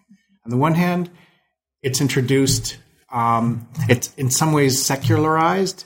On 0.46 0.52
the 0.52 0.58
one 0.58 0.76
hand, 0.76 1.10
it's 1.84 2.02
introduced, 2.02 2.78
um, 3.12 3.68
it's 3.90 4.14
in 4.16 4.32
some 4.32 4.54
ways 4.54 4.84
secularized 4.84 5.86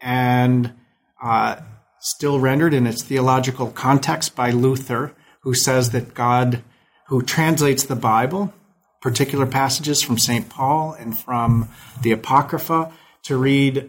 and 0.00 0.74
uh, 1.22 1.56
still 2.00 2.38
rendered 2.38 2.74
in 2.74 2.86
its 2.86 3.02
theological 3.02 3.70
context 3.70 4.36
by 4.36 4.50
Luther 4.50 5.14
who 5.46 5.54
says 5.54 5.90
that 5.90 6.12
God, 6.12 6.64
who 7.06 7.22
translates 7.22 7.84
the 7.84 7.94
Bible, 7.94 8.52
particular 9.00 9.46
passages 9.46 10.02
from 10.02 10.18
St. 10.18 10.48
Paul 10.48 10.92
and 10.98 11.16
from 11.16 11.68
the 12.02 12.10
Apocrypha, 12.10 12.92
to 13.22 13.36
read 13.36 13.88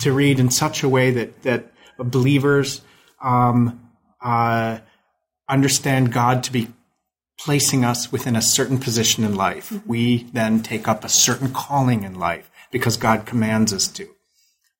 to 0.00 0.12
read 0.12 0.38
in 0.38 0.50
such 0.50 0.82
a 0.82 0.88
way 0.88 1.10
that 1.10 1.42
that 1.42 1.72
believers 1.96 2.82
um, 3.22 3.88
uh, 4.20 4.78
understand 5.48 6.12
God 6.12 6.42
to 6.44 6.52
be 6.52 6.68
placing 7.38 7.84
us 7.84 8.12
within 8.12 8.36
a 8.36 8.42
certain 8.42 8.78
position 8.78 9.24
in 9.24 9.34
life. 9.34 9.72
We 9.86 10.24
then 10.32 10.62
take 10.62 10.88
up 10.88 11.04
a 11.04 11.08
certain 11.08 11.52
calling 11.52 12.04
in 12.04 12.18
life 12.18 12.50
because 12.70 12.96
God 12.96 13.26
commands 13.26 13.72
us 13.72 13.88
to. 13.88 14.08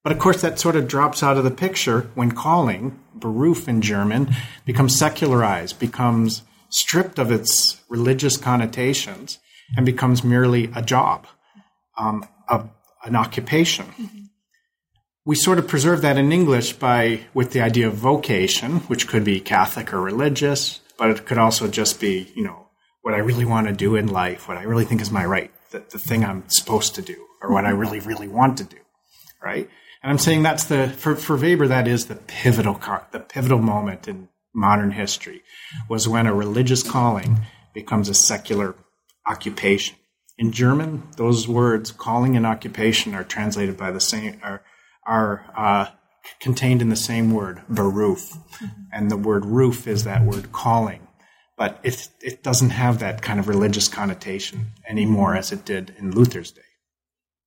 But 0.02 0.12
of 0.12 0.18
course, 0.18 0.42
that 0.42 0.58
sort 0.58 0.76
of 0.76 0.86
drops 0.86 1.22
out 1.22 1.38
of 1.38 1.44
the 1.44 1.50
picture 1.50 2.10
when 2.14 2.32
calling, 2.32 3.00
Beruf 3.18 3.66
in 3.66 3.80
German, 3.80 4.34
becomes 4.66 4.96
secularized, 4.96 5.78
becomes 5.78 6.42
stripped 6.68 7.18
of 7.18 7.30
its 7.30 7.80
religious 7.88 8.36
connotations, 8.36 9.38
and 9.76 9.86
becomes 9.86 10.22
merely 10.22 10.70
a 10.74 10.82
job, 10.82 11.26
um, 11.98 12.26
a, 12.48 12.64
an 13.04 13.16
occupation. 13.16 13.86
Mm-hmm. 13.86 14.24
We 15.24 15.36
sort 15.36 15.58
of 15.58 15.66
preserve 15.66 16.02
that 16.02 16.18
in 16.18 16.32
English 16.32 16.74
by 16.74 17.20
with 17.32 17.52
the 17.52 17.62
idea 17.62 17.86
of 17.86 17.94
vocation, 17.94 18.80
which 18.80 19.08
could 19.08 19.24
be 19.24 19.40
Catholic 19.40 19.94
or 19.94 20.02
religious, 20.02 20.80
but 20.98 21.10
it 21.10 21.26
could 21.26 21.38
also 21.38 21.68
just 21.68 22.00
be, 22.00 22.32
you 22.34 22.44
know, 22.44 22.68
what 23.02 23.14
I 23.14 23.18
really 23.18 23.44
want 23.44 23.66
to 23.66 23.72
do 23.72 23.96
in 23.96 24.06
life, 24.06 24.48
what 24.48 24.56
I 24.56 24.62
really 24.62 24.84
think 24.84 25.00
is 25.02 25.10
my 25.10 25.24
right, 25.24 25.50
the, 25.70 25.84
the 25.90 25.98
thing 25.98 26.24
I'm 26.24 26.48
supposed 26.48 26.94
to 26.94 27.02
do, 27.02 27.26
or 27.42 27.52
what 27.52 27.66
I 27.66 27.70
really, 27.70 28.00
really 28.00 28.28
want 28.28 28.58
to 28.58 28.64
do, 28.64 28.78
right? 29.42 29.68
And 30.02 30.10
I'm 30.10 30.18
saying 30.18 30.42
that's 30.42 30.64
the 30.64 30.88
for, 30.88 31.16
for 31.16 31.36
Weber 31.36 31.66
that 31.68 31.88
is 31.88 32.06
the 32.06 32.16
pivotal 32.16 32.80
the 33.10 33.20
pivotal 33.20 33.58
moment 33.58 34.06
in 34.06 34.28
modern 34.54 34.92
history 34.92 35.42
was 35.88 36.06
when 36.06 36.26
a 36.26 36.34
religious 36.34 36.82
calling 36.82 37.40
becomes 37.72 38.08
a 38.08 38.14
secular 38.14 38.74
occupation. 39.26 39.96
In 40.36 40.52
German, 40.52 41.04
those 41.16 41.48
words 41.48 41.90
calling 41.90 42.36
and 42.36 42.46
occupation 42.46 43.14
are 43.14 43.24
translated 43.24 43.76
by 43.76 43.90
the 43.90 44.00
same 44.00 44.40
are 44.42 44.62
are 45.06 45.46
uh, 45.56 45.86
contained 46.40 46.82
in 46.82 46.88
the 46.88 46.96
same 46.96 47.32
word 47.32 47.62
beruf, 47.70 48.36
mm-hmm. 48.36 48.66
and 48.92 49.10
the 49.10 49.16
word 49.16 49.44
Ruf 49.44 49.86
is 49.86 50.04
that 50.04 50.22
word 50.22 50.52
calling, 50.52 51.06
but 51.56 51.80
it 51.82 52.08
it 52.20 52.42
doesn't 52.42 52.70
have 52.70 52.98
that 52.98 53.22
kind 53.22 53.38
of 53.38 53.48
religious 53.48 53.88
connotation 53.88 54.72
anymore 54.88 55.36
as 55.36 55.52
it 55.52 55.64
did 55.64 55.94
in 55.98 56.10
Luther's 56.10 56.52
day. 56.52 56.62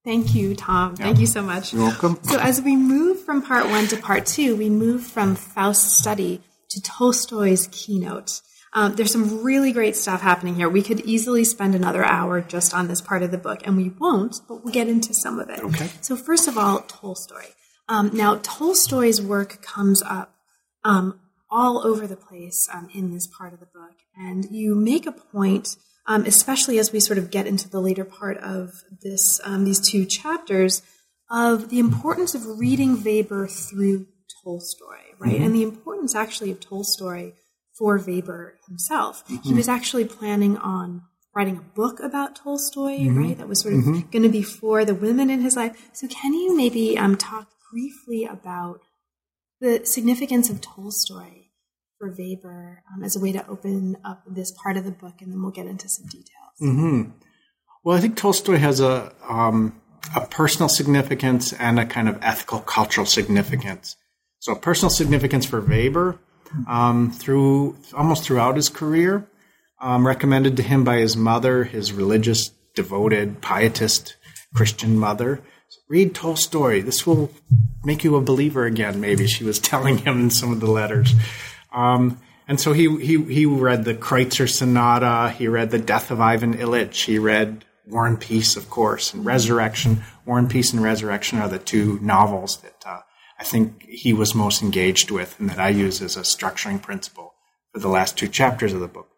Thank 0.08 0.34
you, 0.34 0.56
Tom. 0.56 0.96
Yeah. 0.98 1.08
Thank 1.08 1.20
you 1.20 1.28
so 1.28 1.42
much. 1.42 1.74
You're 1.74 1.84
welcome. 1.84 2.18
So, 2.24 2.40
as 2.40 2.62
we 2.62 2.78
move 2.78 3.26
from 3.26 3.42
part 3.42 3.68
one 3.68 3.88
to 3.88 3.98
part 3.98 4.26
two, 4.26 4.56
we 4.56 4.70
move 4.70 5.06
from 5.06 5.36
Faust's 5.36 5.98
study 5.98 6.42
to 6.70 6.82
Tolstoy's 6.82 7.68
keynote. 7.74 8.40
Um, 8.72 8.96
there's 8.96 9.12
some 9.12 9.44
really 9.44 9.74
great 9.74 9.98
stuff 9.98 10.22
happening 10.22 10.56
here. 10.56 10.70
We 10.70 10.82
could 10.82 11.02
easily 11.02 11.44
spend 11.44 11.76
another 11.76 12.06
hour 12.06 12.40
just 12.40 12.74
on 12.74 12.88
this 12.88 13.02
part 13.02 13.22
of 13.22 13.32
the 13.32 13.38
book, 13.38 13.62
and 13.66 13.76
we 13.76 13.90
won't, 13.90 14.40
but 14.48 14.64
we'll 14.64 14.74
get 14.74 14.88
into 14.88 15.14
some 15.14 15.40
of 15.40 15.50
it. 15.50 15.60
Okay. 15.60 15.90
So, 16.00 16.16
first 16.16 16.48
of 16.48 16.58
all, 16.58 16.80
Tolstoy. 16.84 17.44
Um, 17.90 18.12
now, 18.14 18.40
Tolstoy's 18.44 19.22
work 19.22 19.62
comes 19.62 20.04
up 20.04 20.36
um, 20.84 21.20
all 21.50 21.86
over 21.86 22.06
the 22.06 22.18
place 22.18 22.68
um, 22.74 22.90
in 22.94 23.14
this 23.14 23.28
part 23.28 23.54
of 23.54 23.60
the 23.60 23.66
book, 23.66 23.96
and 24.16 24.50
you 24.52 24.76
make 24.76 25.06
a 25.06 25.12
point 25.12 25.78
um, 26.08 26.26
especially 26.26 26.80
as 26.80 26.92
we 26.92 27.00
sort 27.00 27.20
of 27.20 27.30
get 27.30 27.46
into 27.46 27.70
the 27.70 27.82
later 27.82 28.06
part 28.06 28.38
of 28.38 28.84
this 29.04 29.40
um, 29.44 29.66
these 29.66 29.80
two 29.80 30.06
chapters 30.06 30.82
of 31.30 31.70
the 31.70 31.80
importance 31.80 32.34
of 32.34 32.58
reading 32.58 33.04
Weber 33.04 33.48
through 33.48 34.08
Tolstoy, 34.44 34.96
right? 35.20 35.34
Mm-hmm. 35.34 35.44
And 35.44 35.56
the 35.56 35.64
importance 35.64 36.16
actually 36.16 36.52
of 36.52 36.62
Tolstoy 36.62 37.34
for 37.78 37.98
Weber 37.98 38.58
himself. 38.68 39.26
Mm-hmm. 39.26 39.50
He 39.50 39.54
was 39.54 39.68
actually 39.68 40.06
planning 40.06 40.58
on 40.58 41.04
writing 41.36 41.58
a 41.58 41.76
book 41.76 42.00
about 42.00 42.38
Tolstoy, 42.38 43.00
mm-hmm. 43.00 43.18
right? 43.18 43.38
That 43.38 43.50
was 43.50 43.62
sort 43.62 43.74
of 43.74 43.82
mm-hmm. 43.82 44.10
going 44.10 44.24
to 44.24 44.30
be 44.30 44.42
for 44.42 44.86
the 44.86 44.96
women 44.96 45.30
in 45.30 45.42
his 45.42 45.58
life. 45.58 45.90
So, 45.92 46.08
can 46.08 46.34
you 46.34 46.56
maybe 46.56 46.98
um, 46.98 47.18
talk 47.18 47.50
briefly 47.72 48.26
about 48.26 48.82
the 49.60 49.82
significance 49.86 50.50
of 50.50 50.62
Tolstoy 50.62 51.46
for 51.98 52.14
Weber 52.18 52.84
um, 52.94 53.04
as 53.04 53.16
a 53.16 53.20
way 53.20 53.32
to 53.32 53.48
open 53.48 53.98
up 54.06 54.24
this 54.28 54.52
part 54.52 54.78
of 54.78 54.86
the 54.86 54.92
book, 54.92 55.16
and 55.22 55.32
then 55.32 55.42
we'll 55.42 55.52
get 55.52 55.66
into 55.66 55.90
some 55.90 56.06
details. 56.06 56.54
Mm-hmm. 56.62 57.12
Well, 57.84 57.98
I 57.98 58.02
think 58.02 58.18
Tolstoy 58.18 58.58
has 58.58 58.80
a 58.80 59.14
um, 59.28 59.82
a 60.16 60.26
personal 60.26 60.70
significance 60.70 61.54
and 61.54 61.80
a 61.80 61.86
kind 61.86 62.10
of 62.10 62.20
ethical 62.22 62.60
cultural 62.60 63.06
significance. 63.06 63.96
So, 64.40 64.56
personal 64.56 64.90
significance 64.90 65.46
for 65.46 65.62
Weber 65.62 66.20
um, 66.68 67.12
through 67.12 67.78
almost 67.94 68.24
throughout 68.24 68.56
his 68.56 68.70
career, 68.70 69.28
um, 69.82 70.06
recommended 70.06 70.58
to 70.58 70.64
him 70.64 70.84
by 70.84 70.98
his 70.98 71.18
mother, 71.18 71.64
his 71.64 71.92
religious, 71.92 72.50
devoted, 72.76 73.42
pietist 73.42 74.16
Christian 74.54 74.98
mother. 74.98 75.42
Read 75.90 76.14
Tolstoy. 76.14 76.82
This 76.82 77.06
will 77.08 77.32
make 77.84 78.04
you 78.04 78.16
a 78.16 78.22
believer 78.22 78.66
again. 78.66 79.00
Maybe 79.00 79.28
she 79.28 79.44
was 79.44 79.60
telling 79.60 80.00
him 80.00 80.22
in 80.22 80.30
some 80.30 80.52
of 80.52 80.60
the 80.60 80.72
letters. 80.72 81.14
Um, 81.72 82.20
and 82.48 82.60
so 82.60 82.74
he, 82.74 82.96
he, 82.98 83.22
he 83.24 83.46
read 83.46 83.84
the 83.84 83.94
Kreutzer 83.94 84.50
Sonata. 84.50 85.34
He 85.38 85.48
read 85.48 85.72
The 85.72 85.80
Death 85.80 86.12
of 86.12 86.22
Ivan 86.22 86.54
Ilyich. 86.54 87.06
He 87.06 87.20
read 87.20 87.66
War 87.86 88.08
and 88.08 88.20
Peace, 88.20 88.56
of 88.56 88.70
course, 88.70 89.14
and 89.14 89.26
Resurrection. 89.26 90.04
War 90.26 90.40
and 90.40 90.50
Peace 90.50 90.74
and 90.74 90.82
Resurrection 90.82 91.40
are 91.40 91.50
the 91.50 91.60
two 91.60 92.00
novels 92.02 92.58
that 92.62 92.84
uh, 92.86 93.00
I 93.40 93.44
think 93.44 93.84
he 93.88 94.14
was 94.14 94.34
most 94.34 94.62
engaged 94.62 95.12
with 95.12 95.38
and 95.40 95.50
that 95.50 95.60
I 95.60 95.70
use 95.70 96.02
as 96.02 96.16
a 96.16 96.22
structuring 96.22 96.82
principle 96.82 97.34
for 97.74 97.80
the 97.80 97.90
last 97.90 98.18
two 98.18 98.28
chapters 98.28 98.74
of 98.74 98.80
the 98.80 98.88
book. 98.88 99.10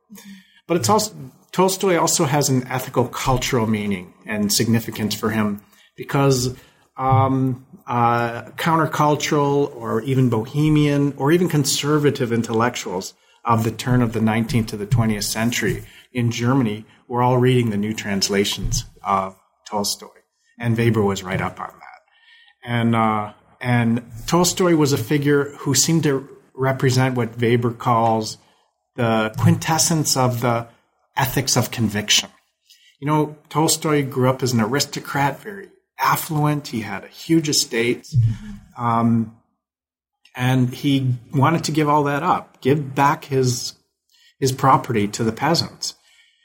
But 0.67 0.77
it's 0.77 0.89
also, 0.89 1.15
Tolstoy 1.51 1.97
also 1.97 2.25
has 2.25 2.49
an 2.49 2.67
ethical 2.67 3.07
cultural 3.07 3.67
meaning 3.67 4.13
and 4.25 4.51
significance 4.51 5.15
for 5.15 5.29
him 5.29 5.61
because 5.99 6.55
um, 6.95 7.65
uh, 7.85 8.43
countercultural 8.51 9.75
or 9.75 10.01
even 10.03 10.29
bohemian 10.29 11.13
or 11.17 11.33
even 11.33 11.49
conservative 11.49 12.31
intellectuals 12.31 13.13
of 13.43 13.65
the 13.65 13.71
turn 13.71 14.01
of 14.01 14.13
the 14.13 14.21
19th 14.21 14.67
to 14.67 14.77
the 14.77 14.87
20th 14.87 15.25
century 15.25 15.83
in 16.13 16.31
Germany 16.31 16.85
were 17.09 17.21
all 17.21 17.37
reading 17.37 17.69
the 17.69 17.77
new 17.77 17.93
translations 17.93 18.85
of 19.03 19.37
Tolstoy. 19.69 20.07
And 20.57 20.77
Weber 20.77 21.03
was 21.03 21.21
right 21.21 21.41
up 21.41 21.59
on 21.59 21.67
that. 21.67 22.01
And, 22.63 22.95
uh, 22.95 23.33
and 23.59 24.01
Tolstoy 24.25 24.75
was 24.75 24.93
a 24.93 24.97
figure 24.97 25.49
who 25.59 25.73
seemed 25.75 26.03
to 26.03 26.29
represent 26.53 27.15
what 27.15 27.37
Weber 27.41 27.73
calls 27.73 28.37
the 28.95 29.33
quintessence 29.37 30.15
of 30.15 30.39
the 30.39 30.69
ethics 31.17 31.57
of 31.57 31.71
conviction. 31.71 32.29
You 33.01 33.07
know, 33.07 33.37
Tolstoy 33.49 34.05
grew 34.05 34.29
up 34.29 34.41
as 34.43 34.53
an 34.53 34.61
aristocrat, 34.61 35.41
very 35.41 35.69
affluent. 35.99 36.67
He 36.67 36.81
had 36.81 37.03
a 37.03 37.07
huge 37.07 37.49
estate. 37.49 38.07
Um, 38.77 39.35
and 40.35 40.73
he 40.73 41.15
wanted 41.33 41.65
to 41.65 41.71
give 41.71 41.89
all 41.89 42.03
that 42.05 42.23
up, 42.23 42.61
give 42.61 42.95
back 42.95 43.25
his 43.25 43.73
his 44.39 44.51
property 44.53 45.07
to 45.07 45.23
the 45.23 45.33
peasants. 45.33 45.95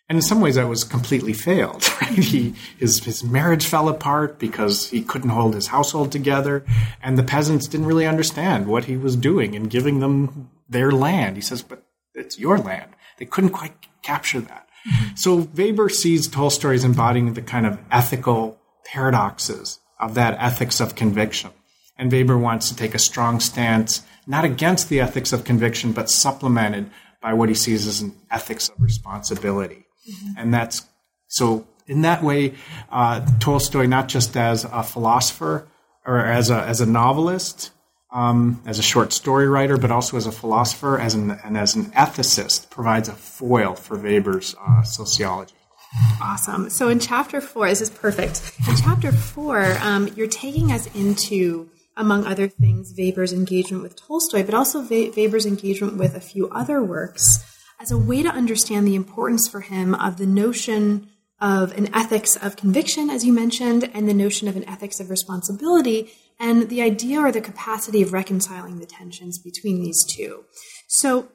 And 0.08 0.18
in 0.18 0.22
some 0.22 0.40
ways, 0.40 0.56
that 0.56 0.68
was 0.68 0.84
completely 0.84 1.32
failed. 1.32 1.84
Right? 2.02 2.18
He 2.18 2.54
his 2.78 3.04
his 3.04 3.22
marriage 3.22 3.66
fell 3.66 3.88
apart 3.88 4.38
because 4.38 4.90
he 4.90 5.00
couldn't 5.00 5.30
hold 5.30 5.54
his 5.54 5.68
household 5.68 6.10
together, 6.12 6.64
and 7.02 7.16
the 7.16 7.22
peasants 7.22 7.68
didn't 7.68 7.86
really 7.86 8.06
understand 8.06 8.66
what 8.66 8.84
he 8.84 8.96
was 8.96 9.16
doing 9.16 9.54
in 9.54 9.64
giving 9.64 10.00
them 10.00 10.50
their 10.68 10.90
land. 10.90 11.36
He 11.36 11.42
says, 11.42 11.62
"But 11.62 11.84
it's 12.14 12.38
your 12.38 12.58
land." 12.58 12.90
They 13.18 13.26
couldn't 13.26 13.50
quite 13.50 13.74
capture 14.02 14.40
that. 14.40 14.68
Mm-hmm. 14.86 15.14
So 15.14 15.48
Weber 15.54 15.88
sees 15.88 16.26
Tolstoy 16.26 16.74
as 16.74 16.84
embodying 16.84 17.32
the 17.34 17.42
kind 17.42 17.64
of 17.64 17.78
ethical 17.90 18.58
paradoxes 18.84 19.80
of 19.98 20.14
that 20.14 20.36
ethics 20.40 20.80
of 20.80 20.94
conviction. 20.94 21.50
And 21.96 22.10
Weber 22.10 22.36
wants 22.36 22.68
to 22.68 22.76
take 22.76 22.94
a 22.94 22.98
strong 22.98 23.40
stance, 23.40 24.02
not 24.26 24.44
against 24.44 24.88
the 24.88 25.00
ethics 25.00 25.32
of 25.32 25.44
conviction, 25.44 25.92
but 25.92 26.10
supplemented 26.10 26.90
by 27.22 27.32
what 27.32 27.48
he 27.48 27.54
sees 27.54 27.86
as 27.86 28.00
an 28.00 28.14
ethics 28.30 28.68
of 28.68 28.80
responsibility. 28.80 29.86
Mm-hmm. 30.08 30.38
And 30.38 30.54
that's 30.54 30.86
so 31.28 31.66
in 31.86 32.02
that 32.02 32.22
way, 32.22 32.54
uh, 32.90 33.26
Tolstoy, 33.38 33.86
not 33.86 34.08
just 34.08 34.36
as 34.36 34.64
a 34.64 34.82
philosopher 34.82 35.66
or 36.06 36.18
as 36.18 36.50
a, 36.50 36.62
as 36.62 36.80
a 36.80 36.86
novelist, 36.86 37.70
um, 38.12 38.62
as 38.64 38.78
a 38.78 38.82
short 38.82 39.12
story 39.12 39.48
writer, 39.48 39.76
but 39.76 39.90
also 39.90 40.16
as 40.16 40.26
a 40.26 40.32
philosopher 40.32 40.98
as 40.98 41.14
an, 41.14 41.32
and 41.44 41.58
as 41.58 41.74
an 41.74 41.86
ethicist, 41.92 42.70
provides 42.70 43.08
a 43.08 43.12
foil 43.12 43.74
for 43.74 43.98
Weber's 43.98 44.54
uh, 44.60 44.82
sociology. 44.82 45.53
Awesome. 46.20 46.70
So 46.70 46.88
in 46.88 46.98
chapter 46.98 47.40
four, 47.40 47.68
this 47.68 47.80
is 47.80 47.90
perfect. 47.90 48.52
In 48.68 48.76
chapter 48.76 49.12
four, 49.12 49.76
um, 49.80 50.08
you're 50.16 50.26
taking 50.26 50.72
us 50.72 50.86
into, 50.94 51.68
among 51.96 52.26
other 52.26 52.48
things, 52.48 52.94
Weber's 52.96 53.32
engagement 53.32 53.82
with 53.82 53.96
Tolstoy, 53.96 54.44
but 54.44 54.54
also 54.54 54.82
Weber's 54.82 55.46
engagement 55.46 55.96
with 55.96 56.14
a 56.14 56.20
few 56.20 56.48
other 56.50 56.82
works 56.82 57.44
as 57.80 57.90
a 57.90 57.98
way 57.98 58.22
to 58.22 58.28
understand 58.28 58.86
the 58.86 58.94
importance 58.94 59.48
for 59.48 59.60
him 59.60 59.94
of 59.94 60.16
the 60.16 60.26
notion 60.26 61.08
of 61.40 61.76
an 61.76 61.94
ethics 61.94 62.36
of 62.36 62.56
conviction, 62.56 63.10
as 63.10 63.24
you 63.24 63.32
mentioned, 63.32 63.90
and 63.92 64.08
the 64.08 64.14
notion 64.14 64.48
of 64.48 64.56
an 64.56 64.66
ethics 64.68 65.00
of 65.00 65.10
responsibility, 65.10 66.10
and 66.40 66.68
the 66.68 66.80
idea 66.80 67.20
or 67.20 67.30
the 67.30 67.40
capacity 67.40 68.02
of 68.02 68.12
reconciling 68.12 68.78
the 68.78 68.86
tensions 68.86 69.38
between 69.38 69.82
these 69.82 70.04
two. 70.04 70.44
So 70.88 71.28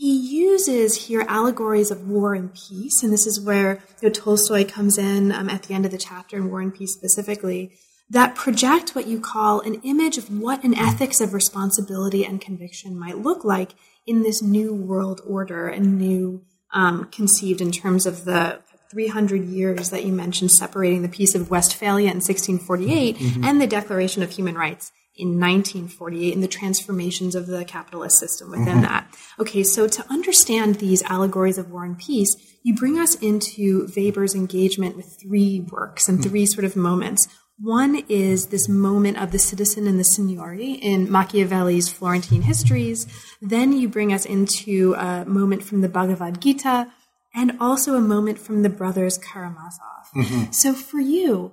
he 0.00 0.16
uses 0.16 1.08
here 1.08 1.26
allegories 1.28 1.90
of 1.90 2.08
war 2.08 2.32
and 2.34 2.54
peace, 2.54 3.02
and 3.02 3.12
this 3.12 3.26
is 3.26 3.38
where 3.38 3.82
you 4.00 4.08
know, 4.08 4.10
Tolstoy 4.10 4.64
comes 4.64 4.96
in 4.96 5.30
um, 5.30 5.50
at 5.50 5.64
the 5.64 5.74
end 5.74 5.84
of 5.84 5.92
the 5.92 5.98
chapter 5.98 6.38
in 6.38 6.48
War 6.48 6.62
and 6.62 6.74
Peace 6.74 6.94
specifically, 6.94 7.72
that 8.08 8.34
project 8.34 8.94
what 8.94 9.06
you 9.06 9.20
call 9.20 9.60
an 9.60 9.74
image 9.82 10.16
of 10.16 10.30
what 10.30 10.64
an 10.64 10.72
ethics 10.72 11.20
of 11.20 11.34
responsibility 11.34 12.24
and 12.24 12.40
conviction 12.40 12.98
might 12.98 13.18
look 13.18 13.44
like 13.44 13.72
in 14.06 14.22
this 14.22 14.40
new 14.42 14.72
world 14.72 15.20
order 15.26 15.68
and 15.68 15.98
new 15.98 16.46
um, 16.72 17.04
conceived 17.12 17.60
in 17.60 17.70
terms 17.70 18.06
of 18.06 18.24
the 18.24 18.58
300 18.90 19.44
years 19.44 19.90
that 19.90 20.06
you 20.06 20.12
mentioned 20.14 20.50
separating 20.50 21.02
the 21.02 21.10
Peace 21.10 21.34
of 21.34 21.50
Westphalia 21.50 22.08
in 22.08 22.22
1648 22.22 23.18
mm-hmm. 23.18 23.44
and 23.44 23.60
the 23.60 23.66
Declaration 23.66 24.22
of 24.22 24.30
Human 24.30 24.54
Rights 24.54 24.92
in 25.20 25.38
1948 25.38 26.34
and 26.34 26.42
the 26.42 26.48
transformations 26.48 27.34
of 27.34 27.46
the 27.46 27.64
capitalist 27.64 28.18
system 28.18 28.50
within 28.50 28.66
mm-hmm. 28.66 28.82
that. 28.82 29.14
Okay, 29.38 29.62
so 29.62 29.86
to 29.86 30.04
understand 30.10 30.76
these 30.76 31.02
allegories 31.02 31.58
of 31.58 31.70
war 31.70 31.84
and 31.84 31.98
peace, 31.98 32.34
you 32.62 32.74
bring 32.74 32.98
us 32.98 33.14
into 33.16 33.88
Weber's 33.96 34.34
engagement 34.34 34.96
with 34.96 35.16
three 35.20 35.60
works 35.70 36.08
and 36.08 36.22
three 36.22 36.46
sort 36.46 36.64
of 36.64 36.76
moments. 36.76 37.28
One 37.58 38.04
is 38.08 38.46
this 38.46 38.68
moment 38.68 39.18
of 39.18 39.32
the 39.32 39.38
citizen 39.38 39.86
and 39.86 39.98
the 39.98 40.04
signore 40.04 40.54
in 40.54 41.10
Machiavelli's 41.10 41.90
Florentine 41.90 42.42
histories. 42.42 43.06
Then 43.42 43.72
you 43.72 43.88
bring 43.88 44.12
us 44.12 44.24
into 44.24 44.94
a 44.94 45.26
moment 45.26 45.62
from 45.62 45.82
the 45.82 45.88
Bhagavad 45.88 46.40
Gita 46.40 46.90
and 47.34 47.52
also 47.60 47.94
a 47.94 48.00
moment 48.00 48.38
from 48.38 48.62
the 48.62 48.70
brothers 48.70 49.18
Karamazov. 49.18 50.10
Mm-hmm. 50.16 50.52
So 50.52 50.72
for 50.72 51.00
you, 51.00 51.52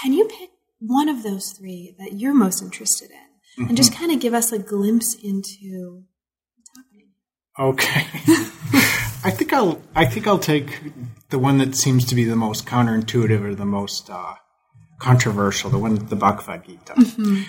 can 0.00 0.12
you 0.12 0.26
pick 0.26 0.50
one 0.80 1.08
of 1.08 1.22
those 1.22 1.52
three 1.52 1.94
that 1.98 2.14
you're 2.14 2.34
most 2.34 2.62
interested 2.62 3.10
in 3.10 3.62
mm-hmm. 3.62 3.68
and 3.68 3.76
just 3.76 3.92
mm-hmm. 3.92 4.00
kind 4.00 4.12
of 4.12 4.20
give 4.20 4.34
us 4.34 4.52
a 4.52 4.58
glimpse 4.58 5.14
into 5.22 6.04
what's 6.56 6.70
happening? 6.76 7.08
Okay. 7.58 8.06
I 9.24 9.30
think 9.30 9.52
I'll 9.52 9.82
I 9.94 10.04
think 10.04 10.26
I'll 10.26 10.38
take 10.38 10.80
the 11.30 11.38
one 11.38 11.58
that 11.58 11.74
seems 11.74 12.04
to 12.06 12.14
be 12.14 12.24
the 12.24 12.36
most 12.36 12.66
counterintuitive 12.66 13.42
or 13.42 13.54
the 13.54 13.66
most 13.66 14.08
uh, 14.08 14.34
controversial, 14.98 15.70
the 15.70 15.78
one, 15.78 15.96
the 16.06 16.16
Bhagavad 16.16 16.64
Gita. 16.64 16.94
Mm-hmm. 16.94 17.42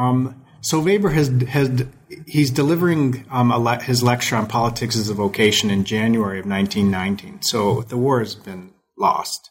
Um, 0.00 0.44
so 0.60 0.80
Weber 0.80 1.10
has, 1.10 1.28
has 1.48 1.86
he's 2.26 2.50
delivering 2.50 3.24
um, 3.30 3.50
le- 3.50 3.82
his 3.82 4.02
lecture 4.02 4.36
on 4.36 4.46
politics 4.46 4.96
as 4.96 5.08
a 5.08 5.14
vocation 5.14 5.70
in 5.70 5.84
January 5.84 6.38
of 6.40 6.46
1919. 6.46 7.42
So 7.42 7.82
the 7.82 7.96
war 7.96 8.20
has 8.20 8.34
been 8.34 8.72
lost, 8.96 9.50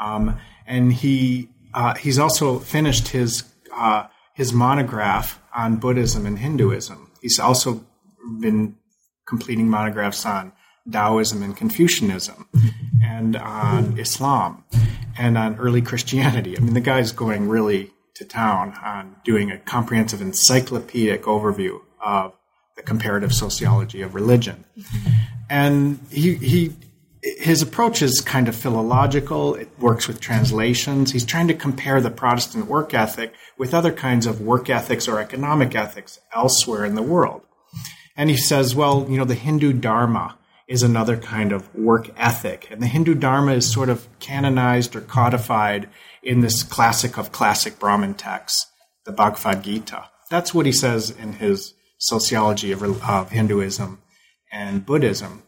um, 0.00 0.38
and 0.66 0.92
he 0.92 1.48
uh, 1.74 1.94
he's 1.94 2.18
also 2.18 2.58
finished 2.58 3.08
his 3.08 3.44
uh, 3.74 4.06
his 4.34 4.52
monograph 4.52 5.40
on 5.54 5.76
Buddhism 5.76 6.26
and 6.26 6.38
Hinduism. 6.38 7.10
He's 7.20 7.38
also 7.38 7.84
been 8.40 8.76
completing 9.26 9.68
monographs 9.68 10.26
on 10.26 10.52
Taoism 10.90 11.42
and 11.42 11.56
Confucianism 11.56 12.48
and 13.02 13.36
on 13.36 13.98
Islam 13.98 14.64
and 15.18 15.38
on 15.38 15.56
early 15.56 15.82
Christianity. 15.82 16.56
I 16.56 16.60
mean, 16.60 16.74
the 16.74 16.80
guy's 16.80 17.12
going 17.12 17.48
really 17.48 17.90
to 18.14 18.24
town 18.24 18.74
on 18.82 19.16
doing 19.24 19.50
a 19.50 19.58
comprehensive 19.58 20.20
encyclopedic 20.20 21.22
overview 21.22 21.80
of 22.04 22.32
the 22.76 22.82
comparative 22.82 23.32
sociology 23.32 24.02
of 24.02 24.14
religion. 24.14 24.64
And 25.48 26.00
he, 26.10 26.34
he, 26.34 26.72
his 27.22 27.62
approach 27.62 28.02
is 28.02 28.20
kind 28.20 28.48
of 28.48 28.56
philological. 28.56 29.54
It 29.54 29.70
works 29.78 30.08
with 30.08 30.20
translations. 30.20 31.12
He's 31.12 31.24
trying 31.24 31.48
to 31.48 31.54
compare 31.54 32.00
the 32.00 32.10
Protestant 32.10 32.66
work 32.66 32.94
ethic 32.94 33.32
with 33.56 33.72
other 33.72 33.92
kinds 33.92 34.26
of 34.26 34.40
work 34.40 34.68
ethics 34.68 35.06
or 35.06 35.20
economic 35.20 35.74
ethics 35.74 36.18
elsewhere 36.34 36.84
in 36.84 36.96
the 36.96 37.02
world. 37.02 37.42
And 38.16 38.28
he 38.28 38.36
says, 38.36 38.74
well, 38.74 39.06
you 39.08 39.16
know, 39.16 39.24
the 39.24 39.34
Hindu 39.34 39.72
Dharma 39.72 40.36
is 40.66 40.82
another 40.82 41.16
kind 41.16 41.52
of 41.52 41.72
work 41.74 42.10
ethic. 42.16 42.68
And 42.70 42.82
the 42.82 42.86
Hindu 42.86 43.14
Dharma 43.14 43.52
is 43.52 43.70
sort 43.70 43.88
of 43.88 44.08
canonized 44.18 44.96
or 44.96 45.00
codified 45.00 45.88
in 46.22 46.40
this 46.40 46.62
classic 46.62 47.18
of 47.18 47.30
classic 47.30 47.78
Brahmin 47.78 48.14
texts, 48.14 48.66
the 49.04 49.12
Bhagavad 49.12 49.62
Gita. 49.62 50.08
That's 50.28 50.52
what 50.52 50.66
he 50.66 50.72
says 50.72 51.10
in 51.10 51.34
his 51.34 51.74
sociology 51.98 52.72
of, 52.72 52.82
of 52.82 53.30
Hinduism 53.30 54.02
and 54.50 54.84
Buddhism. 54.84 55.44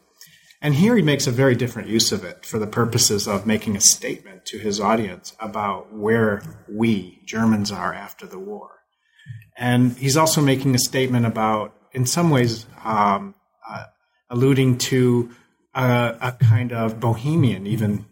And 0.65 0.77
here 0.77 0.97
he 0.97 1.03
makes 1.03 1.27
a 1.27 1.31
very 1.31 1.55
different 1.55 1.89
use 1.89 2.11
of 2.11 2.25
it 2.25 2.47
for 2.47 2.59
the 2.59 2.67
purposes 2.67 3.29
of 3.29 3.47
making 3.47 3.77
a 3.77 3.83
statement 3.83 4.47
to 4.47 4.59
his 4.59 4.81
audience 4.81 5.37
about 5.39 5.93
where 5.93 6.41
we 6.67 7.21
Germans 7.27 7.71
are 7.71 7.93
after 7.93 8.27
the 8.27 8.39
war. 8.39 8.71
And 9.59 9.93
he's 9.99 10.17
also 10.17 10.41
making 10.41 10.75
a 10.75 10.79
statement 10.79 11.27
about, 11.27 11.75
in 11.93 12.07
some 12.07 12.31
ways, 12.31 12.65
um, 12.83 13.35
uh, 13.69 13.85
alluding 14.31 14.79
to 14.79 15.31
a, 15.75 16.17
a 16.19 16.33
kind 16.33 16.73
of 16.73 16.99
bohemian, 16.99 17.67
even 17.67 18.07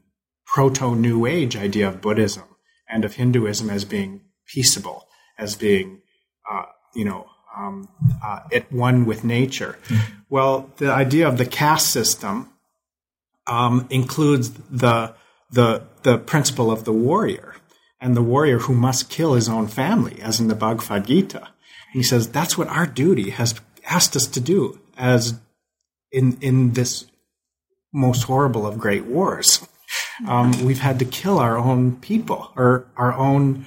proto 0.44 0.94
New 0.94 1.24
Age 1.24 1.56
idea 1.56 1.88
of 1.88 2.02
Buddhism 2.02 2.44
and 2.86 3.06
of 3.06 3.14
Hinduism 3.14 3.70
as 3.70 3.86
being 3.86 4.26
peaceable, 4.46 5.06
as 5.38 5.56
being, 5.56 6.02
uh, 6.50 6.66
you 6.94 7.06
know, 7.06 7.28
um, 7.56 7.88
uh, 8.24 8.40
at 8.52 8.72
one 8.72 9.04
with 9.04 9.24
nature. 9.24 9.78
Mm-hmm. 9.88 10.12
Well, 10.30 10.70
the 10.76 10.90
idea 10.90 11.28
of 11.28 11.38
the 11.38 11.46
caste 11.46 11.90
system 11.90 12.50
um, 13.46 13.86
includes 13.90 14.50
the 14.70 15.14
the 15.50 15.82
the 16.02 16.18
principle 16.18 16.70
of 16.70 16.84
the 16.84 16.92
warrior 16.92 17.54
and 18.00 18.16
the 18.16 18.22
warrior 18.22 18.58
who 18.58 18.74
must 18.74 19.10
kill 19.10 19.34
his 19.34 19.48
own 19.48 19.68
family, 19.68 20.20
as 20.20 20.40
in 20.40 20.48
the 20.48 20.54
Bhagavad 20.54 21.06
Gita. 21.06 21.40
And 21.40 21.48
he 21.92 22.02
says 22.02 22.28
that's 22.28 22.56
what 22.56 22.68
our 22.68 22.86
duty 22.86 23.30
has 23.30 23.54
asked 23.84 24.16
us 24.16 24.26
to 24.28 24.40
do 24.40 24.80
as 24.96 25.38
in 26.10 26.38
in 26.40 26.72
this 26.72 27.06
most 27.92 28.24
horrible 28.24 28.66
of 28.66 28.78
great 28.78 29.04
wars. 29.04 29.66
Um, 30.26 30.64
we've 30.64 30.80
had 30.80 30.98
to 31.00 31.04
kill 31.04 31.38
our 31.38 31.58
own 31.58 31.96
people 31.96 32.52
or 32.56 32.86
our 32.96 33.12
own 33.12 33.66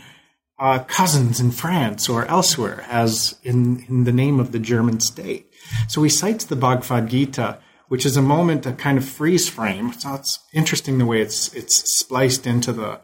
uh, 0.57 0.79
cousins 0.79 1.39
in 1.39 1.51
France 1.51 2.07
or 2.07 2.25
elsewhere, 2.25 2.85
as 2.89 3.35
in 3.43 3.85
in 3.89 4.03
the 4.05 4.11
name 4.11 4.39
of 4.39 4.51
the 4.51 4.59
German 4.59 4.99
state. 4.99 5.51
So 5.87 6.03
he 6.03 6.09
cites 6.09 6.45
the 6.45 6.55
Bhagavad 6.55 7.09
Gita, 7.09 7.59
which 7.87 8.05
is 8.05 8.15
a 8.15 8.21
moment, 8.21 8.65
a 8.65 8.73
kind 8.73 8.97
of 8.97 9.05
freeze 9.05 9.49
frame. 9.49 9.91
So 9.93 10.15
it's 10.15 10.39
interesting 10.53 10.97
the 10.97 11.05
way 11.05 11.21
it's 11.21 11.53
it's 11.53 11.97
spliced 11.97 12.47
into 12.47 12.71
the 12.71 13.01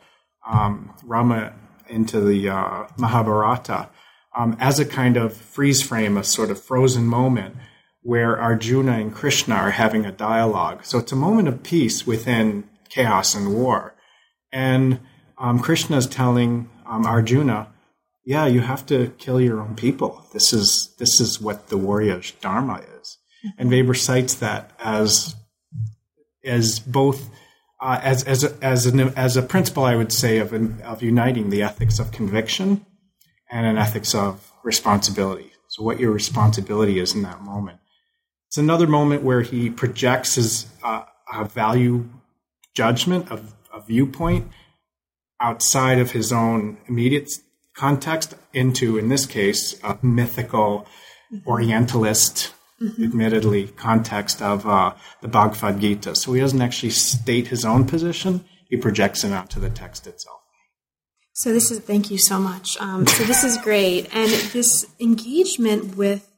um, 0.48 0.94
Rama 1.04 1.54
into 1.90 2.22
the 2.22 2.50
uh, 2.50 2.88
Mahabharata 2.98 3.90
um, 4.36 4.56
as 4.60 4.80
a 4.80 4.86
kind 4.86 5.18
of 5.18 5.36
freeze 5.36 5.82
frame, 5.82 6.18
a 6.18 6.24
sort 6.24 6.52
of 6.52 6.62
frozen 6.62 7.06
moment 7.06 7.56
where 8.02 8.40
Arjuna 8.40 8.94
and 8.94 9.14
Krishna 9.14 9.56
are 9.56 9.72
having 9.72 10.06
a 10.06 10.12
dialogue. 10.12 10.84
So 10.84 10.98
it's 10.98 11.12
a 11.12 11.18
moment 11.18 11.48
of 11.48 11.64
peace 11.64 12.08
within 12.08 12.64
chaos 12.90 13.36
and 13.36 13.54
war. 13.54 13.96
And 14.52 15.00
um, 15.38 15.60
Krishna 15.60 15.98
is 15.98 16.08
telling 16.08 16.70
um, 16.92 17.06
Arjuna, 17.06 17.70
yeah, 18.26 18.46
you 18.46 18.60
have 18.60 18.86
to 18.88 19.14
kill 19.18 19.40
your 19.40 19.62
own 19.62 19.76
people. 19.76 20.26
This 20.34 20.52
is 20.52 20.94
this 21.00 21.22
is 21.22 21.40
what 21.40 21.70
the 21.70 21.78
warrior's 21.78 22.32
dharma 22.32 22.84
is. 23.00 23.18
And 23.58 23.72
Weber 23.72 23.94
cites 23.94 24.36
that 24.36 24.72
as 24.78 25.36
as 26.44 26.80
both 26.80 27.30
uh, 27.80 28.00
as 28.04 28.24
as 28.26 28.44
as 28.44 28.86
an, 28.86 29.00
as 29.16 29.38
a 29.38 29.42
principle, 29.42 29.86
I 29.86 29.96
would 29.96 30.12
say 30.12 30.40
of 30.40 30.54
of 30.84 31.02
uniting 31.02 31.50
the 31.50 31.64
ethics 31.64 31.98
of 31.98 32.12
conviction 32.12 32.86
and 33.50 33.66
an 33.66 33.78
ethics 33.78 34.14
of 34.14 34.52
responsibility. 34.64 35.52
So, 35.70 35.84
what 35.84 36.00
your 36.00 36.12
responsibility 36.12 37.00
is 37.00 37.16
in 37.16 37.22
that 37.24 37.42
moment. 37.42 37.80
It's 38.50 38.58
another 38.58 38.86
moment 38.86 39.24
where 39.24 39.42
he 39.42 39.70
projects 39.70 40.36
his 40.36 40.68
uh, 40.84 41.06
value 41.46 42.10
judgment 42.76 43.32
of 43.32 43.56
a 43.74 43.80
viewpoint 43.80 44.52
outside 45.42 46.00
of 46.00 46.12
his 46.12 46.32
own 46.32 46.78
immediate 46.88 47.30
context 47.76 48.36
into, 48.54 48.98
in 48.98 49.10
this 49.10 49.26
case, 49.26 49.80
a 49.84 49.98
mythical 50.02 50.88
Orientalist, 51.48 52.54
mm-hmm. 52.82 53.04
admittedly, 53.04 53.68
context 53.68 54.42
of 54.42 54.68
uh, 54.68 54.94
the 55.22 55.28
Bhagavad 55.28 55.80
Gita. 55.80 56.14
So 56.16 56.34
he 56.34 56.42
doesn't 56.42 56.62
actually 56.62 56.90
state 56.90 57.48
his 57.48 57.64
own 57.64 57.86
position; 57.86 58.46
he 58.70 58.78
projects 58.78 59.24
it 59.24 59.32
onto 59.32 59.60
the 59.60 59.70
text 59.70 60.08
itself. 60.08 60.40
So 61.34 61.54
this 61.54 61.72
is 61.72 61.80
thank 61.80 62.12
you 62.12 62.18
so 62.18 62.38
much. 62.38 62.78
Um, 62.80 63.08
so 63.08 63.24
this 63.24 63.44
is 63.44 63.58
great, 63.58 64.14
and 64.14 64.30
this 64.52 64.86
engagement 65.00 65.96
with 65.96 66.31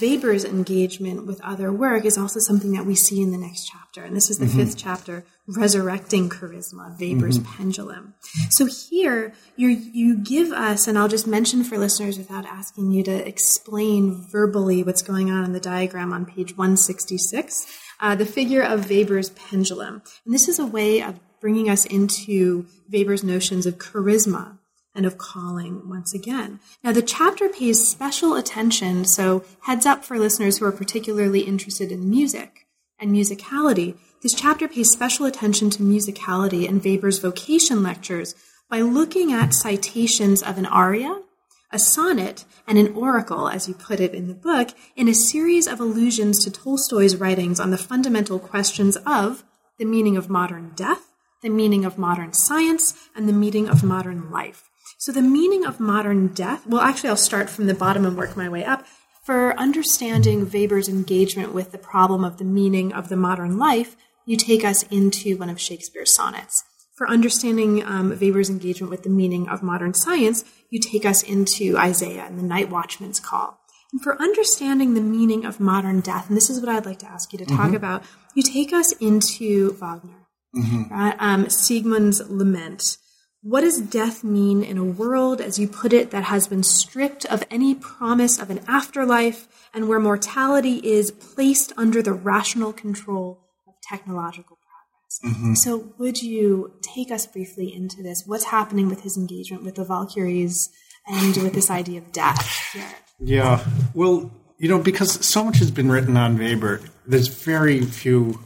Weber's 0.00 0.44
engagement 0.44 1.26
with 1.26 1.40
other 1.42 1.72
work 1.72 2.04
is 2.04 2.18
also 2.18 2.40
something 2.40 2.72
that 2.72 2.84
we 2.84 2.94
see 2.94 3.22
in 3.22 3.30
the 3.30 3.38
next 3.38 3.66
chapter, 3.66 4.02
and 4.02 4.14
this 4.14 4.28
is 4.28 4.38
the 4.38 4.44
mm-hmm. 4.44 4.58
fifth 4.58 4.76
chapter, 4.76 5.24
resurrecting 5.46 6.28
charisma, 6.28 6.98
Weber's 7.00 7.38
mm-hmm. 7.38 7.56
pendulum. 7.56 8.14
So 8.50 8.66
here 8.66 9.32
you 9.56 9.68
you 9.68 10.16
give 10.18 10.52
us, 10.52 10.86
and 10.86 10.98
I'll 10.98 11.08
just 11.08 11.26
mention 11.26 11.64
for 11.64 11.78
listeners 11.78 12.18
without 12.18 12.44
asking 12.44 12.92
you 12.92 13.02
to 13.04 13.26
explain 13.26 14.26
verbally 14.30 14.82
what's 14.82 15.02
going 15.02 15.30
on 15.30 15.44
in 15.44 15.52
the 15.52 15.60
diagram 15.60 16.12
on 16.12 16.26
page 16.26 16.56
one 16.56 16.76
sixty 16.76 17.16
six. 17.16 17.66
Uh, 18.00 18.14
the 18.14 18.26
figure 18.26 18.62
of 18.62 18.88
Weber's 18.90 19.30
pendulum. 19.30 20.02
And 20.24 20.32
this 20.32 20.48
is 20.48 20.58
a 20.58 20.66
way 20.66 21.02
of 21.02 21.18
bringing 21.40 21.68
us 21.68 21.84
into 21.84 22.66
Weber's 22.92 23.24
notions 23.24 23.66
of 23.66 23.78
charisma 23.78 24.57
and 24.98 25.06
of 25.06 25.16
calling 25.16 25.88
once 25.88 26.12
again. 26.12 26.58
Now, 26.82 26.90
the 26.90 27.02
chapter 27.02 27.48
pays 27.48 27.88
special 27.88 28.34
attention, 28.34 29.04
so 29.04 29.44
heads 29.60 29.86
up 29.86 30.04
for 30.04 30.18
listeners 30.18 30.58
who 30.58 30.64
are 30.66 30.72
particularly 30.72 31.42
interested 31.42 31.92
in 31.92 32.10
music 32.10 32.66
and 32.98 33.14
musicality. 33.14 33.96
This 34.22 34.34
chapter 34.34 34.66
pays 34.66 34.90
special 34.90 35.24
attention 35.24 35.70
to 35.70 35.82
musicality 35.84 36.68
and 36.68 36.84
Weber's 36.84 37.20
vocation 37.20 37.80
lectures 37.80 38.34
by 38.68 38.80
looking 38.80 39.32
at 39.32 39.54
citations 39.54 40.42
of 40.42 40.58
an 40.58 40.66
aria, 40.66 41.22
a 41.70 41.78
sonnet, 41.78 42.44
and 42.66 42.76
an 42.76 42.92
oracle, 42.94 43.48
as 43.48 43.68
you 43.68 43.74
put 43.74 44.00
it 44.00 44.14
in 44.14 44.26
the 44.26 44.34
book, 44.34 44.70
in 44.96 45.08
a 45.08 45.14
series 45.14 45.68
of 45.68 45.78
allusions 45.78 46.42
to 46.42 46.50
Tolstoy's 46.50 47.14
writings 47.14 47.60
on 47.60 47.70
the 47.70 47.78
fundamental 47.78 48.40
questions 48.40 48.96
of 49.06 49.44
the 49.78 49.84
meaning 49.84 50.16
of 50.16 50.28
modern 50.28 50.72
death, 50.74 51.12
the 51.40 51.48
meaning 51.48 51.84
of 51.84 51.98
modern 51.98 52.32
science, 52.32 53.08
and 53.14 53.28
the 53.28 53.32
meaning 53.32 53.68
of 53.68 53.84
modern 53.84 54.28
life. 54.28 54.67
So, 54.98 55.12
the 55.12 55.22
meaning 55.22 55.64
of 55.64 55.80
modern 55.80 56.28
death, 56.28 56.66
well, 56.66 56.80
actually, 56.80 57.10
I'll 57.10 57.16
start 57.16 57.48
from 57.48 57.66
the 57.66 57.74
bottom 57.74 58.04
and 58.04 58.16
work 58.16 58.36
my 58.36 58.48
way 58.48 58.64
up. 58.64 58.84
For 59.24 59.56
understanding 59.58 60.50
Weber's 60.50 60.88
engagement 60.88 61.54
with 61.54 61.70
the 61.70 61.78
problem 61.78 62.24
of 62.24 62.38
the 62.38 62.44
meaning 62.44 62.92
of 62.92 63.08
the 63.08 63.16
modern 63.16 63.58
life, 63.58 63.96
you 64.26 64.36
take 64.36 64.64
us 64.64 64.82
into 64.84 65.36
one 65.36 65.50
of 65.50 65.60
Shakespeare's 65.60 66.14
sonnets. 66.14 66.64
For 66.96 67.08
understanding 67.08 67.84
um, 67.84 68.18
Weber's 68.20 68.50
engagement 68.50 68.90
with 68.90 69.04
the 69.04 69.10
meaning 69.10 69.48
of 69.48 69.62
modern 69.62 69.94
science, 69.94 70.44
you 70.70 70.80
take 70.80 71.04
us 71.04 71.22
into 71.22 71.78
Isaiah 71.78 72.24
and 72.24 72.38
the 72.38 72.42
Night 72.42 72.68
Watchman's 72.68 73.20
Call. 73.20 73.60
And 73.92 74.02
for 74.02 74.20
understanding 74.20 74.94
the 74.94 75.00
meaning 75.00 75.44
of 75.44 75.60
modern 75.60 76.00
death, 76.00 76.28
and 76.28 76.36
this 76.36 76.50
is 76.50 76.60
what 76.60 76.68
I'd 76.68 76.86
like 76.86 76.98
to 77.00 77.08
ask 77.08 77.32
you 77.32 77.38
to 77.38 77.46
talk 77.46 77.66
mm-hmm. 77.66 77.76
about, 77.76 78.02
you 78.34 78.42
take 78.42 78.72
us 78.72 78.92
into 78.92 79.72
Wagner 79.74 80.28
mm-hmm. 80.54 80.92
right? 80.92 81.16
Um, 81.18 81.48
Siegmund's 81.48 82.20
Lament. 82.28 82.98
What 83.40 83.60
does 83.60 83.80
death 83.80 84.24
mean 84.24 84.64
in 84.64 84.78
a 84.78 84.84
world, 84.84 85.40
as 85.40 85.58
you 85.58 85.68
put 85.68 85.92
it, 85.92 86.10
that 86.10 86.24
has 86.24 86.48
been 86.48 86.64
stripped 86.64 87.24
of 87.26 87.44
any 87.50 87.74
promise 87.74 88.36
of 88.38 88.50
an 88.50 88.60
afterlife 88.66 89.46
and 89.72 89.88
where 89.88 90.00
mortality 90.00 90.78
is 90.78 91.12
placed 91.12 91.72
under 91.76 92.02
the 92.02 92.12
rational 92.12 92.72
control 92.72 93.40
of 93.68 93.74
technological 93.88 94.58
progress? 94.58 95.36
Mm-hmm. 95.36 95.54
So, 95.54 95.94
would 95.98 96.20
you 96.20 96.72
take 96.82 97.12
us 97.12 97.26
briefly 97.26 97.72
into 97.72 98.02
this? 98.02 98.24
What's 98.26 98.44
happening 98.44 98.88
with 98.88 99.02
his 99.02 99.16
engagement 99.16 99.62
with 99.62 99.76
the 99.76 99.84
Valkyries 99.84 100.68
and 101.06 101.36
with 101.36 101.54
this 101.54 101.70
idea 101.70 101.98
of 101.98 102.10
death 102.10 102.72
here? 102.72 102.84
Yeah, 103.20 103.64
well, 103.94 104.32
you 104.58 104.68
know, 104.68 104.80
because 104.80 105.24
so 105.24 105.44
much 105.44 105.58
has 105.58 105.70
been 105.70 105.90
written 105.90 106.16
on 106.16 106.36
Weber, 106.38 106.80
there's 107.06 107.28
very 107.28 107.82
few 107.82 108.40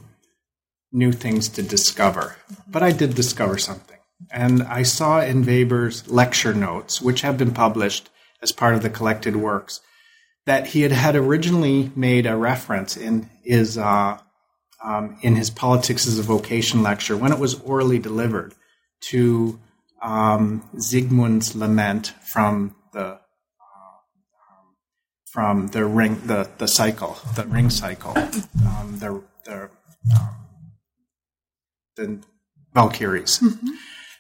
new 0.93 1.13
things 1.13 1.49
to 1.49 1.63
discover. 1.63 2.37
But 2.69 2.83
I 2.83 2.93
did 2.93 3.15
discover 3.15 3.57
something. 3.57 3.97
And 4.31 4.63
I 4.63 4.83
saw 4.83 5.21
in 5.21 5.45
Weber's 5.45 6.09
lecture 6.09 6.55
notes, 6.55 7.01
which 7.01 7.23
have 7.23 7.37
been 7.37 7.53
published 7.53 8.11
as 8.41 8.53
part 8.53 8.75
of 8.75 8.83
the 8.83 8.91
collected 8.91 9.37
works, 9.37 9.81
that 10.47 10.69
he 10.69 10.83
had 10.83 10.93
had 10.93 11.17
originally 11.17 11.91
made 11.95 12.27
a 12.27 12.37
reference 12.37 12.97
in 12.97 13.29
his 13.43 13.79
uh, 13.79 14.19
um, 14.83 15.17
in 15.23 15.37
his 15.37 15.51
Politics 15.51 16.07
as 16.07 16.19
a 16.19 16.23
Vocation 16.23 16.83
lecture 16.83 17.17
when 17.17 17.33
it 17.33 17.39
was 17.39 17.61
orally 17.61 17.99
delivered 17.99 18.55
to 19.11 19.61
um, 20.03 20.69
Siegmund's 20.77 21.55
lament 21.55 22.09
from 22.25 22.75
the 22.93 23.07
uh, 23.07 23.19
from 25.31 25.69
the 25.69 25.85
ring 25.85 26.21
the 26.27 26.49
the 26.59 26.67
cycle 26.67 27.17
the 27.37 27.47
ring 27.47 27.71
cycle 27.71 28.17
um, 28.17 28.99
the 28.99 29.23
the 29.45 29.71
um, 30.17 30.37
the 31.97 32.19
Valkyries. 32.75 33.39
Mm-hmm. 33.39 33.69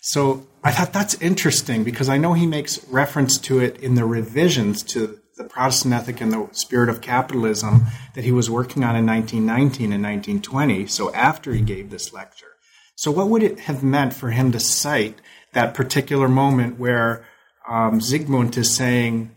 So 0.05 0.48
I 0.64 0.72
thought 0.72 0.92
that's 0.92 1.14
interesting 1.22 1.84
because 1.84 2.09
I 2.09 2.16
know 2.16 2.32
he 2.32 2.44
makes 2.44 2.84
reference 2.88 3.38
to 3.38 3.61
it 3.61 3.78
in 3.78 3.94
the 3.94 4.05
revisions 4.05 4.82
to 4.84 5.20
the 5.36 5.44
Protestant 5.44 5.94
ethic 5.94 6.20
and 6.20 6.32
the 6.32 6.48
spirit 6.50 6.88
of 6.88 7.00
capitalism 7.00 7.84
that 8.14 8.24
he 8.24 8.32
was 8.32 8.50
working 8.50 8.82
on 8.82 8.96
in 8.96 9.07
1919 9.07 9.92
and 9.92 10.03
1920. 10.03 10.88
So 10.88 11.14
after 11.14 11.55
he 11.55 11.62
gave 11.62 11.90
this 11.90 12.12
lecture. 12.12 12.48
So 12.96 13.12
what 13.12 13.28
would 13.28 13.44
it 13.44 13.61
have 13.61 13.84
meant 13.84 14.12
for 14.12 14.30
him 14.30 14.50
to 14.50 14.59
cite 14.59 15.20
that 15.53 15.72
particular 15.72 16.28
moment 16.28 16.80
where 16.80 17.24
um, 17.68 18.00
Siegmund 18.00 18.57
is 18.57 18.74
saying, 18.74 19.30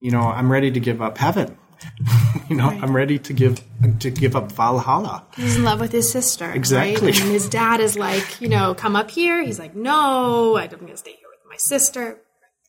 you 0.00 0.10
know, 0.10 0.22
I'm 0.22 0.50
ready 0.50 0.72
to 0.72 0.80
give 0.80 1.00
up 1.00 1.18
heaven. 1.18 1.56
you 2.48 2.56
know, 2.56 2.68
right. 2.68 2.82
I'm 2.82 2.94
ready 2.94 3.18
to 3.18 3.32
give 3.32 3.62
to 4.00 4.10
give 4.10 4.36
up 4.36 4.52
Valhalla. 4.52 5.26
He's 5.36 5.56
in 5.56 5.64
love 5.64 5.80
with 5.80 5.92
his 5.92 6.10
sister. 6.10 6.50
Exactly. 6.50 7.12
Right? 7.12 7.20
And 7.20 7.30
his 7.30 7.48
dad 7.48 7.80
is 7.80 7.96
like, 7.96 8.40
you 8.40 8.48
know, 8.48 8.74
come 8.74 8.96
up 8.96 9.10
here. 9.10 9.42
He's 9.42 9.58
like, 9.58 9.74
no, 9.74 10.56
I'm 10.56 10.68
going 10.68 10.88
to 10.88 10.96
stay 10.96 11.12
here 11.12 11.28
with 11.30 11.48
my 11.48 11.56
sister. 11.58 12.20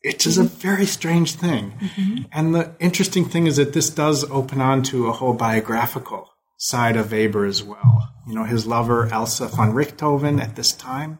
It's 0.02 0.24
just 0.24 0.38
a 0.38 0.44
very 0.44 0.86
strange 0.86 1.34
thing. 1.34 1.72
Mm-hmm. 1.72 2.22
And 2.32 2.54
the 2.54 2.74
interesting 2.80 3.26
thing 3.26 3.46
is 3.46 3.56
that 3.56 3.74
this 3.74 3.90
does 3.90 4.28
open 4.30 4.60
on 4.60 4.82
to 4.84 5.08
a 5.08 5.12
whole 5.12 5.34
biographical 5.34 6.30
side 6.56 6.96
of 6.96 7.12
Weber 7.12 7.44
as 7.44 7.62
well. 7.62 8.08
You 8.26 8.34
know, 8.34 8.44
his 8.44 8.66
lover, 8.66 9.08
Elsa 9.12 9.48
von 9.48 9.72
Richthofen, 9.72 10.40
at 10.40 10.56
this 10.56 10.72
time, 10.72 11.18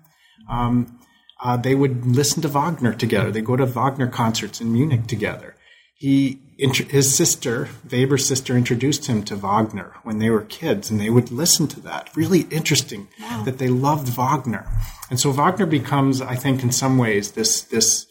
um, 0.49 0.99
uh, 1.43 1.57
they 1.57 1.75
would 1.75 2.07
listen 2.07 2.43
to 2.43 2.49
Wagner 2.49 2.95
together. 2.95 3.31
They 3.31 3.41
go 3.41 3.57
to 3.57 3.67
Wagner 3.67 4.07
concerts 4.07 4.61
in 4.61 4.73
Munich 4.73 5.07
together. 5.07 5.57
He 5.95 6.41
his 6.61 7.15
sister, 7.15 7.71
Weber's 7.91 8.27
sister, 8.27 8.57
introduced 8.57 9.07
him 9.07 9.23
to 9.25 9.37
Wagner 9.37 9.95
when 10.03 10.19
they 10.19 10.29
were 10.29 10.43
kids, 10.43 10.91
and 10.91 11.01
they 11.01 11.09
would 11.09 11.31
listen 11.31 11.67
to 11.69 11.81
that. 11.81 12.15
Really 12.15 12.43
interesting 12.51 13.09
wow. 13.19 13.43
that 13.45 13.59
they 13.59 13.69
loved 13.69 14.09
Wagner, 14.09 14.67
and 15.09 15.19
so 15.19 15.31
Wagner 15.31 15.67
becomes, 15.67 16.21
I 16.21 16.35
think, 16.35 16.63
in 16.63 16.71
some 16.71 16.99
ways, 16.99 17.33
this 17.33 17.63
this 17.63 18.07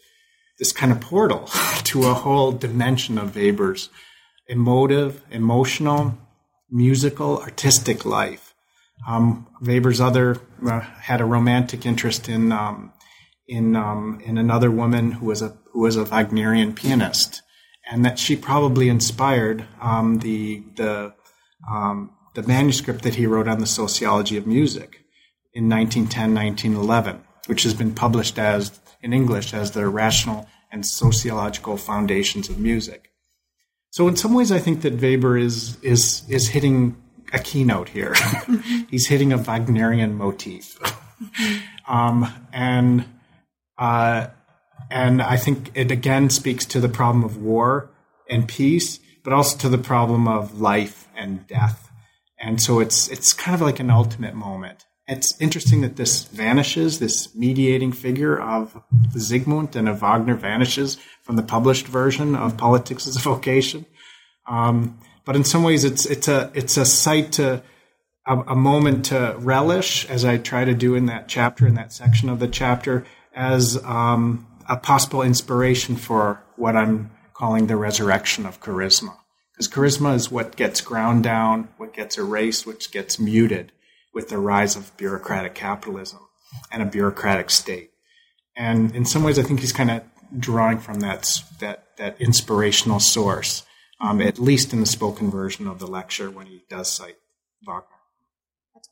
this 0.58 0.72
kind 0.72 0.90
of 0.90 1.00
portal 1.00 1.48
to 1.84 2.08
a 2.08 2.14
whole 2.14 2.50
dimension 2.52 3.18
of 3.18 3.36
Weber's 3.36 3.88
emotive, 4.48 5.22
emotional, 5.30 6.18
musical, 6.70 7.38
artistic 7.38 8.04
life. 8.04 8.52
Um, 9.06 9.46
Weber's 9.62 10.00
other 10.00 10.38
uh, 10.66 10.80
had 10.80 11.20
a 11.20 11.24
romantic 11.24 11.86
interest 11.86 12.28
in 12.28 12.50
um, 12.50 12.92
in 13.46 13.76
um, 13.76 14.20
in 14.24 14.38
another 14.38 14.72
woman 14.72 15.12
who 15.12 15.26
was 15.26 15.40
a 15.40 15.56
who 15.72 15.82
was 15.82 15.96
a 15.96 16.04
Wagnerian 16.04 16.74
pianist 16.74 17.42
and 17.90 18.04
that 18.04 18.18
she 18.18 18.36
probably 18.36 18.88
inspired 18.88 19.66
um, 19.80 20.18
the 20.20 20.62
the 20.76 21.12
um, 21.70 22.10
the 22.34 22.42
manuscript 22.42 23.02
that 23.02 23.16
he 23.16 23.26
wrote 23.26 23.48
on 23.48 23.58
the 23.58 23.66
sociology 23.66 24.36
of 24.36 24.46
music 24.46 25.04
in 25.52 25.68
1910 25.68 26.34
1911 26.34 27.24
which 27.46 27.64
has 27.64 27.74
been 27.74 27.92
published 27.92 28.38
as 28.38 28.78
in 29.02 29.12
English 29.12 29.52
as 29.52 29.72
the 29.72 29.88
rational 29.88 30.46
and 30.70 30.86
sociological 30.86 31.76
foundations 31.76 32.48
of 32.48 32.58
music. 32.58 33.10
So 33.90 34.06
in 34.06 34.14
some 34.14 34.34
ways, 34.34 34.52
I 34.52 34.60
think 34.60 34.82
that 34.82 35.02
Weber 35.02 35.36
is 35.36 35.76
is 35.82 36.22
is 36.28 36.48
hitting 36.48 36.96
a 37.32 37.40
keynote 37.40 37.88
here. 37.88 38.14
He's 38.88 39.08
hitting 39.08 39.32
a 39.32 39.38
Wagnerian 39.38 40.14
motif, 40.16 40.78
um, 41.88 42.32
and 42.52 43.04
uh, 43.76 44.28
and 44.90 45.22
I 45.22 45.36
think 45.36 45.70
it 45.74 45.90
again 45.90 46.30
speaks 46.30 46.64
to 46.66 46.80
the 46.80 46.88
problem 46.88 47.24
of 47.24 47.36
war 47.36 47.90
and 48.28 48.48
peace, 48.48 48.98
but 49.22 49.32
also 49.32 49.56
to 49.58 49.68
the 49.68 49.78
problem 49.78 50.26
of 50.26 50.60
life 50.60 51.08
and 51.16 51.46
death. 51.46 51.90
And 52.38 52.60
so 52.60 52.80
it's 52.80 53.08
it's 53.08 53.32
kind 53.32 53.54
of 53.54 53.60
like 53.60 53.80
an 53.80 53.90
ultimate 53.90 54.34
moment. 54.34 54.86
It's 55.06 55.38
interesting 55.40 55.80
that 55.80 55.96
this 55.96 56.24
vanishes, 56.24 57.00
this 57.00 57.34
mediating 57.34 57.90
figure 57.92 58.40
of 58.40 58.80
Siegmund 59.16 59.74
and 59.74 59.88
of 59.88 60.00
Wagner 60.00 60.36
vanishes 60.36 60.98
from 61.22 61.36
the 61.36 61.42
published 61.42 61.88
version 61.88 62.36
of 62.36 62.56
Politics 62.56 63.08
as 63.08 63.16
a 63.16 63.20
Vocation. 63.20 63.86
Um, 64.48 65.00
but 65.24 65.36
in 65.36 65.44
some 65.44 65.64
ways, 65.64 65.84
it's 65.84 66.06
it's 66.06 66.28
a 66.28 66.50
it's 66.54 66.76
a 66.76 66.84
site 66.84 67.32
to 67.32 67.62
a, 68.26 68.38
a, 68.38 68.56
moment 68.56 69.06
to 69.06 69.34
relish, 69.38 70.08
as 70.08 70.24
I 70.24 70.38
try 70.38 70.64
to 70.64 70.74
do 70.74 70.94
in 70.94 71.06
that 71.06 71.28
chapter, 71.28 71.66
in 71.66 71.74
that 71.74 71.92
section 71.92 72.28
of 72.28 72.38
the 72.38 72.48
chapter, 72.48 73.04
as 73.34 73.82
um, 73.84 74.46
a 74.70 74.76
possible 74.76 75.20
inspiration 75.20 75.96
for 75.96 76.42
what 76.54 76.76
I'm 76.76 77.10
calling 77.34 77.66
the 77.66 77.76
resurrection 77.76 78.46
of 78.46 78.60
charisma. 78.60 79.16
Because 79.52 79.66
charisma 79.68 80.14
is 80.14 80.30
what 80.30 80.54
gets 80.54 80.80
ground 80.80 81.24
down, 81.24 81.68
what 81.76 81.92
gets 81.92 82.16
erased, 82.16 82.66
which 82.66 82.92
gets 82.92 83.18
muted 83.18 83.72
with 84.14 84.28
the 84.28 84.38
rise 84.38 84.76
of 84.76 84.96
bureaucratic 84.96 85.56
capitalism 85.56 86.20
and 86.70 86.82
a 86.82 86.86
bureaucratic 86.86 87.50
state. 87.50 87.90
And 88.56 88.94
in 88.94 89.04
some 89.04 89.24
ways, 89.24 89.40
I 89.40 89.42
think 89.42 89.58
he's 89.58 89.72
kind 89.72 89.90
of 89.90 90.04
drawing 90.38 90.78
from 90.78 91.00
that, 91.00 91.42
that, 91.58 91.96
that 91.98 92.20
inspirational 92.20 93.00
source, 93.00 93.64
um, 94.00 94.20
at 94.22 94.38
least 94.38 94.72
in 94.72 94.78
the 94.78 94.86
spoken 94.86 95.32
version 95.32 95.66
of 95.66 95.80
the 95.80 95.86
lecture 95.88 96.30
when 96.30 96.46
he 96.46 96.62
does 96.70 96.92
cite 96.92 97.16
Wagner. 97.66 97.89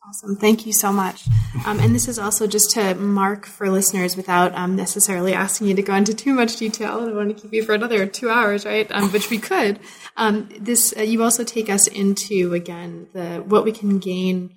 Awesome. 0.08 0.36
Thank 0.36 0.64
you 0.64 0.72
so 0.72 0.90
much. 0.90 1.28
Um, 1.66 1.80
and 1.80 1.94
this 1.94 2.08
is 2.08 2.18
also 2.18 2.46
just 2.46 2.70
to 2.70 2.94
mark 2.94 3.44
for 3.44 3.68
listeners 3.68 4.16
without 4.16 4.54
um, 4.54 4.74
necessarily 4.74 5.34
asking 5.34 5.66
you 5.66 5.74
to 5.74 5.82
go 5.82 5.94
into 5.94 6.14
too 6.14 6.32
much 6.32 6.56
detail. 6.56 6.92
I 6.92 7.04
don't 7.04 7.16
want 7.16 7.36
to 7.36 7.42
keep 7.42 7.52
you 7.52 7.62
for 7.62 7.74
another 7.74 8.06
two 8.06 8.30
hours, 8.30 8.64
right? 8.64 8.90
Um, 8.90 9.12
which 9.12 9.28
we 9.28 9.36
could. 9.36 9.78
Um, 10.16 10.48
this 10.58 10.94
uh, 10.96 11.02
you 11.02 11.22
also 11.22 11.44
take 11.44 11.68
us 11.68 11.86
into 11.86 12.54
again 12.54 13.08
the 13.12 13.44
what 13.46 13.64
we 13.64 13.72
can 13.72 13.98
gain 13.98 14.54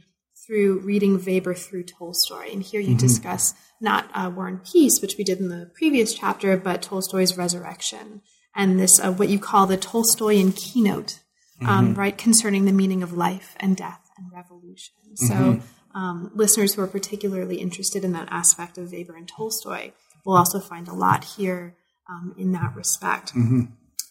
through 0.48 0.80
reading 0.80 1.22
Weber 1.24 1.54
through 1.54 1.84
Tolstoy. 1.84 2.50
And 2.52 2.64
here 2.64 2.80
you 2.80 2.96
mm-hmm. 2.96 2.98
discuss 2.98 3.54
not 3.82 4.10
uh, 4.14 4.32
War 4.34 4.48
and 4.48 4.64
Peace, 4.64 5.02
which 5.02 5.18
we 5.18 5.26
did 5.26 5.40
in 5.40 5.50
the 5.50 5.70
previous 5.76 6.14
chapter, 6.14 6.56
but 6.56 6.82
Tolstoy's 6.82 7.38
Resurrection 7.38 8.22
and 8.56 8.80
this 8.80 9.00
uh, 9.00 9.12
what 9.12 9.30
you 9.30 9.40
call 9.40 9.66
the 9.66 9.78
Tolstoyan 9.78 10.56
keynote, 10.56 11.20
um, 11.62 11.90
mm-hmm. 11.90 12.00
right, 12.00 12.18
concerning 12.18 12.66
the 12.66 12.72
meaning 12.72 13.04
of 13.04 13.14
life 13.14 13.56
and 13.60 13.76
death 13.76 14.10
and 14.18 14.32
revolution. 14.32 15.01
Mm-hmm. 15.12 15.60
So, 15.60 15.62
um, 15.94 16.32
listeners 16.34 16.74
who 16.74 16.82
are 16.82 16.88
particularly 16.88 17.58
interested 17.58 18.04
in 18.04 18.14
that 18.14 18.30
aspect 18.32 18.78
of 18.78 18.92
Weber 18.92 19.16
and 19.16 19.28
Tolstoy 19.28 19.92
will 20.26 20.38
also 20.38 20.60
find 20.60 20.88
a 20.88 20.94
lot 20.94 21.24
here 21.24 21.76
um, 22.10 22.34
in 22.38 22.52
that 22.54 22.76
respect. 22.76 23.34
Mm-hmm. 23.34 23.64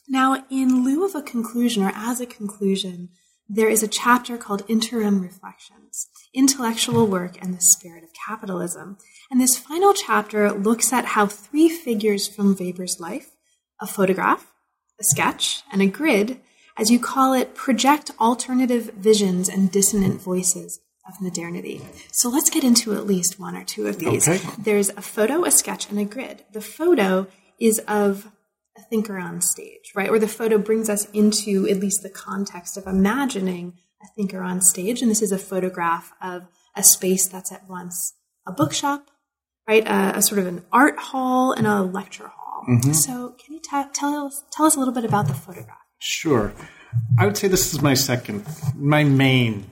Now, 0.08 0.44
in 0.50 0.84
lieu 0.84 1.04
of 1.04 1.14
a 1.14 1.22
conclusion 1.22 1.82
or 1.82 1.92
as 1.94 2.20
a 2.20 2.26
conclusion, 2.26 3.10
there 3.48 3.68
is 3.68 3.82
a 3.82 3.88
chapter 3.88 4.36
called 4.36 4.62
Interim 4.68 5.20
Reflections 5.20 6.08
Intellectual 6.34 7.06
Work 7.06 7.40
and 7.42 7.54
the 7.54 7.60
Spirit 7.60 8.04
of 8.04 8.10
Capitalism. 8.26 8.96
And 9.30 9.40
this 9.40 9.58
final 9.58 9.92
chapter 9.92 10.52
looks 10.52 10.92
at 10.92 11.04
how 11.04 11.26
three 11.26 11.68
figures 11.68 12.28
from 12.28 12.56
Weber's 12.56 12.98
life 13.00 13.30
a 13.80 13.86
photograph, 13.86 14.52
a 15.00 15.04
sketch, 15.04 15.62
and 15.72 15.80
a 15.80 15.86
grid, 15.86 16.38
as 16.76 16.90
you 16.90 17.00
call 17.00 17.32
it, 17.32 17.54
project 17.54 18.10
alternative 18.20 18.90
visions 18.94 19.48
and 19.48 19.72
dissonant 19.72 20.20
voices 20.20 20.80
of 21.08 21.20
modernity. 21.20 21.80
So 22.12 22.28
let's 22.28 22.50
get 22.50 22.64
into 22.64 22.94
at 22.94 23.06
least 23.06 23.40
one 23.40 23.56
or 23.56 23.64
two 23.64 23.86
of 23.86 23.98
these. 23.98 24.28
Okay. 24.28 24.46
There's 24.58 24.90
a 24.90 25.02
photo, 25.02 25.44
a 25.44 25.50
sketch, 25.50 25.90
and 25.90 25.98
a 25.98 26.04
grid. 26.04 26.44
The 26.52 26.60
photo 26.60 27.26
is 27.58 27.78
of 27.88 28.30
a 28.76 28.82
thinker 28.82 29.18
on 29.18 29.40
stage, 29.40 29.92
right? 29.94 30.10
Or 30.10 30.18
the 30.18 30.28
photo 30.28 30.58
brings 30.58 30.88
us 30.88 31.10
into 31.10 31.68
at 31.68 31.78
least 31.78 32.02
the 32.02 32.10
context 32.10 32.76
of 32.76 32.86
imagining 32.86 33.74
a 34.02 34.06
thinker 34.14 34.42
on 34.42 34.60
stage. 34.60 35.02
And 35.02 35.10
this 35.10 35.22
is 35.22 35.32
a 35.32 35.38
photograph 35.38 36.12
of 36.22 36.46
a 36.76 36.82
space 36.82 37.28
that's 37.28 37.52
at 37.52 37.68
once 37.68 38.14
a 38.46 38.52
bookshop, 38.52 39.10
right? 39.68 39.86
A, 39.86 40.18
a 40.18 40.22
sort 40.22 40.38
of 40.38 40.46
an 40.46 40.64
art 40.72 40.98
hall 40.98 41.52
and 41.52 41.66
a 41.66 41.82
lecture 41.82 42.28
hall. 42.28 42.64
Mm-hmm. 42.68 42.92
So 42.92 43.36
can 43.44 43.54
you 43.54 43.60
t- 43.60 43.90
tell 43.92 44.26
us 44.26 44.42
tell 44.52 44.66
us 44.66 44.76
a 44.76 44.78
little 44.78 44.94
bit 44.94 45.04
about 45.04 45.26
the 45.26 45.34
photograph? 45.34 45.78
Sure. 45.98 46.52
I 47.18 47.26
would 47.26 47.36
say 47.36 47.48
this 47.48 47.72
is 47.72 47.82
my 47.82 47.94
second, 47.94 48.44
my 48.74 49.04
main 49.04 49.70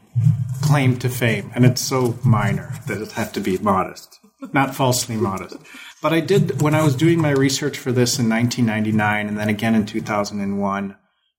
claim 0.63 0.99
to 0.99 1.09
fame, 1.09 1.51
and 1.55 1.65
it's 1.65 1.81
so 1.81 2.19
minor 2.25 2.73
that 2.87 3.01
it 3.01 3.13
have 3.13 3.33
to 3.33 3.41
be 3.41 3.59
modest, 3.59 4.19
not 4.53 4.75
falsely 4.75 5.17
modest. 5.17 5.57
But 6.03 6.13
I 6.13 6.21
did 6.21 6.63
when 6.63 6.75
I 6.75 6.83
was 6.83 6.95
doing 6.95 7.21
my 7.21 7.31
research 7.31 7.79
for 7.79 7.93
this 7.93 8.19
in 8.19 8.29
1999, 8.29 9.29
and 9.29 9.39
then 9.39 9.49
again 9.49 9.75
in 9.75 9.87
2001. 9.87 10.97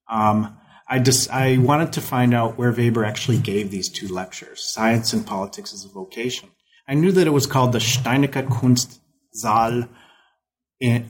Um, 0.09 0.57
I 0.91 0.97
just 0.97 1.29
I 1.29 1.57
wanted 1.59 1.93
to 1.93 2.01
find 2.01 2.33
out 2.33 2.57
where 2.57 2.71
Weber 2.71 3.05
actually 3.05 3.37
gave 3.37 3.69
these 3.69 3.89
two 3.89 4.07
lectures, 4.07 4.73
"Science 4.73 5.13
and 5.13 5.25
Politics 5.25 5.73
as 5.73 5.85
a 5.85 5.89
Vocation." 5.89 6.49
I 6.87 6.95
knew 6.95 7.11
that 7.11 7.27
it 7.27 7.31
was 7.31 7.45
called 7.45 7.73
the 7.73 7.79
Steinicke 7.79 8.47
Kunstsaal 8.49 9.87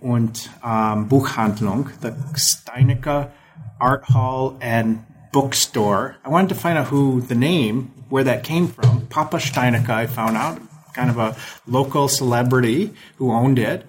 und 0.02 0.50
um, 0.62 1.08
Buchhandlung, 1.08 1.98
the 2.02 2.12
Steinicke 2.36 3.32
Art 3.80 4.04
Hall 4.06 4.58
and 4.62 5.06
Bookstore. 5.32 6.18
I 6.24 6.30
wanted 6.30 6.50
to 6.50 6.56
find 6.56 6.78
out 6.78 6.88
who 6.88 7.22
the 7.22 7.36
name, 7.36 7.94
where 8.10 8.24
that 8.24 8.44
came 8.44 8.68
from. 8.68 9.08
Papa 9.08 9.38
Steinicke, 9.38 9.90
I 9.90 10.08
found 10.08 10.38
out, 10.38 10.62
kind 10.94 11.10
of 11.10 11.18
a 11.18 11.36
local 11.68 12.08
celebrity 12.08 12.94
who 13.18 13.32
owned 13.32 13.60
it. 13.60 13.86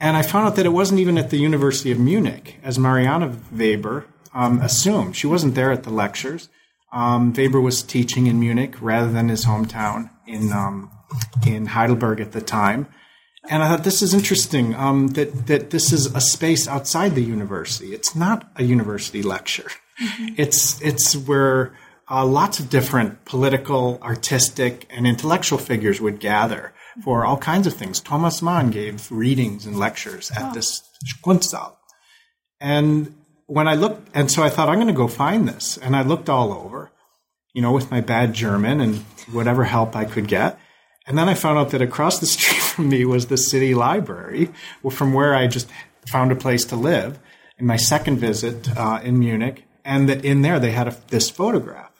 And 0.00 0.16
I 0.16 0.22
found 0.22 0.46
out 0.46 0.56
that 0.56 0.66
it 0.66 0.70
wasn't 0.70 1.00
even 1.00 1.18
at 1.18 1.30
the 1.30 1.38
University 1.38 1.90
of 1.90 1.98
Munich, 1.98 2.58
as 2.62 2.78
Marianne 2.78 3.42
Weber 3.52 4.06
um, 4.34 4.60
assumed. 4.60 5.16
She 5.16 5.26
wasn't 5.26 5.54
there 5.54 5.72
at 5.72 5.84
the 5.84 5.90
lectures. 5.90 6.48
Um, 6.92 7.32
Weber 7.32 7.60
was 7.60 7.82
teaching 7.82 8.26
in 8.26 8.38
Munich 8.38 8.76
rather 8.80 9.10
than 9.10 9.28
his 9.28 9.44
hometown 9.44 10.10
in 10.26 10.52
um, 10.52 10.90
in 11.46 11.66
Heidelberg 11.66 12.20
at 12.20 12.32
the 12.32 12.40
time. 12.40 12.86
And 13.50 13.62
I 13.62 13.68
thought 13.68 13.84
this 13.84 14.00
is 14.00 14.14
interesting 14.14 14.74
um, 14.74 15.08
that 15.08 15.46
that 15.46 15.70
this 15.70 15.92
is 15.92 16.06
a 16.14 16.20
space 16.20 16.66
outside 16.66 17.14
the 17.14 17.22
university. 17.22 17.92
It's 17.92 18.14
not 18.14 18.50
a 18.56 18.64
university 18.64 19.22
lecture. 19.22 19.70
Mm-hmm. 20.02 20.34
It's 20.38 20.80
it's 20.80 21.14
where 21.14 21.76
uh, 22.10 22.24
lots 22.24 22.58
of 22.58 22.70
different 22.70 23.24
political, 23.24 23.98
artistic, 24.02 24.86
and 24.90 25.06
intellectual 25.06 25.58
figures 25.58 26.00
would 26.00 26.20
gather 26.20 26.72
for 27.02 27.24
all 27.24 27.38
kinds 27.38 27.66
of 27.66 27.74
things. 27.74 28.00
Thomas 28.00 28.42
Mann 28.42 28.70
gave 28.70 29.10
readings 29.10 29.66
and 29.66 29.78
lectures 29.78 30.30
at 30.30 30.54
this 30.54 30.82
Kunstsaal. 31.24 31.74
And 32.60 33.14
when 33.46 33.68
I 33.68 33.74
looked, 33.74 34.08
and 34.14 34.30
so 34.30 34.42
I 34.42 34.48
thought, 34.48 34.68
I'm 34.68 34.76
going 34.76 34.86
to 34.86 34.92
go 34.92 35.08
find 35.08 35.48
this. 35.48 35.76
And 35.78 35.96
I 35.96 36.02
looked 36.02 36.28
all 36.28 36.52
over, 36.52 36.90
you 37.52 37.62
know, 37.62 37.72
with 37.72 37.90
my 37.90 38.00
bad 38.00 38.32
German 38.32 38.80
and 38.80 38.96
whatever 39.32 39.64
help 39.64 39.96
I 39.96 40.04
could 40.04 40.28
get. 40.28 40.58
And 41.06 41.18
then 41.18 41.28
I 41.28 41.34
found 41.34 41.58
out 41.58 41.70
that 41.70 41.82
across 41.82 42.18
the 42.18 42.26
street 42.34 42.53
from 42.74 42.88
me 42.88 43.04
was 43.04 43.26
the 43.26 43.36
city 43.36 43.74
library, 43.74 44.50
from 44.90 45.12
where 45.12 45.34
I 45.34 45.46
just 45.46 45.70
found 46.06 46.32
a 46.32 46.36
place 46.36 46.64
to 46.66 46.76
live 46.76 47.18
in 47.58 47.66
my 47.66 47.76
second 47.76 48.18
visit 48.18 48.68
uh, 48.76 49.00
in 49.02 49.18
Munich. 49.18 49.64
And 49.84 50.08
that 50.08 50.24
in 50.24 50.42
there 50.42 50.58
they 50.58 50.72
had 50.72 50.88
a, 50.88 50.96
this 51.08 51.30
photograph. 51.30 51.90